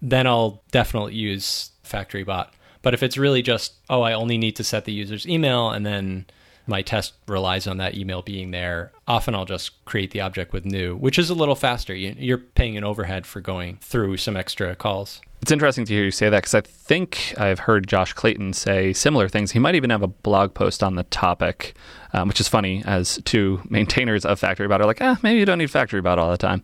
Then 0.00 0.26
I'll 0.26 0.62
definitely 0.70 1.14
use 1.14 1.70
factory 1.82 2.22
bot. 2.22 2.52
But 2.82 2.94
if 2.94 3.02
it's 3.02 3.16
really 3.16 3.42
just, 3.42 3.74
oh, 3.90 4.02
I 4.02 4.12
only 4.12 4.38
need 4.38 4.56
to 4.56 4.64
set 4.64 4.84
the 4.84 4.92
user's 4.92 5.26
email 5.26 5.70
and 5.70 5.84
then 5.84 6.26
my 6.66 6.82
test 6.82 7.14
relies 7.28 7.66
on 7.66 7.76
that 7.78 7.94
email 7.96 8.22
being 8.22 8.50
there, 8.50 8.92
often 9.06 9.34
I'll 9.34 9.44
just 9.44 9.84
create 9.84 10.10
the 10.10 10.20
object 10.20 10.52
with 10.52 10.64
new, 10.64 10.96
which 10.96 11.18
is 11.18 11.30
a 11.30 11.34
little 11.34 11.54
faster. 11.54 11.94
You- 11.94 12.16
You're 12.18 12.38
paying 12.38 12.76
an 12.76 12.84
overhead 12.84 13.26
for 13.26 13.40
going 13.40 13.78
through 13.80 14.16
some 14.16 14.36
extra 14.36 14.74
calls. 14.74 15.20
It's 15.42 15.52
interesting 15.52 15.84
to 15.84 15.92
hear 15.92 16.04
you 16.04 16.10
say 16.10 16.28
that 16.30 16.38
because 16.38 16.54
I 16.54 16.62
think 16.62 17.34
I've 17.38 17.60
heard 17.60 17.86
Josh 17.86 18.12
Clayton 18.14 18.54
say 18.54 18.92
similar 18.92 19.28
things. 19.28 19.52
He 19.52 19.58
might 19.58 19.74
even 19.74 19.90
have 19.90 20.02
a 20.02 20.06
blog 20.08 20.54
post 20.54 20.82
on 20.82 20.96
the 20.96 21.04
topic, 21.04 21.74
um, 22.14 22.26
which 22.28 22.40
is 22.40 22.48
funny 22.48 22.82
as 22.86 23.20
two 23.24 23.60
maintainers 23.68 24.24
of 24.24 24.40
FactoryBot 24.40 24.80
are 24.80 24.86
like, 24.86 25.00
ah, 25.02 25.18
maybe 25.22 25.38
you 25.38 25.44
don't 25.46 25.58
need 25.58 25.68
FactoryBot 25.70 26.16
all 26.18 26.30
the 26.30 26.38
time. 26.38 26.62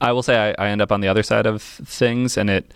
I 0.00 0.12
will 0.12 0.22
say 0.22 0.54
I, 0.58 0.66
I 0.66 0.68
end 0.70 0.82
up 0.82 0.90
on 0.92 1.00
the 1.02 1.08
other 1.08 1.22
side 1.22 1.46
of 1.46 1.62
things, 1.62 2.36
and 2.36 2.50
it, 2.50 2.72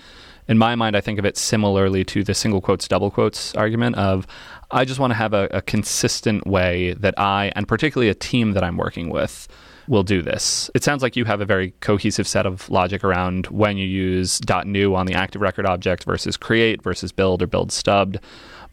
in 0.51 0.59
my 0.59 0.75
mind, 0.75 0.97
I 0.97 1.01
think 1.01 1.21
of 1.21 1.25
it 1.25 1.37
similarly 1.37 2.05
to 2.07 2.25
the 2.25 2.35
single 2.35 2.61
quotes, 2.61 2.89
double 2.89 3.09
quotes 3.09 3.55
argument 3.55 3.95
of 3.97 4.27
I 4.73 4.85
just 4.85 4.99
want 4.99 5.13
to 5.13 5.15
have 5.15 5.33
a, 5.33 5.49
a 5.53 5.63
consistent 5.63 6.45
way 6.45 6.95
that 6.95 7.15
I, 7.19 7.53
and 7.55 7.69
particularly 7.69 8.11
a 8.11 8.15
team 8.15 8.53
that 8.53 8.65
I'm 8.65 8.77
working 8.77 9.11
with, 9.11 9.47
will 9.87 10.03
do 10.03 10.23
this. 10.23 10.69
It 10.75 10.83
sounds 10.83 11.03
like 11.05 11.15
you 11.15 11.25
have 11.25 11.41
a 11.41 11.45
very 11.45 11.73
cohesive 11.81 12.27
set 12.27 12.47
of 12.47 12.69
logic 12.69 13.05
around 13.05 13.47
when 13.47 13.77
you 13.77 13.87
use 13.87 14.41
.new 14.65 14.97
on 14.97 15.07
the 15.07 15.15
active 15.15 15.41
record 15.41 15.67
object 15.67 16.03
versus 16.03 16.37
create 16.37 16.83
versus 16.83 17.13
build 17.13 17.43
or 17.43 17.47
build 17.47 17.71
stubbed. 17.71 18.19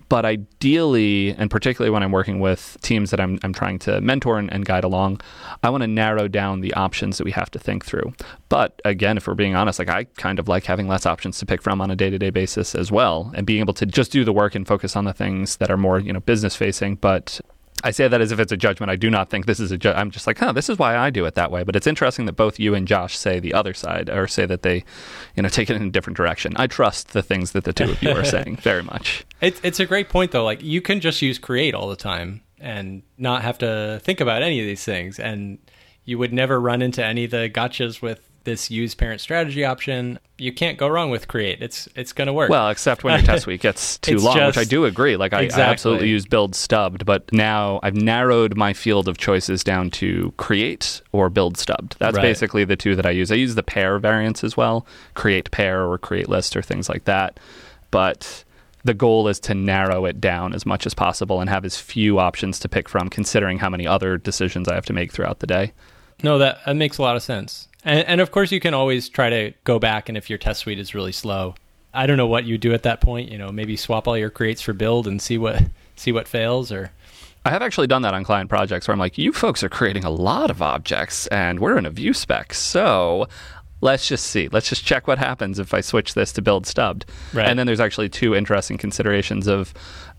But 0.10 0.26
ideally, 0.26 1.36
and 1.38 1.52
particularly 1.52 1.92
when 1.92 2.02
I'm 2.02 2.12
working 2.12 2.40
with 2.40 2.78
teams 2.82 3.12
that 3.12 3.20
I'm, 3.20 3.40
I'm 3.44 3.54
trying 3.54 3.80
to 3.80 4.00
mentor 4.00 4.40
and, 4.40 4.52
and 4.52 4.66
guide 4.66 4.84
along, 4.84 5.22
I 5.64 5.70
want 5.70 5.82
to 5.82 5.88
narrow 5.88 6.28
down 6.28 6.62
the 6.62 6.74
options 6.76 7.18
that 7.18 7.26
we 7.26 7.32
have 7.32 7.52
to 7.52 7.60
think 7.60 7.84
through. 7.84 8.14
But 8.50 8.82
again, 8.86 9.18
if 9.18 9.28
we're 9.28 9.34
being 9.34 9.56
honest, 9.56 9.80
like 9.80 9.90
I 9.90 10.06
kind 10.16 10.40
of 10.40 10.48
like 10.48 10.66
having 10.66 10.88
less 10.88 11.06
options 11.06 11.40
to 11.40 11.46
pick 11.46 11.62
from 11.62 11.82
on 11.82 11.92
a 11.92 11.96
day 11.96 12.10
to 12.10 12.18
day 12.18 12.30
basis 12.30 12.74
as 12.74 12.92
well, 12.92 13.32
and 13.36 13.46
being 13.46 13.60
able 13.60 13.74
to 13.76 13.86
just 13.86 14.12
do 14.12 14.24
the 14.24 14.34
work 14.34 14.56
and 14.56 14.68
focus 14.68 14.96
on 14.96 15.06
the 15.06 15.14
things 15.14 15.58
that 15.58 15.70
are 15.70 15.78
more, 15.78 16.00
you 16.00 16.14
know, 16.14 16.22
business 16.22 16.56
facing, 16.56 16.96
but 16.96 17.42
I 17.84 17.92
say 17.92 18.08
that 18.08 18.22
as 18.22 18.32
if 18.32 18.40
it's 18.40 18.52
a 18.52 18.58
judgment. 18.58 18.90
I 18.90 18.96
do 18.96 19.10
not 19.10 19.30
think 19.30 19.46
this 19.46 19.60
is 19.60 19.72
a. 19.72 19.78
Ju- 19.78 19.92
I'm 19.92 20.10
just 20.10 20.26
like, 20.26 20.40
huh, 20.40 20.52
this 20.52 20.70
is 20.70 20.80
why 20.80 20.98
I 20.98 21.10
do 21.10 21.26
it 21.26 21.36
that 21.36 21.52
way. 21.52 21.64
But 21.64 21.76
it's 21.76 21.88
interesting 21.88 22.26
that 22.26 22.34
both 22.34 22.60
you 22.60 22.74
and 22.74 22.88
Josh 22.88 23.18
say 23.18 23.40
the 23.40 23.54
other 23.54 23.74
side, 23.74 24.10
or 24.10 24.28
say 24.28 24.46
that 24.46 24.64
they, 24.64 24.84
you 25.36 25.44
know, 25.44 25.50
take 25.50 25.70
it 25.70 25.76
in 25.76 25.84
a 25.84 25.90
different 25.90 26.18
direction. 26.18 26.54
I 26.56 26.68
trust 26.68 27.14
the 27.14 27.22
things 27.22 27.52
that 27.52 27.66
the 27.66 27.74
two 27.74 27.92
of 27.92 28.02
you 28.02 28.12
are 28.12 28.26
saying 28.26 28.56
very 28.62 28.84
much. 28.84 29.26
It's 29.42 29.62
it's 29.64 29.80
a 29.80 29.86
great 29.86 30.10
point 30.10 30.32
though. 30.32 30.44
Like 30.44 30.64
you 30.64 30.82
can 30.82 31.00
just 31.00 31.22
use 31.22 31.38
create 31.38 31.76
all 31.76 31.88
the 31.88 31.96
time 31.96 32.42
and 32.60 33.04
not 33.18 33.44
have 33.44 33.60
to 33.60 34.00
think 34.04 34.20
about 34.22 34.42
any 34.42 34.60
of 34.60 34.66
these 34.66 34.84
things, 34.84 35.20
and 35.20 35.60
you 36.04 36.18
would 36.18 36.34
never 36.34 36.60
run 36.60 36.82
into 36.82 37.06
any 37.06 37.26
of 37.26 37.32
the 37.32 37.50
gotchas 37.50 38.02
with 38.02 38.28
this 38.48 38.72
use 38.72 38.96
parent 38.96 39.20
strategy 39.20 39.66
option, 39.66 40.18
you 40.38 40.54
can't 40.54 40.78
go 40.78 40.88
wrong 40.88 41.10
with 41.12 41.28
create. 41.28 41.62
It's 41.62 41.90
it's 41.96 42.14
going 42.14 42.28
to 42.28 42.34
work. 42.34 42.50
Well, 42.50 42.70
except 42.70 43.04
when 43.04 43.20
your 43.20 43.26
test 43.34 43.46
week 43.46 43.62
gets 43.62 43.98
too 43.98 44.18
long, 44.18 44.38
just, 44.38 44.58
which 44.58 44.66
I 44.66 44.68
do 44.68 44.86
agree. 44.86 45.18
Like 45.18 45.34
I, 45.34 45.42
exactly. 45.42 45.64
I, 45.64 45.70
absolutely 45.70 46.10
use 46.10 46.26
build 46.26 46.56
stubbed, 46.56 47.06
but 47.06 47.32
now 47.34 47.82
I've 47.84 47.96
narrowed 47.96 48.56
my 48.56 48.72
field 48.72 49.10
of 49.10 49.18
choices 49.18 49.66
down 49.66 49.92
to 49.92 50.34
create 50.38 51.02
or 51.12 51.30
build 51.30 51.58
stubbed. 51.58 51.98
That's 52.00 52.16
right. 52.16 52.22
basically 52.22 52.64
the 52.64 52.78
two 52.78 52.96
that 52.96 53.06
I 53.06 53.12
use. 53.12 53.34
I 53.34 53.36
use 53.36 53.56
the 53.56 53.64
pair 53.64 54.00
variants 54.00 54.46
as 54.46 54.56
well, 54.56 54.88
create 55.14 55.52
pair 55.52 55.86
or 55.86 55.98
create 55.98 56.30
list 56.30 56.56
or 56.56 56.62
things 56.62 56.88
like 56.88 57.04
that. 57.04 57.42
But 57.92 58.46
the 58.86 58.94
goal 58.94 59.28
is 59.28 59.42
to 59.42 59.54
narrow 59.54 60.06
it 60.06 60.22
down 60.22 60.54
as 60.54 60.66
much 60.66 60.86
as 60.86 60.94
possible 60.94 61.42
and 61.42 61.50
have 61.50 61.66
as 61.66 61.78
few 61.78 62.18
options 62.18 62.60
to 62.60 62.70
pick 62.70 62.88
from, 62.88 63.10
considering 63.10 63.60
how 63.60 63.70
many 63.70 63.86
other 63.86 64.18
decisions 64.18 64.70
I 64.70 64.76
have 64.76 64.86
to 64.86 64.94
make 64.94 65.12
throughout 65.12 65.40
the 65.40 65.48
day. 65.48 65.74
No, 66.24 66.38
that, 66.40 66.60
that 66.66 66.76
makes 66.76 66.98
a 66.98 67.02
lot 67.02 67.16
of 67.16 67.24
sense. 67.24 67.68
And, 67.84 68.06
and 68.08 68.22
of 68.22 68.32
course, 68.32 68.52
you 68.52 68.60
can 68.60 68.74
always 68.74 69.10
try 69.10 69.30
to 69.30 69.54
go 69.64 69.80
back, 69.80 70.10
and 70.10 70.18
if 70.18 70.30
your 70.30 70.40
test 70.40 70.62
suite 70.62 70.80
is 70.80 70.96
really 70.96 71.12
slow, 71.12 71.56
I 71.94 72.06
don't 72.06 72.18
know 72.18 72.28
what 72.28 72.46
you 72.46 72.58
do 72.58 72.74
at 72.74 72.84
that 72.84 73.02
point. 73.02 73.32
You 73.32 73.38
know, 73.38 73.52
maybe 73.52 73.76
swap 73.78 74.08
all 74.08 74.18
your 74.18 74.30
creates 74.30 74.62
for 74.62 74.74
build 74.74 75.08
and 75.08 75.22
see 75.22 75.38
what 75.38 75.64
see 75.96 76.12
what 76.12 76.28
fails, 76.28 76.72
or 76.72 76.92
I 77.46 77.50
have 77.50 77.62
actually 77.62 77.88
done 77.88 78.02
that 78.02 78.14
on 78.14 78.24
client 78.24 78.50
projects 78.50 78.88
where 78.88 78.94
I'm 78.94 79.00
like, 79.00 79.18
you 79.18 79.32
folks 79.32 79.64
are 79.64 79.70
creating 79.70 80.04
a 80.04 80.10
lot 80.10 80.52
of 80.52 80.62
objects, 80.62 81.28
and 81.28 81.60
we're 81.60 81.78
in 81.78 81.86
a 81.86 81.90
view 81.90 82.14
spec, 82.14 82.54
so 82.54 83.28
let's 83.82 84.08
just 84.08 84.26
see. 84.26 84.48
Let's 84.50 84.70
just 84.70 84.84
check 84.84 85.08
what 85.08 85.18
happens 85.18 85.60
if 85.60 85.74
I 85.74 85.82
switch 85.82 86.14
this 86.14 86.34
to 86.34 86.42
build 86.42 86.66
stubbed. 86.66 87.06
Right. 87.34 87.48
And 87.48 87.58
then 87.58 87.68
there's 87.68 87.80
actually 87.80 88.10
two 88.10 88.36
interesting 88.36 88.78
considerations 88.78 89.48
of 89.48 89.74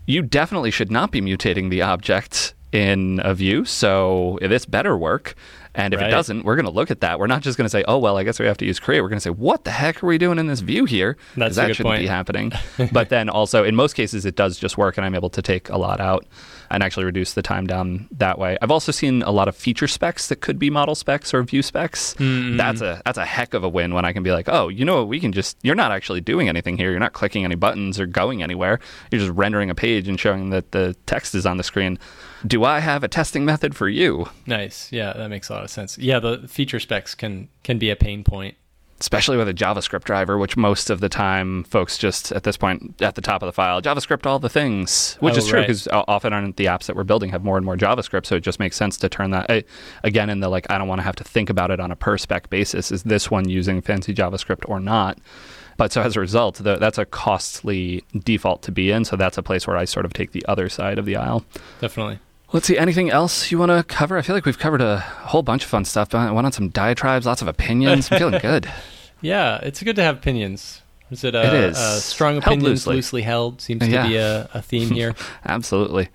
you 0.05 0.21
definitely 0.21 0.71
should 0.71 0.91
not 0.91 1.11
be 1.11 1.21
mutating 1.21 1.69
the 1.69 1.81
object 1.81 2.55
in 2.71 3.19
a 3.23 3.33
view, 3.33 3.65
so 3.65 4.39
this 4.41 4.65
better 4.65 4.97
work. 4.97 5.35
And 5.79 5.93
if 5.93 6.01
right. 6.01 6.07
it 6.07 6.11
doesn't, 6.11 6.43
we're 6.43 6.55
going 6.55 6.65
to 6.65 6.71
look 6.71 6.91
at 6.91 6.99
that. 7.01 7.19
We're 7.19 7.27
not 7.27 7.41
just 7.41 7.57
going 7.57 7.65
to 7.65 7.69
say, 7.69 7.85
"Oh 7.87 7.97
well, 7.97 8.17
I 8.17 8.23
guess 8.23 8.37
we 8.37 8.45
have 8.45 8.57
to 8.57 8.65
use 8.65 8.79
create." 8.79 8.99
We're 8.99 9.07
going 9.07 9.17
to 9.17 9.23
say, 9.23 9.29
"What 9.29 9.63
the 9.63 9.71
heck 9.71 10.03
are 10.03 10.07
we 10.07 10.17
doing 10.17 10.37
in 10.37 10.47
this 10.47 10.59
view 10.59 10.83
here?" 10.83 11.15
That's 11.37 11.55
that 11.55 11.75
shouldn't 11.75 11.93
point. 11.93 12.01
be 12.01 12.07
happening. 12.07 12.51
but 12.91 13.07
then 13.07 13.29
also, 13.29 13.63
in 13.63 13.75
most 13.75 13.93
cases, 13.93 14.25
it 14.25 14.35
does 14.35 14.59
just 14.59 14.77
work, 14.77 14.97
and 14.97 15.05
I'm 15.05 15.15
able 15.15 15.29
to 15.29 15.41
take 15.41 15.69
a 15.69 15.77
lot 15.77 16.01
out 16.01 16.25
and 16.69 16.83
actually 16.83 17.05
reduce 17.05 17.33
the 17.33 17.41
time 17.41 17.67
down 17.67 18.07
that 18.11 18.37
way. 18.37 18.57
I've 18.61 18.71
also 18.71 18.91
seen 18.91 19.21
a 19.23 19.31
lot 19.31 19.47
of 19.47 19.55
feature 19.55 19.87
specs 19.87 20.27
that 20.27 20.41
could 20.41 20.59
be 20.59 20.69
model 20.69 20.95
specs 20.95 21.33
or 21.33 21.43
view 21.43 21.61
specs. 21.61 22.13
Mm-hmm. 22.15 22.57
That's 22.57 22.81
a 22.81 23.01
that's 23.05 23.17
a 23.17 23.25
heck 23.25 23.53
of 23.53 23.63
a 23.63 23.69
win 23.69 23.93
when 23.93 24.05
I 24.05 24.13
can 24.13 24.23
be 24.23 24.31
like, 24.31 24.47
"Oh, 24.49 24.67
you 24.67 24.85
know 24.85 24.97
what? 24.97 25.07
We 25.07 25.19
can 25.19 25.31
just 25.31 25.57
you're 25.61 25.75
not 25.75 25.91
actually 25.91 26.21
doing 26.21 26.49
anything 26.49 26.77
here. 26.77 26.91
You're 26.91 26.99
not 26.99 27.13
clicking 27.13 27.45
any 27.45 27.55
buttons 27.55 27.99
or 27.99 28.05
going 28.05 28.43
anywhere. 28.43 28.79
You're 29.11 29.21
just 29.21 29.33
rendering 29.33 29.69
a 29.69 29.75
page 29.75 30.07
and 30.07 30.19
showing 30.19 30.49
that 30.51 30.71
the 30.71 30.95
text 31.05 31.35
is 31.35 31.45
on 31.45 31.57
the 31.57 31.63
screen." 31.63 31.99
do 32.45 32.63
I 32.63 32.79
have 32.79 33.03
a 33.03 33.07
testing 33.07 33.45
method 33.45 33.75
for 33.75 33.89
you? 33.89 34.29
Nice. 34.45 34.91
Yeah, 34.91 35.13
that 35.13 35.29
makes 35.29 35.49
a 35.49 35.53
lot 35.53 35.63
of 35.63 35.69
sense. 35.69 35.97
Yeah, 35.97 36.19
the 36.19 36.47
feature 36.47 36.79
specs 36.79 37.15
can 37.15 37.49
can 37.63 37.77
be 37.77 37.89
a 37.89 37.95
pain 37.95 38.23
point. 38.23 38.55
Especially 39.01 39.37
with 39.37 39.47
a 39.47 39.53
JavaScript 39.53 40.03
driver, 40.03 40.37
which 40.37 40.57
most 40.57 40.89
of 40.89 40.99
the 40.99 41.07
time 41.07 41.63
folks 41.63 41.97
just 41.97 42.33
at 42.33 42.43
this 42.43 42.57
point 42.57 43.01
at 43.01 43.15
the 43.15 43.21
top 43.21 43.41
of 43.41 43.47
the 43.47 43.53
file, 43.53 43.81
JavaScript 43.81 44.25
all 44.25 44.39
the 44.39 44.49
things, 44.49 45.15
which 45.21 45.35
oh, 45.35 45.37
is 45.37 45.47
true 45.47 45.61
because 45.61 45.87
right. 45.87 46.03
often 46.07 46.33
on 46.33 46.53
the 46.57 46.65
apps 46.65 46.85
that 46.87 46.95
we're 46.95 47.05
building 47.05 47.29
have 47.29 47.43
more 47.43 47.55
and 47.55 47.65
more 47.65 47.77
JavaScript. 47.77 48.25
So 48.25 48.35
it 48.35 48.41
just 48.41 48.59
makes 48.59 48.75
sense 48.75 48.97
to 48.97 49.07
turn 49.07 49.31
that 49.31 49.49
eh, 49.49 49.61
again 50.03 50.29
in 50.29 50.41
the 50.41 50.49
like, 50.49 50.69
I 50.69 50.77
don't 50.77 50.87
want 50.87 50.99
to 50.99 51.03
have 51.03 51.15
to 51.17 51.23
think 51.23 51.49
about 51.49 51.71
it 51.71 51.79
on 51.79 51.91
a 51.91 51.95
per 51.95 52.17
spec 52.17 52.49
basis. 52.49 52.91
Is 52.91 53.03
this 53.03 53.31
one 53.31 53.47
using 53.47 53.81
fancy 53.81 54.13
JavaScript 54.13 54.67
or 54.67 54.79
not? 54.79 55.17
But 55.77 55.93
so 55.93 56.01
as 56.01 56.17
a 56.17 56.19
result, 56.19 56.55
the, 56.55 56.75
that's 56.75 56.97
a 56.97 57.05
costly 57.05 58.03
default 58.13 58.63
to 58.63 58.71
be 58.73 58.91
in. 58.91 59.05
So 59.05 59.15
that's 59.15 59.37
a 59.37 59.43
place 59.43 59.65
where 59.65 59.77
I 59.77 59.85
sort 59.85 60.05
of 60.05 60.11
take 60.11 60.33
the 60.33 60.45
other 60.45 60.67
side 60.67 60.99
of 60.99 61.05
the 61.05 61.15
aisle. 61.15 61.45
Definitely. 61.79 62.19
Let's 62.51 62.65
see. 62.65 62.77
Anything 62.77 63.11
else 63.11 63.51
you 63.51 63.59
want 63.59 63.71
to 63.71 63.83
cover? 63.83 64.17
I 64.17 64.23
feel 64.23 64.35
like 64.35 64.45
we've 64.45 64.57
covered 64.57 64.81
a 64.81 64.99
whole 64.99 65.43
bunch 65.43 65.63
of 65.63 65.69
fun 65.69 65.85
stuff. 65.85 66.15
I 66.15 66.31
went 66.31 66.45
on 66.45 66.51
some 66.51 66.69
diatribes, 66.69 67.25
lots 67.25 67.41
of 67.41 67.47
opinions. 67.47 68.11
I'm 68.11 68.17
feeling 68.19 68.39
good. 68.39 68.71
Yeah, 69.21 69.59
it's 69.63 69.83
good 69.83 69.97
to 69.97 70.03
have 70.03 70.15
opinions. 70.15 70.81
Is 71.11 71.25
it 71.25 71.35
a, 71.35 71.45
it 71.45 71.53
is. 71.53 71.77
A 71.77 71.99
strong 71.99 72.37
opinions, 72.37 72.63
loosely. 72.63 72.95
loosely. 72.95 73.21
held? 73.23 73.59
Seems 73.59 73.85
yeah. 73.85 74.03
to 74.03 74.07
be 74.07 74.15
a, 74.15 74.49
a 74.53 74.61
theme 74.61 74.89
here. 74.91 75.13
Absolutely. 75.45 76.07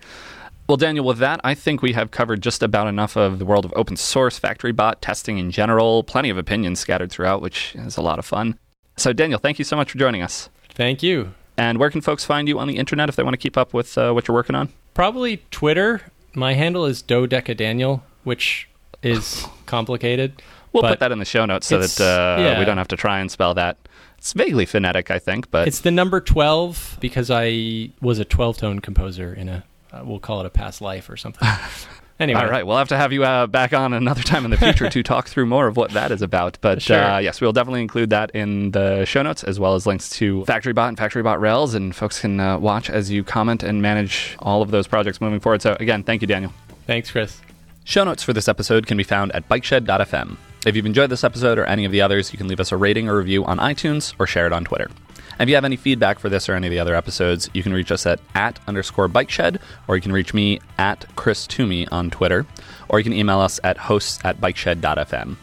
Well, 0.67 0.77
Daniel, 0.77 1.05
with 1.05 1.19
that, 1.19 1.39
I 1.43 1.53
think 1.53 1.83
we 1.83 1.93
have 1.93 2.09
covered 2.09 2.41
just 2.41 2.63
about 2.63 2.87
enough 2.87 3.15
of 3.15 3.37
the 3.37 3.45
world 3.45 3.65
of 3.65 3.73
open 3.75 3.95
source, 3.95 4.39
factory 4.39 4.71
bot, 4.71 5.03
testing 5.03 5.37
in 5.37 5.51
general, 5.51 6.03
plenty 6.03 6.31
of 6.31 6.39
opinions 6.39 6.79
scattered 6.79 7.11
throughout, 7.11 7.41
which 7.41 7.75
is 7.75 7.97
a 7.97 8.01
lot 8.01 8.17
of 8.17 8.25
fun. 8.25 8.57
So, 8.97 9.13
Daniel, 9.13 9.37
thank 9.37 9.59
you 9.59 9.65
so 9.65 9.75
much 9.75 9.91
for 9.91 9.99
joining 9.99 10.23
us. 10.23 10.49
Thank 10.69 11.03
you. 11.03 11.33
And 11.57 11.77
where 11.77 11.91
can 11.91 12.01
folks 12.01 12.25
find 12.25 12.47
you 12.47 12.57
on 12.57 12.67
the 12.67 12.77
internet 12.77 13.07
if 13.07 13.15
they 13.15 13.23
want 13.23 13.35
to 13.35 13.37
keep 13.37 13.57
up 13.57 13.73
with 13.73 13.95
uh, 13.97 14.11
what 14.13 14.27
you're 14.27 14.35
working 14.35 14.55
on? 14.55 14.69
Probably 14.95 15.43
Twitter 15.51 16.01
my 16.35 16.53
handle 16.53 16.85
is 16.85 17.01
Dodecadaniel, 17.01 18.01
which 18.23 18.67
is 19.01 19.45
complicated. 19.65 20.41
We'll 20.71 20.83
put 20.83 20.99
that 20.99 21.11
in 21.11 21.19
the 21.19 21.25
show 21.25 21.45
notes 21.45 21.67
so 21.67 21.79
that 21.79 22.01
uh, 22.01 22.41
yeah. 22.41 22.59
we 22.59 22.65
don't 22.65 22.77
have 22.77 22.89
to 22.89 22.97
try 22.97 23.19
and 23.19 23.31
spell 23.31 23.53
that. 23.53 23.77
It's 24.17 24.33
vaguely 24.33 24.65
phonetic, 24.65 25.09
I 25.09 25.19
think, 25.19 25.49
but 25.49 25.67
it's 25.67 25.79
the 25.79 25.91
number 25.91 26.19
twelve 26.19 26.97
because 26.99 27.31
I 27.31 27.91
was 28.01 28.19
a 28.19 28.25
twelve 28.25 28.57
tone 28.57 28.79
composer 28.79 29.33
in 29.33 29.47
a 29.47 29.63
uh, 29.93 30.01
we'll 30.03 30.19
call 30.19 30.41
it 30.41 30.45
a 30.45 30.49
past 30.49 30.81
life 30.81 31.09
or 31.09 31.15
something. 31.15 31.47
Anyway. 32.19 32.39
All 32.39 32.49
right. 32.49 32.65
We'll 32.65 32.77
have 32.77 32.87
to 32.89 32.97
have 32.97 33.11
you 33.11 33.25
uh, 33.25 33.47
back 33.47 33.73
on 33.73 33.93
another 33.93 34.23
time 34.23 34.45
in 34.45 34.51
the 34.51 34.57
future 34.57 34.89
to 34.89 35.03
talk 35.03 35.27
through 35.27 35.47
more 35.47 35.67
of 35.67 35.75
what 35.75 35.91
that 35.91 36.11
is 36.11 36.21
about. 36.21 36.57
But 36.61 36.81
sure. 36.81 36.97
uh, 36.97 37.17
yes, 37.19 37.41
we'll 37.41 37.51
definitely 37.51 37.81
include 37.81 38.09
that 38.11 38.31
in 38.31 38.71
the 38.71 39.03
show 39.05 39.21
notes 39.21 39.43
as 39.43 39.59
well 39.59 39.75
as 39.75 39.85
links 39.85 40.09
to 40.11 40.43
FactoryBot 40.43 40.87
and 40.87 40.97
FactoryBot 40.97 41.39
Rails. 41.41 41.73
And 41.73 41.93
folks 41.93 42.21
can 42.21 42.39
uh, 42.39 42.57
watch 42.57 42.89
as 42.89 43.11
you 43.11 43.23
comment 43.23 43.63
and 43.63 43.81
manage 43.81 44.37
all 44.39 44.61
of 44.61 44.71
those 44.71 44.87
projects 44.87 45.19
moving 45.19 45.41
forward. 45.41 45.61
So, 45.61 45.75
again, 45.79 46.03
thank 46.03 46.21
you, 46.21 46.27
Daniel. 46.27 46.53
Thanks, 46.87 47.11
Chris. 47.11 47.41
Show 47.83 48.03
notes 48.03 48.23
for 48.23 48.33
this 48.33 48.47
episode 48.47 48.87
can 48.87 48.97
be 48.97 49.03
found 49.03 49.31
at 49.33 49.47
bikeshed.fm. 49.49 50.37
If 50.65 50.75
you've 50.75 50.85
enjoyed 50.87 51.11
this 51.11 51.23
episode 51.23 51.59
or 51.59 51.65
any 51.65 51.85
of 51.85 51.91
the 51.91 52.01
others, 52.01 52.31
you 52.33 52.37
can 52.37 52.47
leave 52.47 52.59
us 52.59 52.71
a 52.71 52.77
rating 52.77 53.07
or 53.07 53.17
review 53.17 53.45
on 53.45 53.59
iTunes 53.59 54.15
or 54.17 54.25
share 54.25 54.47
it 54.47 54.53
on 54.53 54.63
Twitter. 54.63 54.89
And 55.37 55.47
if 55.47 55.49
you 55.49 55.55
have 55.55 55.65
any 55.65 55.75
feedback 55.75 56.19
for 56.19 56.29
this 56.29 56.47
or 56.47 56.53
any 56.53 56.67
of 56.67 56.71
the 56.71 56.79
other 56.79 56.95
episodes, 56.95 57.49
you 57.53 57.63
can 57.63 57.73
reach 57.73 57.91
us 57.91 58.05
at 58.05 58.19
at 58.33 58.59
underscore 58.67 59.07
bike 59.07 59.29
shed, 59.29 59.59
or 59.87 59.95
you 59.95 60.01
can 60.01 60.11
reach 60.11 60.33
me 60.33 60.59
at 60.77 61.05
Chris 61.15 61.45
Toomey 61.47 61.87
on 61.89 62.09
Twitter, 62.09 62.45
or 62.89 62.99
you 62.99 63.03
can 63.03 63.13
email 63.13 63.39
us 63.39 63.59
at 63.63 63.77
hosts 63.77 64.19
at 64.23 64.39
bikeshed.fm. 64.39 65.35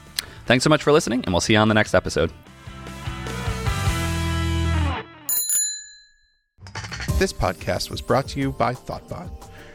Thanks 0.47 0.65
so 0.65 0.71
much 0.71 0.83
for 0.83 0.93
listening, 0.93 1.23
and 1.25 1.33
we'll 1.33 1.41
see 1.41 1.53
you 1.53 1.59
on 1.59 1.69
the 1.69 1.75
next 1.75 1.95
episode. 1.95 2.33
This 7.19 7.33
podcast 7.33 7.91
was 7.91 8.01
brought 8.01 8.27
to 8.29 8.41
you 8.41 8.53
by 8.53 8.75
Thoughtbot. 8.75 9.31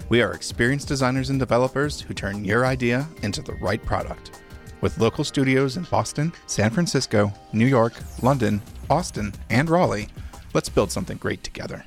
We 0.10 0.22
are 0.22 0.34
experienced 0.34 0.88
designers 0.88 1.30
and 1.30 1.40
developers 1.40 2.02
who 2.02 2.14
turn 2.14 2.44
your 2.44 2.66
idea 2.66 3.08
into 3.24 3.42
the 3.42 3.54
right 3.56 3.84
product. 3.86 4.42
With 4.80 5.00
local 5.00 5.24
studios 5.24 5.76
in 5.76 5.84
Boston, 5.86 6.32
San 6.46 6.70
Francisco, 6.70 7.34
New 7.52 7.66
York, 7.66 7.94
London, 8.22 8.62
Austin, 8.90 9.34
and 9.50 9.70
Raleigh, 9.70 10.10
let's 10.54 10.70
build 10.70 10.92
something 10.92 11.18
great 11.18 11.44
together. 11.44 11.84